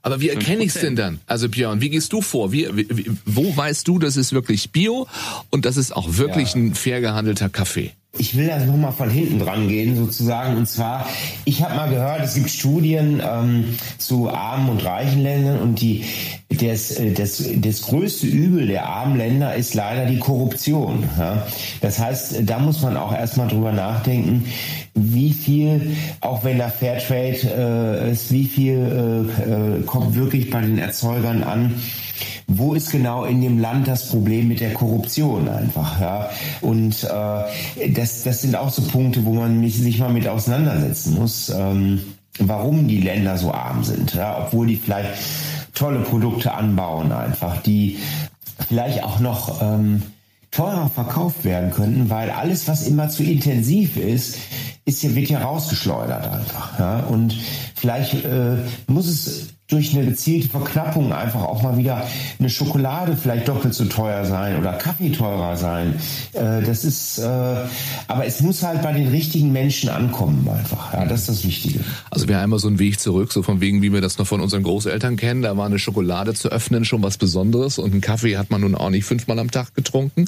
Aber 0.00 0.22
wie 0.22 0.30
erkenne 0.30 0.64
ich 0.64 0.74
es 0.74 0.80
denn 0.80 0.96
dann? 0.96 1.20
Also 1.26 1.50
Björn, 1.50 1.82
wie 1.82 1.90
gehst 1.90 2.10
du 2.14 2.22
vor? 2.22 2.52
Wie, 2.52 2.66
wie, 2.74 3.10
wo 3.26 3.54
weißt 3.54 3.86
du, 3.86 3.98
das 3.98 4.16
ist 4.16 4.32
wirklich 4.32 4.70
Bio 4.70 5.06
und 5.50 5.66
das 5.66 5.76
ist 5.76 5.94
auch 5.94 6.16
wirklich 6.16 6.54
ja. 6.54 6.60
ein 6.60 6.74
fair 6.74 7.02
gehandelter 7.02 7.50
Kaffee? 7.50 7.92
Ich 8.16 8.36
will 8.36 8.46
da 8.46 8.58
nochmal 8.64 8.92
von 8.92 9.10
hinten 9.10 9.40
dran 9.40 9.68
gehen, 9.68 9.96
sozusagen. 9.96 10.56
Und 10.56 10.68
zwar, 10.68 11.06
ich 11.44 11.62
habe 11.62 11.74
mal 11.74 11.90
gehört, 11.90 12.20
es 12.22 12.34
gibt 12.34 12.50
Studien 12.50 13.20
ähm, 13.24 13.76
zu 13.98 14.30
armen 14.30 14.68
und 14.68 14.84
reichen 14.84 15.22
Ländern 15.22 15.58
und 15.58 15.80
die, 15.80 16.04
das, 16.48 16.92
äh, 16.92 17.12
das, 17.12 17.42
das 17.56 17.82
größte 17.82 18.26
Übel 18.26 18.68
der 18.68 18.86
armen 18.86 19.16
Länder 19.16 19.54
ist 19.54 19.74
leider 19.74 20.06
die 20.06 20.18
Korruption. 20.18 21.08
Ja? 21.18 21.46
Das 21.80 21.98
heißt, 21.98 22.36
da 22.42 22.58
muss 22.58 22.82
man 22.82 22.96
auch 22.96 23.12
erstmal 23.12 23.48
drüber 23.48 23.72
nachdenken, 23.72 24.44
wie 24.94 25.32
viel, 25.32 25.96
auch 26.20 26.44
wenn 26.44 26.58
da 26.58 26.68
Fairtrade 26.68 28.06
äh, 28.06 28.12
ist, 28.12 28.30
wie 28.32 28.44
viel 28.44 29.26
äh, 29.38 29.78
äh, 29.78 29.82
kommt 29.82 30.14
wirklich 30.14 30.50
bei 30.50 30.60
den 30.60 30.78
Erzeugern 30.78 31.42
an, 31.42 31.74
wo 32.46 32.74
ist 32.74 32.90
genau 32.90 33.24
in 33.24 33.40
dem 33.40 33.58
Land 33.58 33.88
das 33.88 34.08
Problem 34.08 34.48
mit 34.48 34.60
der 34.60 34.74
Korruption 34.74 35.48
einfach, 35.48 36.00
ja. 36.00 36.30
Und 36.60 37.04
äh, 37.04 37.90
das, 37.90 38.22
das 38.22 38.42
sind 38.42 38.56
auch 38.56 38.70
so 38.70 38.82
Punkte, 38.82 39.24
wo 39.24 39.34
man 39.34 39.68
sich 39.68 39.98
mal 39.98 40.12
mit 40.12 40.28
auseinandersetzen 40.28 41.14
muss, 41.14 41.50
ähm, 41.50 42.00
warum 42.38 42.88
die 42.88 43.00
Länder 43.00 43.38
so 43.38 43.52
arm 43.52 43.84
sind, 43.84 44.14
ja, 44.14 44.46
obwohl 44.46 44.66
die 44.66 44.76
vielleicht 44.76 45.10
tolle 45.74 46.00
Produkte 46.00 46.52
anbauen 46.52 47.12
einfach, 47.12 47.62
die 47.62 47.98
vielleicht 48.68 49.02
auch 49.02 49.20
noch 49.20 49.60
ähm, 49.62 50.02
teurer 50.50 50.88
verkauft 50.88 51.44
werden 51.44 51.72
könnten, 51.72 52.10
weil 52.10 52.30
alles, 52.30 52.68
was 52.68 52.86
immer 52.86 53.08
zu 53.08 53.24
intensiv 53.24 53.96
ist, 53.96 54.38
ist 54.84 55.02
ja, 55.02 55.14
wird 55.14 55.28
ja 55.28 55.40
rausgeschleudert 55.40 56.32
einfach. 56.32 56.78
Ja? 56.78 57.00
Und 57.00 57.36
vielleicht 57.74 58.24
äh, 58.24 58.58
muss 58.86 59.06
es 59.06 59.48
durch 59.74 59.94
eine 59.94 60.06
gezielte 60.06 60.48
Verknappung 60.48 61.12
einfach 61.12 61.42
auch 61.42 61.62
mal 61.62 61.76
wieder 61.76 62.06
eine 62.38 62.48
Schokolade 62.48 63.16
vielleicht 63.16 63.48
doppelt 63.48 63.74
so 63.74 63.84
teuer 63.86 64.24
sein 64.24 64.58
oder 64.58 64.74
Kaffee 64.74 65.10
teurer 65.10 65.56
sein. 65.56 65.96
Äh, 66.32 66.62
das 66.62 66.84
ist, 66.84 67.18
äh, 67.18 67.22
aber 68.06 68.24
es 68.24 68.40
muss 68.40 68.62
halt 68.62 68.82
bei 68.82 68.92
den 68.92 69.08
richtigen 69.08 69.52
Menschen 69.52 69.88
ankommen 69.88 70.48
einfach. 70.48 70.92
Ja, 70.92 71.04
das 71.06 71.20
ist 71.20 71.28
das 71.28 71.44
Wichtige. 71.44 71.80
Also 72.10 72.28
wir 72.28 72.36
haben 72.36 72.44
immer 72.44 72.58
so 72.60 72.68
einen 72.68 72.78
Weg 72.78 73.00
zurück, 73.00 73.32
so 73.32 73.42
von 73.42 73.60
wegen, 73.60 73.82
wie 73.82 73.92
wir 73.92 74.00
das 74.00 74.16
noch 74.18 74.26
von 74.26 74.40
unseren 74.40 74.62
Großeltern 74.62 75.16
kennen. 75.16 75.42
Da 75.42 75.56
war 75.56 75.66
eine 75.66 75.80
Schokolade 75.80 76.34
zu 76.34 76.50
öffnen 76.50 76.84
schon 76.84 77.02
was 77.02 77.18
Besonderes 77.18 77.78
und 77.78 77.90
einen 77.90 78.00
Kaffee 78.00 78.36
hat 78.36 78.50
man 78.50 78.60
nun 78.60 78.76
auch 78.76 78.90
nicht 78.90 79.04
fünfmal 79.04 79.40
am 79.40 79.50
Tag 79.50 79.74
getrunken. 79.74 80.26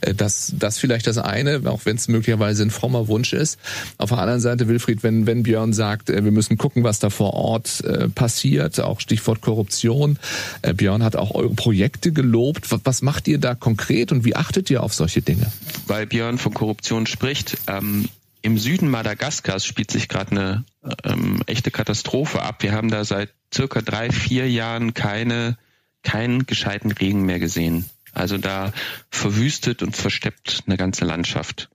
Äh, 0.00 0.14
das, 0.14 0.54
das 0.58 0.78
vielleicht 0.78 1.06
das 1.06 1.18
eine, 1.18 1.60
auch 1.66 1.80
wenn 1.84 1.96
es 1.96 2.08
möglicherweise 2.08 2.62
ein 2.62 2.70
frommer 2.70 3.08
Wunsch 3.08 3.34
ist. 3.34 3.58
Auf 3.98 4.08
der 4.08 4.18
anderen 4.18 4.40
Seite, 4.40 4.68
Wilfried, 4.68 5.02
wenn, 5.02 5.26
wenn 5.26 5.42
Björn 5.42 5.74
sagt, 5.74 6.08
wir 6.08 6.22
müssen 6.22 6.56
gucken, 6.56 6.82
was 6.82 6.98
da 6.98 7.10
vor 7.10 7.34
Ort 7.34 7.82
passiert, 8.14 8.78
auch 8.86 9.00
Stichwort 9.00 9.40
Korruption. 9.40 10.18
Äh, 10.62 10.74
Björn 10.74 11.02
hat 11.02 11.16
auch 11.16 11.32
eure 11.32 11.54
Projekte 11.54 12.12
gelobt. 12.12 12.66
Was 12.84 13.02
macht 13.02 13.28
ihr 13.28 13.38
da 13.38 13.54
konkret 13.54 14.12
und 14.12 14.24
wie 14.24 14.36
achtet 14.36 14.70
ihr 14.70 14.82
auf 14.82 14.94
solche 14.94 15.22
Dinge? 15.22 15.50
Weil 15.86 16.06
Björn 16.06 16.38
von 16.38 16.54
Korruption 16.54 17.06
spricht, 17.06 17.58
ähm, 17.66 18.08
im 18.46 18.58
Süden 18.58 18.88
Madagaskars 18.88 19.66
spielt 19.66 19.90
sich 19.90 20.08
gerade 20.08 20.30
eine 20.30 20.64
ähm, 21.02 21.42
echte 21.46 21.72
Katastrophe 21.72 22.42
ab. 22.42 22.62
Wir 22.62 22.72
haben 22.72 22.90
da 22.90 23.04
seit 23.04 23.30
circa 23.52 23.82
drei, 23.82 24.10
vier 24.10 24.48
Jahren 24.48 24.94
keine, 24.94 25.58
keinen 26.04 26.46
gescheiten 26.46 26.92
Regen 26.92 27.22
mehr 27.22 27.40
gesehen. 27.40 27.86
Also 28.12 28.38
da 28.38 28.72
verwüstet 29.10 29.82
und 29.82 29.96
versteppt 29.96 30.62
eine 30.66 30.76
ganze 30.76 31.04
Landschaft. 31.04 31.70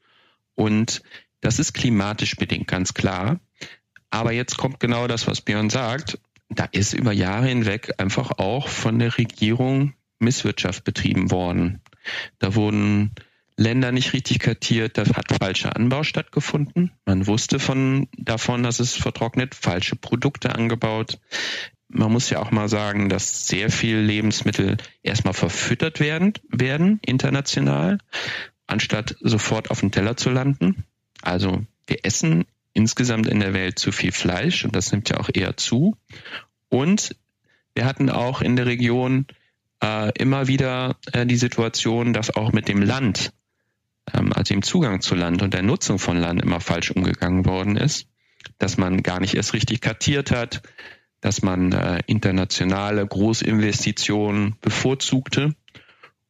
Und 0.56 1.04
das 1.42 1.60
ist 1.60 1.74
klimatisch 1.74 2.36
bedingt, 2.38 2.68
ganz 2.68 2.94
klar. 2.94 3.40
Aber 4.10 4.32
jetzt 4.32 4.58
kommt 4.58 4.80
genau 4.80 5.08
das, 5.08 5.28
was 5.28 5.42
Björn 5.42 5.70
sagt 5.70 6.20
da 6.56 6.66
ist 6.72 6.94
über 6.94 7.12
Jahre 7.12 7.48
hinweg 7.48 7.94
einfach 7.98 8.32
auch 8.38 8.68
von 8.68 9.00
der 9.00 9.18
Regierung 9.18 9.94
Misswirtschaft 10.20 10.84
betrieben 10.84 11.32
worden. 11.32 11.82
Da 12.40 12.56
wurden 12.56 13.12
Länder 13.58 13.92
nicht 13.92 14.14
richtig 14.14 14.40
kartiert, 14.40 14.98
da 14.98 15.06
hat 15.06 15.32
falscher 15.40 15.76
Anbau 15.76 16.04
stattgefunden. 16.04 16.92
Man 17.06 17.28
wusste 17.28 17.60
von, 17.60 18.08
davon, 18.18 18.64
dass 18.64 18.80
es 18.80 18.96
vertrocknet, 18.96 19.56
falsche 19.56 19.96
Produkte 19.96 20.56
angebaut. 20.56 21.20
Man 21.88 22.12
muss 22.12 22.30
ja 22.30 22.40
auch 22.40 22.52
mal 22.52 22.70
sagen, 22.70 23.10
dass 23.10 23.48
sehr 23.48 23.70
viele 23.70 24.02
Lebensmittel 24.02 24.78
erstmal 25.04 25.34
verfüttert 25.34 26.00
werden, 26.00 26.34
werden 26.50 27.00
international, 27.06 27.98
anstatt 28.68 29.16
sofort 29.20 29.70
auf 29.70 29.82
dem 29.82 29.92
Teller 29.92 30.16
zu 30.16 30.30
landen. 30.30 30.86
Also 31.22 31.66
wir 31.88 32.00
essen 32.04 32.46
insgesamt 32.74 33.28
in 33.28 33.40
der 33.40 33.54
Welt 33.54 33.80
zu 33.80 33.92
viel 33.92 34.12
Fleisch 34.12 34.66
und 34.66 34.76
das 34.76 34.92
nimmt 34.92 35.10
ja 35.10 35.20
auch 35.20 35.30
eher 35.34 35.58
zu. 35.58 35.96
Und 36.70 37.16
wir 37.76 37.86
hatten 37.86 38.10
auch 38.10 38.42
in 38.42 38.56
der 38.56 38.66
Region 38.66 39.26
äh, 39.84 40.12
immer 40.18 40.48
wieder 40.48 40.98
äh, 41.12 41.26
die 41.26 41.36
Situation, 41.38 42.14
dass 42.14 42.36
auch 42.36 42.52
mit 42.52 42.68
dem 42.68 42.82
Land, 42.82 43.34
ähm, 44.14 44.32
also 44.34 44.54
dem 44.54 44.62
Zugang 44.62 45.02
zu 45.02 45.16
Land 45.16 45.42
und 45.42 45.54
der 45.54 45.64
Nutzung 45.64 46.00
von 46.00 46.18
Land 46.18 46.42
immer 46.42 46.60
falsch 46.60 46.92
umgegangen 46.92 47.46
worden 47.46 47.78
ist, 47.78 48.08
dass 48.58 48.78
man 48.78 49.04
gar 49.04 49.20
nicht 49.20 49.36
erst 49.36 49.54
richtig 49.54 49.82
kartiert 49.82 50.32
hat, 50.32 50.62
dass 51.20 51.42
man 51.42 51.72
äh, 51.72 52.00
internationale 52.08 53.06
Großinvestitionen 53.06 54.56
bevorzugte 54.62 55.56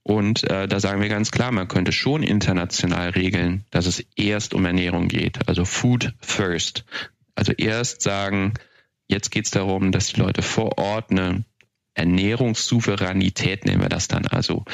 Und 0.03 0.49
äh, 0.49 0.67
da 0.67 0.79
sagen 0.79 1.01
wir 1.01 1.09
ganz 1.09 1.31
klar, 1.31 1.51
man 1.51 1.67
könnte 1.67 1.91
schon 1.91 2.23
international 2.23 3.09
regeln, 3.09 3.65
dass 3.69 3.85
es 3.85 4.03
erst 4.15 4.53
um 4.53 4.65
Ernährung 4.65 5.07
geht, 5.07 5.47
also 5.47 5.63
Food 5.63 6.13
First. 6.19 6.85
Also 7.35 7.51
erst 7.51 8.01
sagen, 8.01 8.53
jetzt 9.07 9.29
geht 9.29 9.45
es 9.45 9.51
darum, 9.51 9.91
dass 9.91 10.07
die 10.07 10.19
Leute 10.19 10.41
vor 10.41 10.77
Ort 10.79 11.11
eine 11.11 11.43
Ernährungssouveränität, 11.93 13.65
nehmen 13.65 13.81
wir 13.81 13.89
das 13.89 14.07
dann, 14.07 14.25
also 14.27 14.65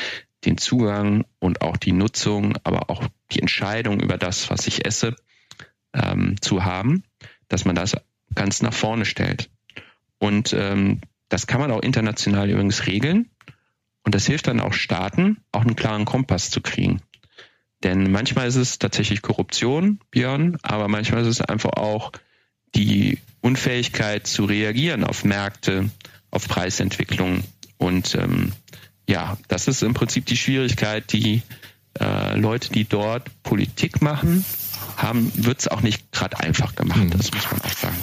den 0.45 0.57
Zugang 0.57 1.25
und 1.39 1.61
auch 1.61 1.77
die 1.77 1.91
Nutzung, 1.91 2.55
aber 2.63 2.89
auch 2.89 3.03
die 3.31 3.39
Entscheidung 3.39 3.99
über 3.99 4.17
das, 4.17 4.49
was 4.49 4.67
ich 4.67 4.85
esse, 4.85 5.15
ähm, 5.93 6.35
zu 6.41 6.63
haben, 6.63 7.03
dass 7.49 7.65
man 7.65 7.75
das 7.75 7.95
ganz 8.33 8.61
nach 8.61 8.73
vorne 8.73 9.05
stellt. 9.05 9.49
Und 10.19 10.53
ähm, 10.53 11.01
das 11.29 11.47
kann 11.47 11.59
man 11.59 11.71
auch 11.71 11.81
international 11.81 12.49
übrigens 12.49 12.85
regeln. 12.85 13.29
Und 14.07 14.15
das 14.15 14.25
hilft 14.25 14.47
dann 14.47 14.61
auch 14.61 14.71
Staaten, 14.71 15.35
auch 15.51 15.63
einen 15.63 15.75
klaren 15.75 16.05
Kompass 16.05 16.49
zu 16.49 16.61
kriegen. 16.61 17.01
Denn 17.83 18.09
manchmal 18.09 18.47
ist 18.47 18.55
es 18.55 18.79
tatsächlich 18.79 19.21
Korruption, 19.21 19.99
Björn, 20.11 20.57
aber 20.63 20.87
manchmal 20.87 21.23
ist 21.23 21.27
es 21.27 21.41
einfach 21.41 21.71
auch 21.71 22.13
die 22.73 23.17
Unfähigkeit 23.41 24.25
zu 24.25 24.45
reagieren 24.45 25.03
auf 25.03 25.25
Märkte, 25.25 25.89
auf 26.31 26.47
Preisentwicklung. 26.47 27.43
Und 27.75 28.15
ähm, 28.15 28.53
ja, 29.09 29.37
das 29.49 29.67
ist 29.67 29.83
im 29.83 29.93
Prinzip 29.93 30.25
die 30.25 30.37
Schwierigkeit, 30.37 31.11
die 31.11 31.41
äh, 31.99 32.39
Leute, 32.39 32.71
die 32.71 32.85
dort 32.85 33.29
Politik 33.43 34.01
machen, 34.01 34.45
haben, 34.95 35.33
wird 35.35 35.59
es 35.59 35.67
auch 35.67 35.81
nicht 35.81 36.13
gerade 36.13 36.39
einfach 36.39 36.75
gemacht. 36.75 37.03
Mhm. 37.03 37.09
Das 37.09 37.33
muss 37.33 37.51
man 37.51 37.59
auch 37.59 37.77
sagen. 37.77 37.97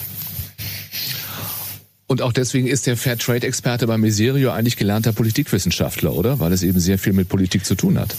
Und 2.15 2.23
auch 2.23 2.33
deswegen 2.33 2.69
ist 2.69 2.87
der 2.87 2.97
Fairtrade-Experte 2.97 3.89
bei 3.89 3.99
Miserio 3.99 4.53
eigentlich 4.53 4.77
gelernter 4.77 5.13
Politikwissenschaftler, 5.13 6.15
oder? 6.15 6.39
Weil 6.39 6.53
es 6.53 6.63
eben 6.63 6.79
sehr 6.79 6.97
viel 6.97 7.13
mit 7.13 7.29
Politik 7.29 7.65
zu 7.65 7.75
tun 7.75 7.99
hat. 7.99 8.15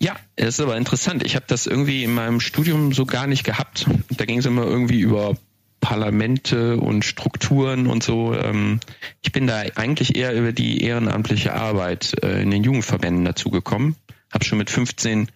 Ja, 0.00 0.14
es 0.36 0.50
ist 0.50 0.60
aber 0.60 0.76
interessant. 0.76 1.24
Ich 1.26 1.34
habe 1.34 1.44
das 1.48 1.66
irgendwie 1.66 2.04
in 2.04 2.14
meinem 2.14 2.38
Studium 2.38 2.92
so 2.92 3.06
gar 3.06 3.26
nicht 3.26 3.42
gehabt. 3.42 3.86
Da 4.16 4.24
ging 4.24 4.38
es 4.38 4.46
immer 4.46 4.62
irgendwie 4.62 5.00
über 5.00 5.36
Parlamente 5.80 6.76
und 6.76 7.04
Strukturen 7.04 7.88
und 7.88 8.04
so. 8.04 8.34
Ähm, 8.34 8.78
ich 9.20 9.32
bin 9.32 9.48
da 9.48 9.64
eigentlich 9.74 10.14
eher 10.14 10.32
über 10.32 10.52
die 10.52 10.84
ehrenamtliche 10.84 11.54
Arbeit 11.54 12.14
äh, 12.22 12.40
in 12.40 12.52
den 12.52 12.62
Jugendverbänden 12.62 13.24
dazugekommen. 13.24 13.96
Habe 14.32 14.44
schon 14.44 14.58
mit 14.58 14.70
15 14.70 15.26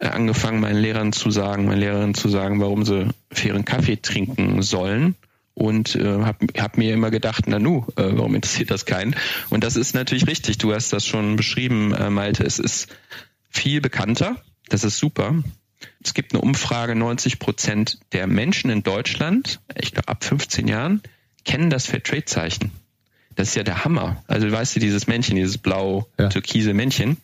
äh, 0.00 0.08
angefangen, 0.08 0.58
meinen 0.58 0.82
Lehrern 0.82 1.12
zu 1.12 1.30
sagen, 1.30 1.66
meinen 1.66 1.78
Lehrerinnen 1.78 2.14
zu 2.14 2.28
sagen, 2.28 2.60
warum 2.60 2.84
sie 2.84 3.06
fairen 3.30 3.64
Kaffee 3.64 4.02
trinken 4.02 4.62
sollen 4.62 5.14
und 5.56 5.94
äh, 5.96 6.04
habe 6.04 6.46
hab 6.58 6.76
mir 6.76 6.92
immer 6.92 7.10
gedacht, 7.10 7.44
na 7.46 7.58
nu, 7.58 7.86
äh, 7.96 8.04
warum 8.12 8.34
interessiert 8.34 8.70
das 8.70 8.84
keinen? 8.84 9.16
Und 9.48 9.64
das 9.64 9.76
ist 9.76 9.94
natürlich 9.94 10.26
richtig. 10.26 10.58
Du 10.58 10.74
hast 10.74 10.92
das 10.92 11.06
schon 11.06 11.36
beschrieben, 11.36 11.94
äh, 11.94 12.10
Malte. 12.10 12.44
Es 12.44 12.58
ist 12.58 12.94
viel 13.48 13.80
bekannter. 13.80 14.36
Das 14.68 14.84
ist 14.84 14.98
super. 14.98 15.34
Es 16.04 16.12
gibt 16.12 16.34
eine 16.34 16.42
Umfrage, 16.42 16.94
90 16.94 17.38
Prozent 17.38 17.98
der 18.12 18.26
Menschen 18.26 18.70
in 18.70 18.82
Deutschland, 18.82 19.60
ich 19.80 19.92
glaube 19.92 20.08
ab 20.08 20.24
15 20.24 20.68
Jahren, 20.68 21.02
kennen 21.44 21.70
das 21.70 21.86
Fairtrade-Zeichen. 21.86 22.70
Das 23.36 23.48
ist 23.48 23.54
ja 23.54 23.62
der 23.62 23.84
Hammer. 23.84 24.22
Also 24.26 24.50
weißt 24.50 24.76
du, 24.76 24.80
dieses 24.80 25.06
Männchen, 25.06 25.36
dieses 25.36 25.58
blau-türkise 25.58 26.74
Männchen, 26.74 27.18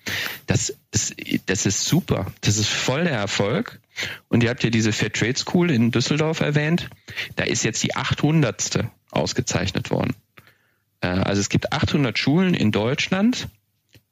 das 0.46 0.76
ist, 0.92 1.16
das 1.46 1.66
ist 1.66 1.84
super. 1.84 2.26
Das 2.42 2.58
ist 2.58 2.68
voll 2.68 3.04
der 3.04 3.14
Erfolg. 3.14 3.80
Und 4.28 4.42
ihr 4.42 4.50
habt 4.50 4.62
ja 4.62 4.70
diese 4.70 4.92
Fair 4.92 5.12
Trade 5.12 5.36
School 5.36 5.70
in 5.70 5.90
Düsseldorf 5.90 6.40
erwähnt. 6.40 6.90
Da 7.36 7.44
ist 7.44 7.64
jetzt 7.64 7.82
die 7.82 7.96
800. 7.96 8.84
ausgezeichnet 9.10 9.90
worden. 9.90 10.14
Äh, 11.00 11.08
also 11.08 11.40
es 11.40 11.48
gibt 11.48 11.72
800 11.72 12.18
Schulen 12.18 12.54
in 12.54 12.72
Deutschland, 12.72 13.48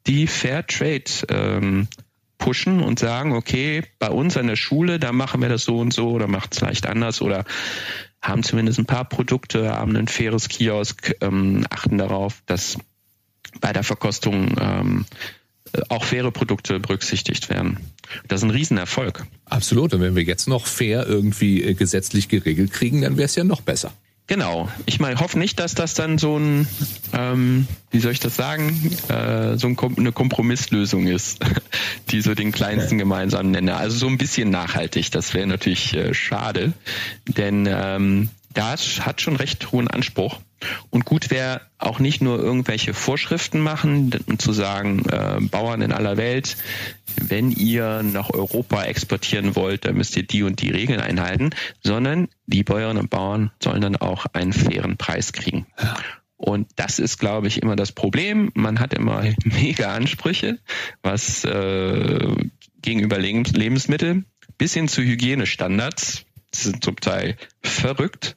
die 0.07 0.25
Fair 0.25 0.65
Trade 0.65 1.03
ähm, 1.29 1.87
pushen 2.39 2.81
und 2.81 2.97
sagen, 2.97 3.33
okay, 3.33 3.83
bei 3.99 4.09
uns 4.09 4.35
an 4.37 4.47
der 4.47 4.55
Schule, 4.55 4.99
da 4.99 5.11
machen 5.11 5.41
wir 5.41 5.49
das 5.49 5.63
so 5.63 5.77
und 5.77 5.93
so 5.93 6.09
oder 6.09 6.27
macht 6.27 6.53
es 6.53 6.61
leicht 6.61 6.87
anders 6.87 7.21
oder 7.21 7.45
haben 8.21 8.43
zumindest 8.43 8.79
ein 8.79 8.85
paar 8.85 9.05
Produkte, 9.05 9.71
haben 9.71 9.95
ein 9.95 10.07
faires 10.07 10.47
Kiosk, 10.47 11.15
ähm, 11.21 11.65
achten 11.69 11.97
darauf, 11.97 12.43
dass 12.45 12.77
bei 13.59 13.73
der 13.73 13.83
Verkostung 13.83 14.55
ähm, 14.59 15.05
auch 15.89 16.03
faire 16.03 16.31
Produkte 16.31 16.79
berücksichtigt 16.79 17.49
werden. 17.49 17.79
Das 18.27 18.41
ist 18.41 18.43
ein 18.43 18.51
Riesenerfolg. 18.51 19.25
Absolut. 19.45 19.93
Und 19.93 20.01
wenn 20.01 20.15
wir 20.15 20.23
jetzt 20.23 20.47
noch 20.47 20.67
fair 20.67 21.07
irgendwie 21.07 21.63
äh, 21.63 21.73
gesetzlich 21.73 22.27
geregelt 22.27 22.71
kriegen, 22.71 23.01
dann 23.01 23.17
wäre 23.17 23.25
es 23.25 23.35
ja 23.35 23.43
noch 23.43 23.61
besser. 23.61 23.93
Genau. 24.27 24.69
Ich 24.85 24.99
meine, 24.99 25.19
hoffe 25.19 25.37
nicht, 25.37 25.59
dass 25.59 25.75
das 25.75 25.93
dann 25.93 26.17
so 26.17 26.37
ein, 26.37 26.67
ähm, 27.13 27.67
wie 27.89 27.99
soll 27.99 28.13
ich 28.13 28.21
das 28.21 28.35
sagen, 28.35 28.95
äh, 29.09 29.57
so 29.57 29.67
ein, 29.67 29.77
eine 29.97 30.11
Kompromisslösung 30.13 31.07
ist, 31.07 31.39
die 32.11 32.21
so 32.21 32.33
den 32.33 32.51
kleinsten 32.51 32.97
gemeinsamen 32.97 33.51
Nenner. 33.51 33.77
Also 33.77 33.97
so 33.97 34.07
ein 34.07 34.17
bisschen 34.17 34.49
nachhaltig. 34.49 35.11
Das 35.11 35.33
wäre 35.33 35.47
natürlich 35.47 35.93
äh, 35.95 36.13
schade, 36.13 36.73
denn 37.27 37.67
ähm, 37.69 38.29
das 38.53 39.05
hat 39.05 39.21
schon 39.21 39.35
recht 39.35 39.71
hohen 39.71 39.87
Anspruch. 39.87 40.39
Und 40.91 41.05
gut 41.05 41.31
wäre 41.31 41.61
auch 41.79 41.99
nicht 41.99 42.21
nur 42.21 42.37
irgendwelche 42.37 42.93
Vorschriften 42.93 43.61
machen 43.61 44.13
und 44.27 44.41
zu 44.41 44.53
sagen, 44.53 45.03
äh, 45.09 45.37
Bauern 45.41 45.81
in 45.81 45.91
aller 45.91 46.17
Welt, 46.17 46.57
wenn 47.15 47.51
ihr 47.51 48.03
nach 48.03 48.29
Europa 48.29 48.83
exportieren 48.83 49.55
wollt, 49.55 49.85
dann 49.85 49.95
müsst 49.95 50.15
ihr 50.15 50.23
die 50.23 50.43
und 50.43 50.61
die 50.61 50.69
Regeln 50.69 50.99
einhalten, 50.99 51.49
sondern 51.83 52.27
die 52.45 52.63
Bäuerinnen 52.63 53.03
und 53.03 53.09
Bauern 53.09 53.51
sollen 53.61 53.81
dann 53.81 53.95
auch 53.95 54.27
einen 54.33 54.53
fairen 54.53 54.97
Preis 54.97 55.33
kriegen. 55.33 55.65
Und 56.37 56.67
das 56.75 56.99
ist, 56.99 57.17
glaube 57.17 57.47
ich, 57.47 57.61
immer 57.61 57.75
das 57.75 57.91
Problem. 57.91 58.51
Man 58.53 58.79
hat 58.79 58.93
immer 58.93 59.23
mega 59.43 59.93
Ansprüche, 59.93 60.59
was 61.01 61.43
äh, 61.43 62.35
gegenüber 62.81 63.17
Lebensmitteln 63.17 64.25
bis 64.57 64.73
hin 64.75 64.87
zu 64.87 65.01
Hygienestandards 65.01 66.25
die 66.53 66.57
sind 66.57 66.83
zum 66.83 66.97
Teil 66.97 67.37
verrückt. 67.61 68.35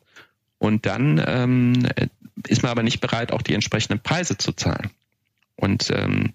Und 0.64 0.86
dann 0.86 1.22
ähm, 1.26 1.86
ist 2.48 2.62
man 2.62 2.72
aber 2.72 2.82
nicht 2.82 3.02
bereit, 3.02 3.32
auch 3.32 3.42
die 3.42 3.52
entsprechenden 3.52 4.00
Preise 4.00 4.38
zu 4.38 4.52
zahlen. 4.52 4.88
Und 5.56 5.90
ähm, 5.90 6.32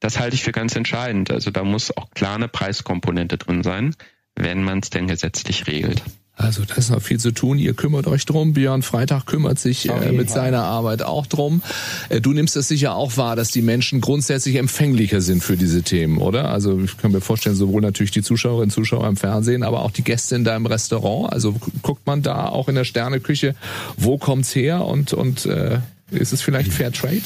das 0.00 0.20
halte 0.20 0.34
ich 0.34 0.42
für 0.42 0.52
ganz 0.52 0.76
entscheidend. 0.76 1.30
Also 1.30 1.50
da 1.50 1.64
muss 1.64 1.96
auch 1.96 2.10
klar 2.10 2.34
eine 2.34 2.48
Preiskomponente 2.48 3.38
drin 3.38 3.62
sein, 3.62 3.96
wenn 4.36 4.62
man 4.62 4.80
es 4.80 4.90
denn 4.90 5.06
gesetzlich 5.06 5.66
regelt. 5.66 6.02
Also 6.40 6.64
da 6.64 6.76
ist 6.76 6.90
noch 6.90 7.02
viel 7.02 7.20
zu 7.20 7.32
tun. 7.32 7.58
Ihr 7.58 7.74
kümmert 7.74 8.06
euch 8.06 8.24
drum. 8.24 8.54
Björn 8.54 8.82
Freitag 8.82 9.26
kümmert 9.26 9.58
sich 9.58 9.90
äh, 9.90 10.12
mit 10.12 10.30
Fall. 10.30 10.42
seiner 10.42 10.62
Arbeit 10.62 11.02
auch 11.02 11.26
drum. 11.26 11.62
Äh, 12.08 12.22
du 12.22 12.32
nimmst 12.32 12.56
das 12.56 12.68
sicher 12.68 12.94
auch 12.94 13.18
wahr, 13.18 13.36
dass 13.36 13.50
die 13.50 13.60
Menschen 13.60 14.00
grundsätzlich 14.00 14.56
empfänglicher 14.56 15.20
sind 15.20 15.44
für 15.44 15.58
diese 15.58 15.82
Themen, 15.82 16.18
oder? 16.18 16.48
Also 16.48 16.80
ich 16.80 16.96
kann 16.96 17.12
mir 17.12 17.20
vorstellen, 17.20 17.56
sowohl 17.56 17.82
natürlich 17.82 18.10
die 18.10 18.22
Zuschauerinnen 18.22 18.64
und 18.64 18.70
Zuschauer 18.70 19.06
im 19.06 19.18
Fernsehen, 19.18 19.62
aber 19.62 19.82
auch 19.82 19.90
die 19.90 20.02
Gäste 20.02 20.34
in 20.34 20.44
deinem 20.44 20.64
Restaurant. 20.64 21.30
Also 21.30 21.54
guckt 21.82 22.06
man 22.06 22.22
da 22.22 22.48
auch 22.48 22.68
in 22.68 22.74
der 22.74 22.84
Sterneküche, 22.84 23.54
wo 23.98 24.16
kommt's 24.16 24.54
her 24.54 24.86
und 24.86 25.12
und 25.12 25.44
äh, 25.44 25.80
ist 26.10 26.32
es 26.32 26.40
vielleicht 26.40 26.72
Fair 26.72 26.90
Trade? 26.90 27.22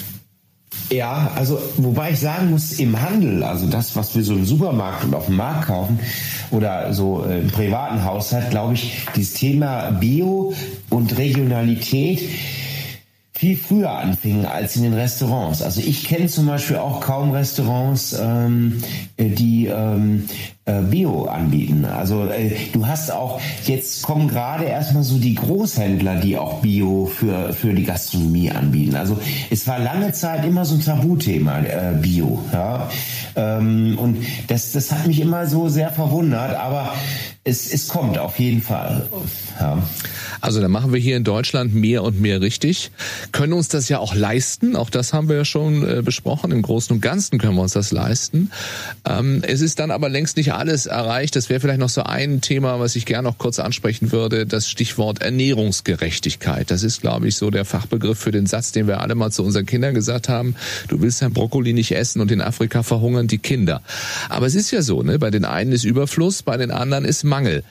Ja, 0.91 1.31
also 1.35 1.59
wobei 1.77 2.11
ich 2.11 2.21
sagen 2.21 2.51
muss, 2.51 2.73
im 2.75 3.01
Handel, 3.01 3.43
also 3.43 3.67
das, 3.67 3.97
was 3.97 4.15
wir 4.15 4.23
so 4.23 4.35
im 4.35 4.45
Supermarkt 4.45 5.05
und 5.05 5.15
auf 5.15 5.27
dem 5.27 5.37
Markt 5.37 5.67
kaufen 5.67 5.99
oder 6.51 6.93
so 6.93 7.25
im 7.25 7.49
privaten 7.49 8.05
Haushalt, 8.05 8.51
glaube 8.51 8.75
ich, 8.75 9.07
dieses 9.17 9.35
Thema 9.35 9.91
Bio 9.93 10.53
und 10.91 11.17
Regionalität 11.17 12.21
viel 13.33 13.57
früher 13.57 13.91
anfingen 13.91 14.47
als 14.47 14.77
in 14.77 14.85
den 14.85 14.95
Restaurants. 14.95 15.61
Also 15.61 15.81
ich 15.81 16.05
kenne 16.05 16.27
zum 16.27 16.47
Beispiel 16.47 16.77
auch 16.77 17.01
kaum 17.01 17.33
Restaurants, 17.33 18.17
ähm, 18.19 18.83
die 19.19 19.67
ähm, 19.67 20.27
äh, 20.29 20.54
Bio 20.67 21.25
anbieten. 21.27 21.85
Also 21.85 22.27
äh, 22.27 22.57
du 22.73 22.87
hast 22.87 23.13
auch, 23.13 23.41
jetzt 23.67 24.03
kommen 24.03 24.29
gerade 24.29 24.65
erstmal 24.65 25.03
so 25.03 25.19
die 25.19 25.35
Großhändler, 25.35 26.17
die 26.17 26.39
auch 26.39 26.61
Bio 26.61 27.05
für, 27.07 27.53
für 27.53 27.75
die 27.75 27.85
Gastronomie 27.85 28.51
anbieten. 28.51 28.97
Also 28.97 29.19
es 29.51 29.67
war 29.67 29.79
lange 29.79 30.13
Zeit 30.13 30.45
immer 30.45 30.65
so 30.65 30.77
ein 30.77 30.81
Tabuthema, 30.81 31.61
äh, 31.61 31.95
Bio. 32.01 32.43
Ja? 32.53 32.89
Ähm, 33.37 33.99
und 33.99 34.25
das, 34.49 34.73
das 34.73 34.91
hat 34.91 35.07
mich 35.07 35.21
immer 35.21 35.47
so 35.47 35.69
sehr 35.69 35.91
verwundert, 35.91 36.57
aber 36.57 36.95
es, 37.45 37.71
es 37.71 37.89
kommt 37.89 38.17
auf 38.17 38.39
jeden 38.39 38.63
Fall. 38.63 39.07
Ja. 39.61 39.83
Also 40.41 40.63
da 40.63 40.69
machen 40.69 40.95
wir 40.95 41.01
hier 41.01 41.17
in 41.17 41.25
Deutschland 41.25 41.75
mehr 41.75 42.03
und 42.03 42.19
mehr 42.21 42.41
richtig, 42.41 42.91
können 43.33 43.53
uns 43.53 43.69
das 43.69 43.91
ja 43.91 43.99
auch 43.99 44.15
leisten. 44.15 44.77
Auch 44.77 44.89
das 44.89 45.13
haben 45.13 45.29
wir 45.29 45.37
ja 45.37 45.45
schon 45.45 45.87
äh, 45.87 46.03
besprochen. 46.03 46.53
Im 46.53 46.63
Großen 46.63 46.95
und 46.95 47.03
Ganzen 47.03 47.39
können 47.39 47.57
wir 47.57 47.63
uns 47.63 47.75
das 47.75 47.93
leisten. 47.93 48.51
Ähm, 49.07 49.43
es 49.47 49.61
ist 49.61 49.79
dann 49.79 49.91
aber 49.91 50.09
längst 50.09 50.39
nicht 50.39 50.54
alles 50.55 50.87
erreicht. 50.87 51.37
Das 51.37 51.49
wäre 51.49 51.61
vielleicht 51.61 51.81
noch 51.81 51.89
so 51.89 52.03
ein 52.03 52.41
Thema, 52.41 52.81
was 52.81 52.97
ich 52.97 53.07
gerne 53.07 53.29
noch 53.29 53.39
kurz 53.39 53.59
ansprechen 53.59 54.13
würde. 54.13 54.47
Das 54.47 54.69
Stichwort 54.69 55.23
Ernährungsgerechtigkeit. 55.23 56.71
Das 56.71 56.83
ist, 56.83 57.01
glaube 57.01 57.29
ich, 57.29 57.37
so 57.37 57.51
der 57.51 57.65
Fachbegriff 57.65 58.19
für 58.19 58.31
den 58.31 58.47
Satz, 58.47 58.73
den 58.73 58.87
wir 58.87 59.01
alle 59.01 59.15
mal 59.15 59.31
zu 59.31 59.43
unseren 59.43 59.67
Kindern 59.67 59.95
gesagt 59.95 60.29
haben. 60.29 60.55
Du 60.89 61.01
willst 61.01 61.23
dein 61.23 61.33
Brokkoli 61.33 61.73
nicht 61.73 61.93
essen 61.93 62.21
und 62.21 62.31
in 62.31 62.41
Afrika 62.41 62.83
verhungern 62.83 63.29
die 63.29 63.39
Kinder. 63.39 63.83
Aber 64.29 64.47
es 64.47 64.55
ist 64.55 64.71
ja 64.71 64.83
so, 64.83 65.03
ne? 65.03 65.19
Bei 65.19 65.31
den 65.31 65.45
einen 65.45 65.73
ist 65.73 65.85
Überfluss, 65.85 66.43
bei 66.43 66.57
den 66.57 66.71
anderen 66.71 67.05
ist 67.05 67.25
Mangel. 67.25 67.65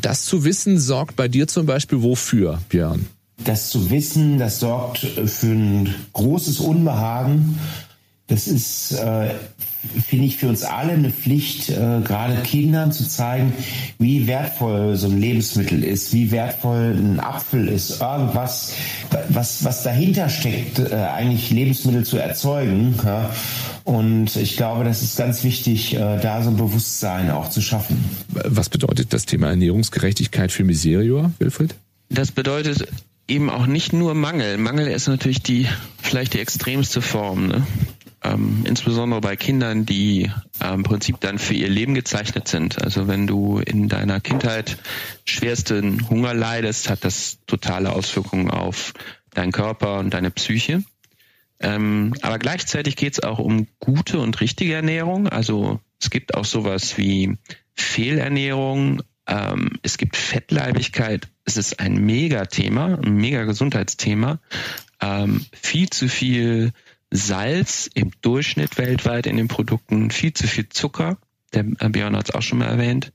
Das 0.00 0.24
zu 0.24 0.44
wissen 0.44 0.78
sorgt 0.78 1.16
bei 1.16 1.28
dir 1.28 1.48
zum 1.48 1.66
Beispiel 1.66 2.02
wofür, 2.02 2.60
Björn? 2.68 3.06
Das 3.44 3.70
zu 3.70 3.90
wissen, 3.90 4.38
das 4.38 4.60
sorgt 4.60 4.98
für 4.98 5.46
ein 5.46 5.94
großes 6.12 6.60
Unbehagen. 6.60 7.58
Das 8.26 8.46
ist 8.46 8.92
äh, 8.92 9.30
finde 10.06 10.26
ich, 10.26 10.36
für 10.36 10.48
uns 10.48 10.62
alle 10.62 10.92
eine 10.92 11.10
Pflicht, 11.10 11.70
äh, 11.70 12.00
gerade 12.04 12.36
Kindern 12.42 12.92
zu 12.92 13.08
zeigen, 13.08 13.52
wie 13.98 14.26
wertvoll 14.26 14.96
so 14.96 15.08
ein 15.08 15.20
Lebensmittel 15.20 15.84
ist, 15.84 16.12
wie 16.12 16.30
wertvoll 16.30 16.96
ein 16.96 17.20
Apfel 17.20 17.68
ist, 17.68 18.00
irgendwas, 18.00 18.72
was, 19.28 19.64
was 19.64 19.82
dahinter 19.82 20.28
steckt, 20.28 20.78
äh, 20.78 20.94
eigentlich 20.94 21.50
Lebensmittel 21.50 22.04
zu 22.04 22.18
erzeugen. 22.18 22.94
Ja? 23.04 23.30
Und 23.84 24.36
ich 24.36 24.56
glaube, 24.56 24.84
das 24.84 25.02
ist 25.02 25.16
ganz 25.16 25.44
wichtig, 25.44 25.94
äh, 25.94 26.18
da 26.20 26.42
so 26.42 26.50
ein 26.50 26.56
Bewusstsein 26.56 27.30
auch 27.30 27.50
zu 27.50 27.60
schaffen. 27.60 28.02
Was 28.28 28.68
bedeutet 28.68 29.12
das 29.12 29.26
Thema 29.26 29.48
Ernährungsgerechtigkeit 29.48 30.52
für 30.52 30.64
Miserior, 30.64 31.32
Wilfried? 31.38 31.74
Das 32.08 32.32
bedeutet 32.32 32.88
eben 33.28 33.50
auch 33.50 33.66
nicht 33.66 33.92
nur 33.92 34.14
Mangel. 34.14 34.58
Mangel 34.58 34.86
ist 34.86 35.08
natürlich 35.08 35.42
die 35.42 35.66
vielleicht 36.02 36.34
die 36.34 36.40
extremste 36.40 37.00
Form. 37.00 37.48
Ne? 37.48 37.66
Ähm, 38.24 38.64
insbesondere 38.66 39.20
bei 39.20 39.36
Kindern, 39.36 39.84
die 39.84 40.30
äh, 40.60 40.72
im 40.72 40.82
Prinzip 40.82 41.20
dann 41.20 41.38
für 41.38 41.52
ihr 41.52 41.68
Leben 41.68 41.94
gezeichnet 41.94 42.48
sind. 42.48 42.82
Also 42.82 43.06
wenn 43.06 43.26
du 43.26 43.58
in 43.58 43.88
deiner 43.88 44.20
Kindheit 44.20 44.78
schwersten 45.26 46.08
Hunger 46.08 46.32
leidest, 46.32 46.88
hat 46.88 47.04
das 47.04 47.38
totale 47.46 47.92
Auswirkungen 47.92 48.50
auf 48.50 48.94
deinen 49.34 49.52
Körper 49.52 49.98
und 49.98 50.14
deine 50.14 50.30
Psyche. 50.30 50.82
Ähm, 51.60 52.14
aber 52.22 52.38
gleichzeitig 52.38 52.96
geht 52.96 53.12
es 53.12 53.22
auch 53.22 53.38
um 53.38 53.66
gute 53.78 54.18
und 54.18 54.40
richtige 54.40 54.74
Ernährung. 54.74 55.28
Also 55.28 55.80
es 56.00 56.08
gibt 56.08 56.34
auch 56.34 56.46
sowas 56.46 56.96
wie 56.96 57.36
Fehlernährung, 57.74 59.02
ähm, 59.26 59.78
es 59.82 59.98
gibt 59.98 60.16
Fettleibigkeit. 60.16 61.28
Es 61.44 61.56
ist 61.56 61.80
ein 61.80 61.96
Megathema, 62.04 62.98
ein 63.02 63.16
mega 63.16 63.44
Gesundheitsthema. 63.44 64.40
Ähm, 65.00 65.44
viel 65.52 65.90
zu 65.90 66.08
viel 66.08 66.72
Salz 67.16 67.88
im 67.94 68.10
Durchschnitt 68.22 68.76
weltweit 68.76 69.28
in 69.28 69.36
den 69.36 69.46
Produkten, 69.46 70.10
viel 70.10 70.34
zu 70.34 70.48
viel 70.48 70.68
Zucker. 70.68 71.16
Der 71.52 71.62
Björn 71.62 72.16
hat 72.16 72.28
es 72.28 72.34
auch 72.34 72.42
schon 72.42 72.58
mal 72.58 72.66
erwähnt. 72.66 73.12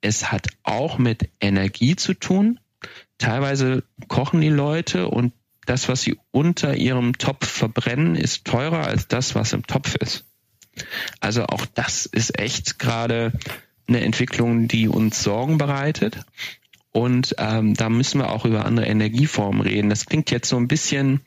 Es 0.00 0.32
hat 0.32 0.48
auch 0.62 0.96
mit 0.96 1.28
Energie 1.38 1.96
zu 1.96 2.14
tun. 2.14 2.58
Teilweise 3.18 3.84
kochen 4.08 4.40
die 4.40 4.48
Leute 4.48 5.08
und 5.08 5.34
das, 5.66 5.88
was 5.90 6.00
sie 6.00 6.18
unter 6.30 6.76
ihrem 6.76 7.18
Topf 7.18 7.46
verbrennen, 7.46 8.16
ist 8.16 8.46
teurer 8.46 8.86
als 8.86 9.06
das, 9.06 9.34
was 9.34 9.52
im 9.52 9.66
Topf 9.66 9.96
ist. 9.96 10.24
Also 11.20 11.44
auch 11.44 11.66
das 11.66 12.06
ist 12.06 12.38
echt 12.38 12.78
gerade 12.78 13.32
eine 13.86 14.00
Entwicklung, 14.00 14.66
die 14.66 14.88
uns 14.88 15.22
Sorgen 15.22 15.58
bereitet. 15.58 16.24
Und 16.90 17.34
ähm, 17.38 17.74
da 17.74 17.90
müssen 17.90 18.20
wir 18.20 18.30
auch 18.30 18.46
über 18.46 18.64
andere 18.64 18.86
Energieformen 18.86 19.60
reden. 19.60 19.90
Das 19.90 20.06
klingt 20.06 20.30
jetzt 20.30 20.48
so 20.48 20.56
ein 20.56 20.68
bisschen, 20.68 21.20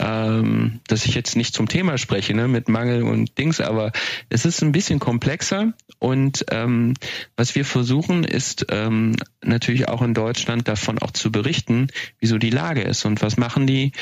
ähm, 0.00 0.80
dass 0.86 1.04
ich 1.04 1.14
jetzt 1.14 1.36
nicht 1.36 1.54
zum 1.54 1.68
Thema 1.68 1.98
spreche, 1.98 2.34
ne, 2.34 2.48
mit 2.48 2.68
Mangel 2.68 3.02
und 3.02 3.36
Dings, 3.38 3.60
aber 3.60 3.92
es 4.28 4.44
ist 4.44 4.62
ein 4.62 4.72
bisschen 4.72 4.98
komplexer. 4.98 5.72
Und 5.98 6.46
ähm, 6.50 6.94
was 7.36 7.54
wir 7.54 7.64
versuchen, 7.64 8.24
ist 8.24 8.66
ähm, 8.70 9.16
natürlich 9.42 9.88
auch 9.88 10.02
in 10.02 10.14
Deutschland 10.14 10.66
davon 10.66 10.98
auch 10.98 11.10
zu 11.10 11.30
berichten, 11.30 11.88
wieso 12.18 12.38
die 12.38 12.50
Lage 12.50 12.80
ist 12.82 13.04
und 13.04 13.20
was 13.22 13.36
machen 13.36 13.66
die 13.66 13.92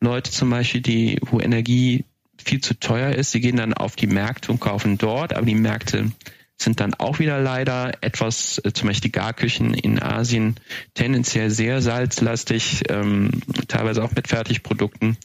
Leute 0.00 0.30
zum 0.30 0.50
Beispiel, 0.50 0.80
die, 0.80 1.18
wo 1.22 1.40
Energie 1.40 2.04
viel 2.42 2.60
zu 2.60 2.78
teuer 2.78 3.12
ist. 3.12 3.32
Sie 3.32 3.40
gehen 3.40 3.56
dann 3.56 3.74
auf 3.74 3.96
die 3.96 4.06
Märkte 4.06 4.52
und 4.52 4.60
kaufen 4.60 4.96
dort, 4.96 5.34
aber 5.34 5.46
die 5.46 5.56
Märkte 5.56 6.12
sind 6.60 6.80
dann 6.80 6.94
auch 6.94 7.20
wieder 7.20 7.40
leider 7.40 7.92
etwas, 8.00 8.60
äh, 8.64 8.72
zum 8.72 8.88
Beispiel 8.88 9.10
die 9.10 9.12
Garküchen 9.12 9.74
in 9.74 10.02
Asien, 10.02 10.56
tendenziell 10.94 11.50
sehr 11.50 11.80
salzlastig, 11.80 12.82
ähm, 12.88 13.30
teilweise 13.68 14.02
auch 14.02 14.14
mit 14.14 14.28
Fertigprodukten. 14.28 15.16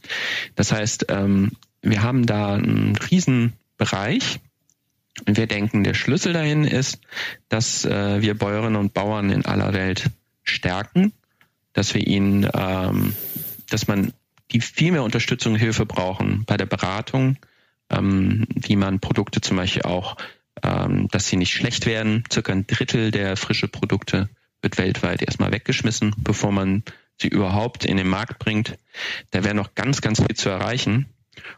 Das 0.56 0.72
heißt, 0.72 1.08
ähm, 1.10 1.54
wir 1.82 2.04
haben 2.04 2.26
da 2.26 2.54
einen 2.54 2.96
Riesenbereich. 2.96 4.40
Und 5.28 5.38
wir 5.38 5.46
denken, 5.46 5.84
der 5.84 5.94
Schlüssel 5.94 6.34
dahin 6.34 6.64
ist, 6.64 7.00
dass 7.48 7.86
äh, 7.86 8.22
wir 8.22 8.36
Bäuerinnen 8.36 8.78
und 8.78 8.94
Bauern 8.94 9.30
in 9.30 9.46
aller 9.46 9.74
Welt 9.74 10.10
stärken, 10.44 11.14
dass 11.74 11.94
wir 11.94 12.06
ihnen, 12.06 12.50
ähm, 12.54 13.14
dass 13.70 13.88
man 13.88 14.14
die 14.52 14.62
viel 14.62 14.92
mehr 14.92 15.04
Unterstützung 15.04 15.54
und 15.54 15.60
Hilfe 15.60 15.86
brauchen 15.86 16.46
bei 16.46 16.58
der 16.58 16.66
Beratung, 16.66 17.38
ähm, 17.92 18.46
wie 18.56 18.76
man 18.76 19.00
Produkte 19.00 19.40
zum 19.42 19.58
Beispiel 19.58 19.84
auch 19.84 20.18
ähm, 20.64 21.08
dass 21.10 21.28
sie 21.28 21.38
nicht 21.38 21.54
schlecht 21.54 21.86
werden. 21.86 22.24
Circa 22.32 22.54
ein 22.54 22.68
Drittel 22.68 23.12
der 23.12 23.38
frische 23.38 23.68
Produkte 23.68 24.30
wird 24.62 24.78
weltweit 24.78 25.22
erstmal 25.22 25.52
weggeschmissen, 25.52 26.16
bevor 26.18 26.52
man 26.52 26.84
sie 27.20 27.28
überhaupt 27.28 27.86
in 27.86 27.98
den 27.98 28.08
Markt 28.08 28.40
bringt. 28.40 28.78
Da 29.32 29.44
wäre 29.44 29.56
noch 29.56 29.76
ganz, 29.76 30.02
ganz 30.02 30.20
viel 30.20 30.36
zu 30.36 30.50
erreichen. 30.50 31.08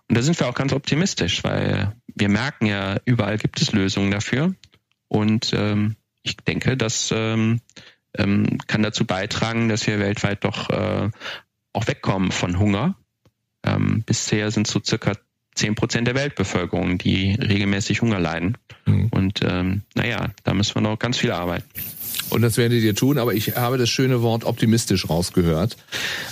Und 0.08 0.18
da 0.18 0.22
sind 0.22 0.40
wir 0.40 0.48
auch 0.48 0.56
ganz 0.56 0.74
optimistisch, 0.74 1.44
weil 1.44 1.94
wir 2.16 2.30
merken 2.30 2.66
ja, 2.66 2.98
überall 3.06 3.38
gibt 3.38 3.62
es 3.62 3.72
Lösungen 3.72 4.12
dafür. 4.12 4.56
Und 5.08 5.54
ähm, 5.54 5.96
ich 6.24 6.38
denke, 6.38 6.76
das 6.76 7.12
ähm, 7.16 7.62
ähm, 8.18 8.58
kann 8.68 8.84
dazu 8.84 9.06
beitragen, 9.06 9.70
dass 9.70 9.86
wir 9.86 10.00
weltweit 10.00 10.44
doch 10.44 10.70
äh, 10.70 11.10
auch 11.74 11.88
wegkommen 11.88 12.32
von 12.32 12.58
Hunger. 12.58 12.98
Ähm, 13.64 14.04
bisher 14.06 14.50
sind 14.52 14.68
so 14.68 14.82
circa 14.84 15.14
zehn 15.56 15.76
Prozent 15.76 16.08
der 16.08 16.16
Weltbevölkerung, 16.16 16.98
die 16.98 17.34
regelmäßig 17.34 18.02
Hunger 18.02 18.20
leiden. 18.20 18.58
Mhm. 18.86 19.08
Und 19.12 19.40
ähm, 19.44 19.82
naja, 19.96 20.32
da 20.44 20.54
müssen 20.54 20.76
wir 20.76 20.82
noch 20.82 21.00
ganz 21.00 21.18
viel 21.18 21.32
arbeiten. 21.32 21.66
Und 22.30 22.42
das 22.42 22.58
werdet 22.58 22.82
ihr 22.82 22.96
tun, 22.96 23.18
aber 23.18 23.34
ich 23.34 23.56
habe 23.56 23.78
das 23.78 23.90
schöne 23.90 24.22
Wort 24.22 24.46
optimistisch 24.46 25.10
rausgehört. 25.10 25.78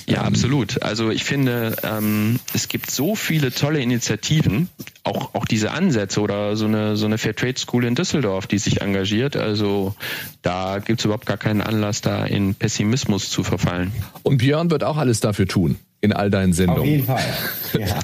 Ja, 0.08 0.22
ähm, 0.22 0.28
absolut. 0.28 0.82
Also 0.82 1.12
ich 1.12 1.24
finde, 1.24 1.76
ähm, 1.84 2.40
es 2.54 2.68
gibt 2.68 2.90
so 2.90 3.16
viele 3.16 3.52
tolle 3.52 3.80
Initiativen, 3.80 4.70
auch, 5.04 5.36
auch 5.36 5.46
diese 5.46 5.72
Ansätze 5.72 6.22
oder 6.22 6.56
so 6.56 6.66
eine, 6.66 6.96
so 6.96 7.06
eine 7.06 7.18
Fairtrade 7.18 7.60
School 7.60 7.86
in 7.86 7.96
Düsseldorf, 7.96 8.48
die 8.48 8.58
sich 8.58 8.82
engagiert. 8.82 9.36
Also 9.36 9.96
da 10.42 10.80
gibt 10.80 11.00
es 11.00 11.06
überhaupt 11.06 11.26
gar 11.26 11.38
keinen 11.38 11.62
Anlass, 11.62 12.02
da 12.02 12.26
in 12.26 12.56
Pessimismus 12.56 13.30
zu 13.30 13.44
verfallen. 13.44 13.92
Und 14.24 14.38
Björn 14.38 14.72
wird 14.72 14.84
auch 14.84 14.98
alles 14.98 15.20
dafür 15.20 15.48
tun 15.48 15.78
in 16.02 16.12
all 16.12 16.30
deinen 16.30 16.52
Sendungen. 16.54 16.82
Auf 16.82 16.88
jeden 16.88 17.06
Fall. 17.06 17.24
Ja. 17.80 18.00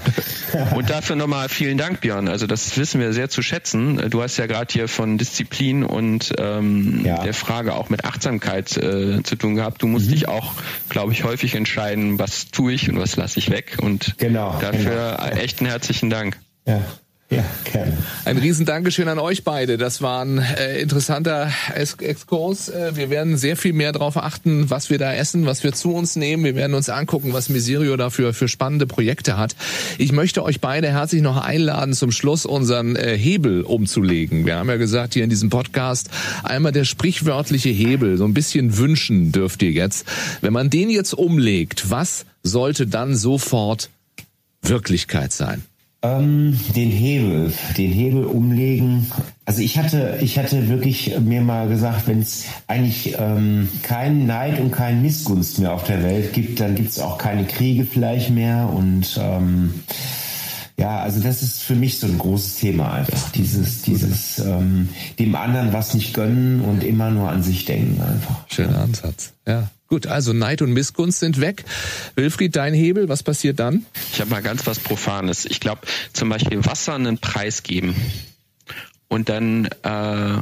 Und 0.75 0.89
dafür 0.89 1.15
nochmal 1.15 1.49
vielen 1.49 1.77
Dank, 1.77 2.01
Björn. 2.01 2.27
Also 2.27 2.47
das 2.47 2.77
wissen 2.77 2.99
wir 2.99 3.13
sehr 3.13 3.29
zu 3.29 3.41
schätzen. 3.41 4.09
Du 4.09 4.21
hast 4.21 4.37
ja 4.37 4.45
gerade 4.45 4.71
hier 4.71 4.87
von 4.87 5.17
Disziplin 5.17 5.83
und 5.83 6.33
ähm, 6.37 7.05
ja. 7.05 7.23
der 7.23 7.33
Frage 7.33 7.73
auch 7.73 7.89
mit 7.89 8.05
Achtsamkeit 8.05 8.75
äh, 8.77 9.23
zu 9.23 9.35
tun 9.35 9.55
gehabt. 9.55 9.81
Du 9.81 9.87
musst 9.87 10.07
mhm. 10.07 10.11
dich 10.11 10.27
auch, 10.27 10.53
glaube 10.89 11.13
ich, 11.13 11.23
häufig 11.23 11.55
entscheiden, 11.55 12.19
was 12.19 12.51
tue 12.51 12.73
ich 12.73 12.89
und 12.89 12.99
was 12.99 13.15
lasse 13.15 13.39
ich 13.39 13.49
weg. 13.49 13.77
Und 13.81 14.15
genau, 14.17 14.57
dafür 14.59 15.17
genau. 15.19 15.41
echt 15.41 15.59
einen 15.59 15.69
herzlichen 15.69 16.09
Dank. 16.09 16.37
Ja. 16.65 16.81
Ja, 17.31 17.45
gerne. 17.63 17.95
Ein 18.25 18.39
riesen 18.39 18.65
Dankeschön 18.65 19.07
an 19.07 19.19
euch 19.19 19.43
beide. 19.43 19.77
Das 19.77 20.01
war 20.01 20.25
ein 20.25 20.39
äh, 20.39 20.81
interessanter 20.81 21.51
Exkurs. 21.75 22.69
Äh, 22.69 22.95
wir 22.95 23.11
werden 23.11 23.37
sehr 23.37 23.55
viel 23.55 23.73
mehr 23.73 23.91
darauf 23.91 24.17
achten, 24.17 24.71
was 24.71 24.89
wir 24.89 24.97
da 24.97 25.13
essen, 25.13 25.45
was 25.45 25.63
wir 25.63 25.71
zu 25.71 25.93
uns 25.93 26.15
nehmen. 26.15 26.43
Wir 26.43 26.55
werden 26.55 26.73
uns 26.73 26.89
angucken, 26.89 27.31
was 27.31 27.49
Miserio 27.49 27.97
dafür 27.97 28.33
für 28.33 28.47
spannende 28.47 28.87
Projekte 28.87 29.37
hat. 29.37 29.55
Ich 29.99 30.11
möchte 30.11 30.41
euch 30.41 30.59
beide 30.59 30.87
herzlich 30.87 31.21
noch 31.21 31.37
einladen, 31.37 31.93
zum 31.93 32.11
Schluss 32.11 32.47
unseren 32.47 32.95
äh, 32.95 33.15
Hebel 33.15 33.61
umzulegen. 33.61 34.47
Wir 34.47 34.55
haben 34.55 34.69
ja 34.69 34.77
gesagt 34.77 35.13
hier 35.13 35.23
in 35.23 35.29
diesem 35.29 35.51
Podcast, 35.51 36.09
einmal 36.41 36.71
der 36.71 36.83
sprichwörtliche 36.83 37.69
Hebel, 37.69 38.17
so 38.17 38.25
ein 38.25 38.33
bisschen 38.33 38.79
wünschen 38.79 39.31
dürft 39.31 39.61
ihr 39.61 39.71
jetzt. 39.71 40.07
Wenn 40.41 40.53
man 40.53 40.71
den 40.71 40.89
jetzt 40.89 41.13
umlegt, 41.13 41.91
was 41.91 42.25
sollte 42.41 42.87
dann 42.87 43.15
sofort 43.15 43.91
Wirklichkeit 44.63 45.31
sein? 45.31 45.63
Ähm, 46.01 46.57
den 46.77 46.91
Hebel, 46.91 47.51
den 47.77 47.91
Hebel 47.91 48.23
umlegen. 48.23 49.11
Also 49.43 49.61
ich 49.61 49.77
hatte, 49.77 50.17
ich 50.21 50.39
hatte 50.39 50.69
wirklich 50.69 51.19
mir 51.19 51.41
mal 51.41 51.67
gesagt, 51.67 52.07
wenn 52.07 52.21
es 52.21 52.45
eigentlich 52.67 53.15
ähm, 53.19 53.67
keinen 53.81 54.25
Neid 54.25 54.61
und 54.61 54.71
keinen 54.71 55.01
Missgunst 55.01 55.59
mehr 55.59 55.73
auf 55.73 55.83
der 55.83 56.01
Welt 56.01 56.31
gibt, 56.31 56.61
dann 56.61 56.75
gibt 56.75 56.91
es 56.91 56.99
auch 56.99 57.17
keine 57.17 57.43
Kriege 57.43 57.83
vielleicht 57.83 58.29
mehr 58.29 58.69
und 58.73 59.19
ähm, 59.21 59.73
ja, 60.79 61.01
also 61.01 61.19
das 61.19 61.43
ist 61.43 61.63
für 61.63 61.75
mich 61.75 61.99
so 61.99 62.07
ein 62.07 62.17
großes 62.17 62.55
Thema 62.55 62.93
einfach. 62.93 63.31
Dieses, 63.31 63.81
dieses 63.81 64.39
ähm, 64.39 64.87
dem 65.19 65.35
anderen 65.35 65.73
was 65.73 65.93
nicht 65.93 66.13
gönnen 66.13 66.61
und 66.61 66.85
immer 66.85 67.11
nur 67.11 67.29
an 67.29 67.43
sich 67.43 67.65
denken 67.65 68.01
einfach. 68.01 68.47
Schöner 68.47 68.79
Ansatz, 68.79 69.33
ja. 69.45 69.69
Gut, 69.89 70.05
also 70.05 70.33
Neid 70.33 70.61
und 70.61 70.71
Missgunst 70.71 71.19
sind 71.19 71.41
weg. 71.41 71.65
Wilfried, 72.13 72.55
dein 72.55 72.75
Hebel, 72.75 73.09
was 73.09 73.23
passiert 73.23 73.59
dann? 73.59 73.87
Ich 74.13 74.21
habe 74.21 74.29
mal 74.29 74.43
ganz 74.43 74.67
was 74.67 74.77
Profanes. 74.77 75.45
Ich 75.45 75.59
glaube, 75.59 75.81
zum 76.13 76.29
Beispiel 76.29 76.63
Wasser 76.63 76.93
einen 76.93 77.17
Preis 77.17 77.63
geben. 77.63 77.95
Und 79.07 79.29
dann 79.29 79.65
äh, 79.81 80.37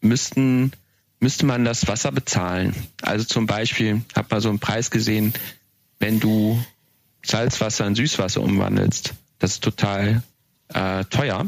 müssten, 0.00 0.72
müsste 1.20 1.46
man 1.46 1.64
das 1.64 1.86
Wasser 1.86 2.10
bezahlen. 2.10 2.74
Also 3.00 3.24
zum 3.24 3.46
Beispiel, 3.46 4.02
habe 4.16 4.26
mal 4.32 4.40
so 4.40 4.48
einen 4.48 4.58
Preis 4.58 4.90
gesehen, 4.90 5.32
wenn 6.00 6.18
du 6.18 6.60
Salzwasser 7.24 7.86
in 7.86 7.94
Süßwasser 7.94 8.40
umwandelst, 8.40 9.14
das 9.38 9.52
ist 9.52 9.62
total 9.62 10.24
äh, 10.74 11.04
teuer. 11.04 11.46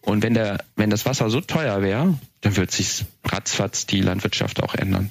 Und 0.00 0.22
wenn 0.22 0.32
der, 0.32 0.64
wenn 0.76 0.88
das 0.88 1.04
Wasser 1.04 1.28
so 1.28 1.42
teuer 1.42 1.82
wäre, 1.82 2.18
dann 2.40 2.56
wird 2.56 2.70
sich 2.70 3.04
ratzfatz 3.24 3.84
die 3.84 4.00
Landwirtschaft 4.00 4.62
auch 4.62 4.74
ändern 4.74 5.10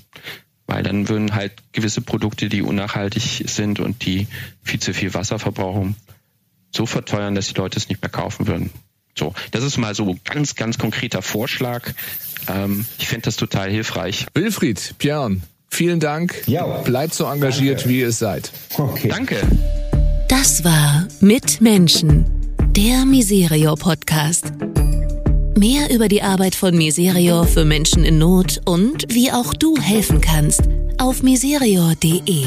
weil 0.72 0.84
dann 0.84 1.10
würden 1.10 1.36
halt 1.36 1.52
gewisse 1.74 2.00
Produkte, 2.00 2.48
die 2.48 2.62
unnachhaltig 2.62 3.44
sind 3.48 3.82
und 3.82 4.06
die 4.06 4.28
viel 4.64 4.80
zu 4.80 4.94
viel 4.94 5.14
Wasser 5.14 5.38
verbrauchen, 5.38 5.98
so 6.74 6.86
verteuern, 6.86 7.36
dass 7.36 7.50
die 7.50 7.56
Leute 7.56 7.78
es 7.78 7.90
nicht 7.90 8.02
mehr 8.02 8.10
kaufen 8.10 8.48
würden. 8.48 8.70
So, 9.14 9.34
das 9.52 9.66
ist 9.66 9.78
mal 9.78 9.94
so 9.94 10.18
ganz, 10.24 10.56
ganz 10.56 10.78
konkreter 10.78 11.22
Vorschlag. 11.22 11.92
Ähm, 12.48 12.86
ich 12.98 13.10
fände 13.10 13.24
das 13.26 13.36
total 13.36 13.70
hilfreich. 13.70 14.28
Wilfried, 14.34 14.96
Björn, 14.98 15.44
vielen 15.68 16.00
Dank. 16.00 16.42
Ja. 16.48 16.66
Bleibt 16.66 17.16
so 17.16 17.26
engagiert, 17.26 17.80
Danke. 17.80 17.90
wie 17.90 18.00
ihr 18.00 18.08
es 18.08 18.20
seid. 18.20 18.50
Okay. 18.78 19.10
Danke. 19.10 19.42
Das 20.30 20.64
war 20.64 21.06
Mit 21.20 21.60
Menschen, 21.60 22.26
der 22.78 23.06
Miserio 23.06 23.76
Podcast. 23.76 24.54
Mehr 25.58 25.94
über 25.94 26.08
die 26.08 26.22
Arbeit 26.22 26.56
von 26.56 26.78
Miserio 26.78 27.44
für 27.44 27.66
Menschen 27.66 28.06
in 28.06 28.18
Not 28.18 28.62
und 28.66 29.06
wie 29.14 29.32
auch 29.32 29.54
du 29.54 29.76
helfen 29.78 30.22
kannst 30.22 30.62
auf 30.98 31.24
miserio.de. 31.24 32.46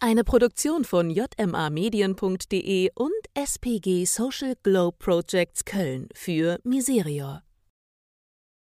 Eine 0.00 0.22
Produktion 0.22 0.84
von 0.84 1.10
jmamedien.de 1.10 2.90
und 2.94 3.10
SPG 3.34 4.04
Social 4.04 4.54
Globe 4.62 4.96
Projects 4.98 5.64
Köln 5.64 6.08
für 6.14 6.60
Miserior. 6.62 7.42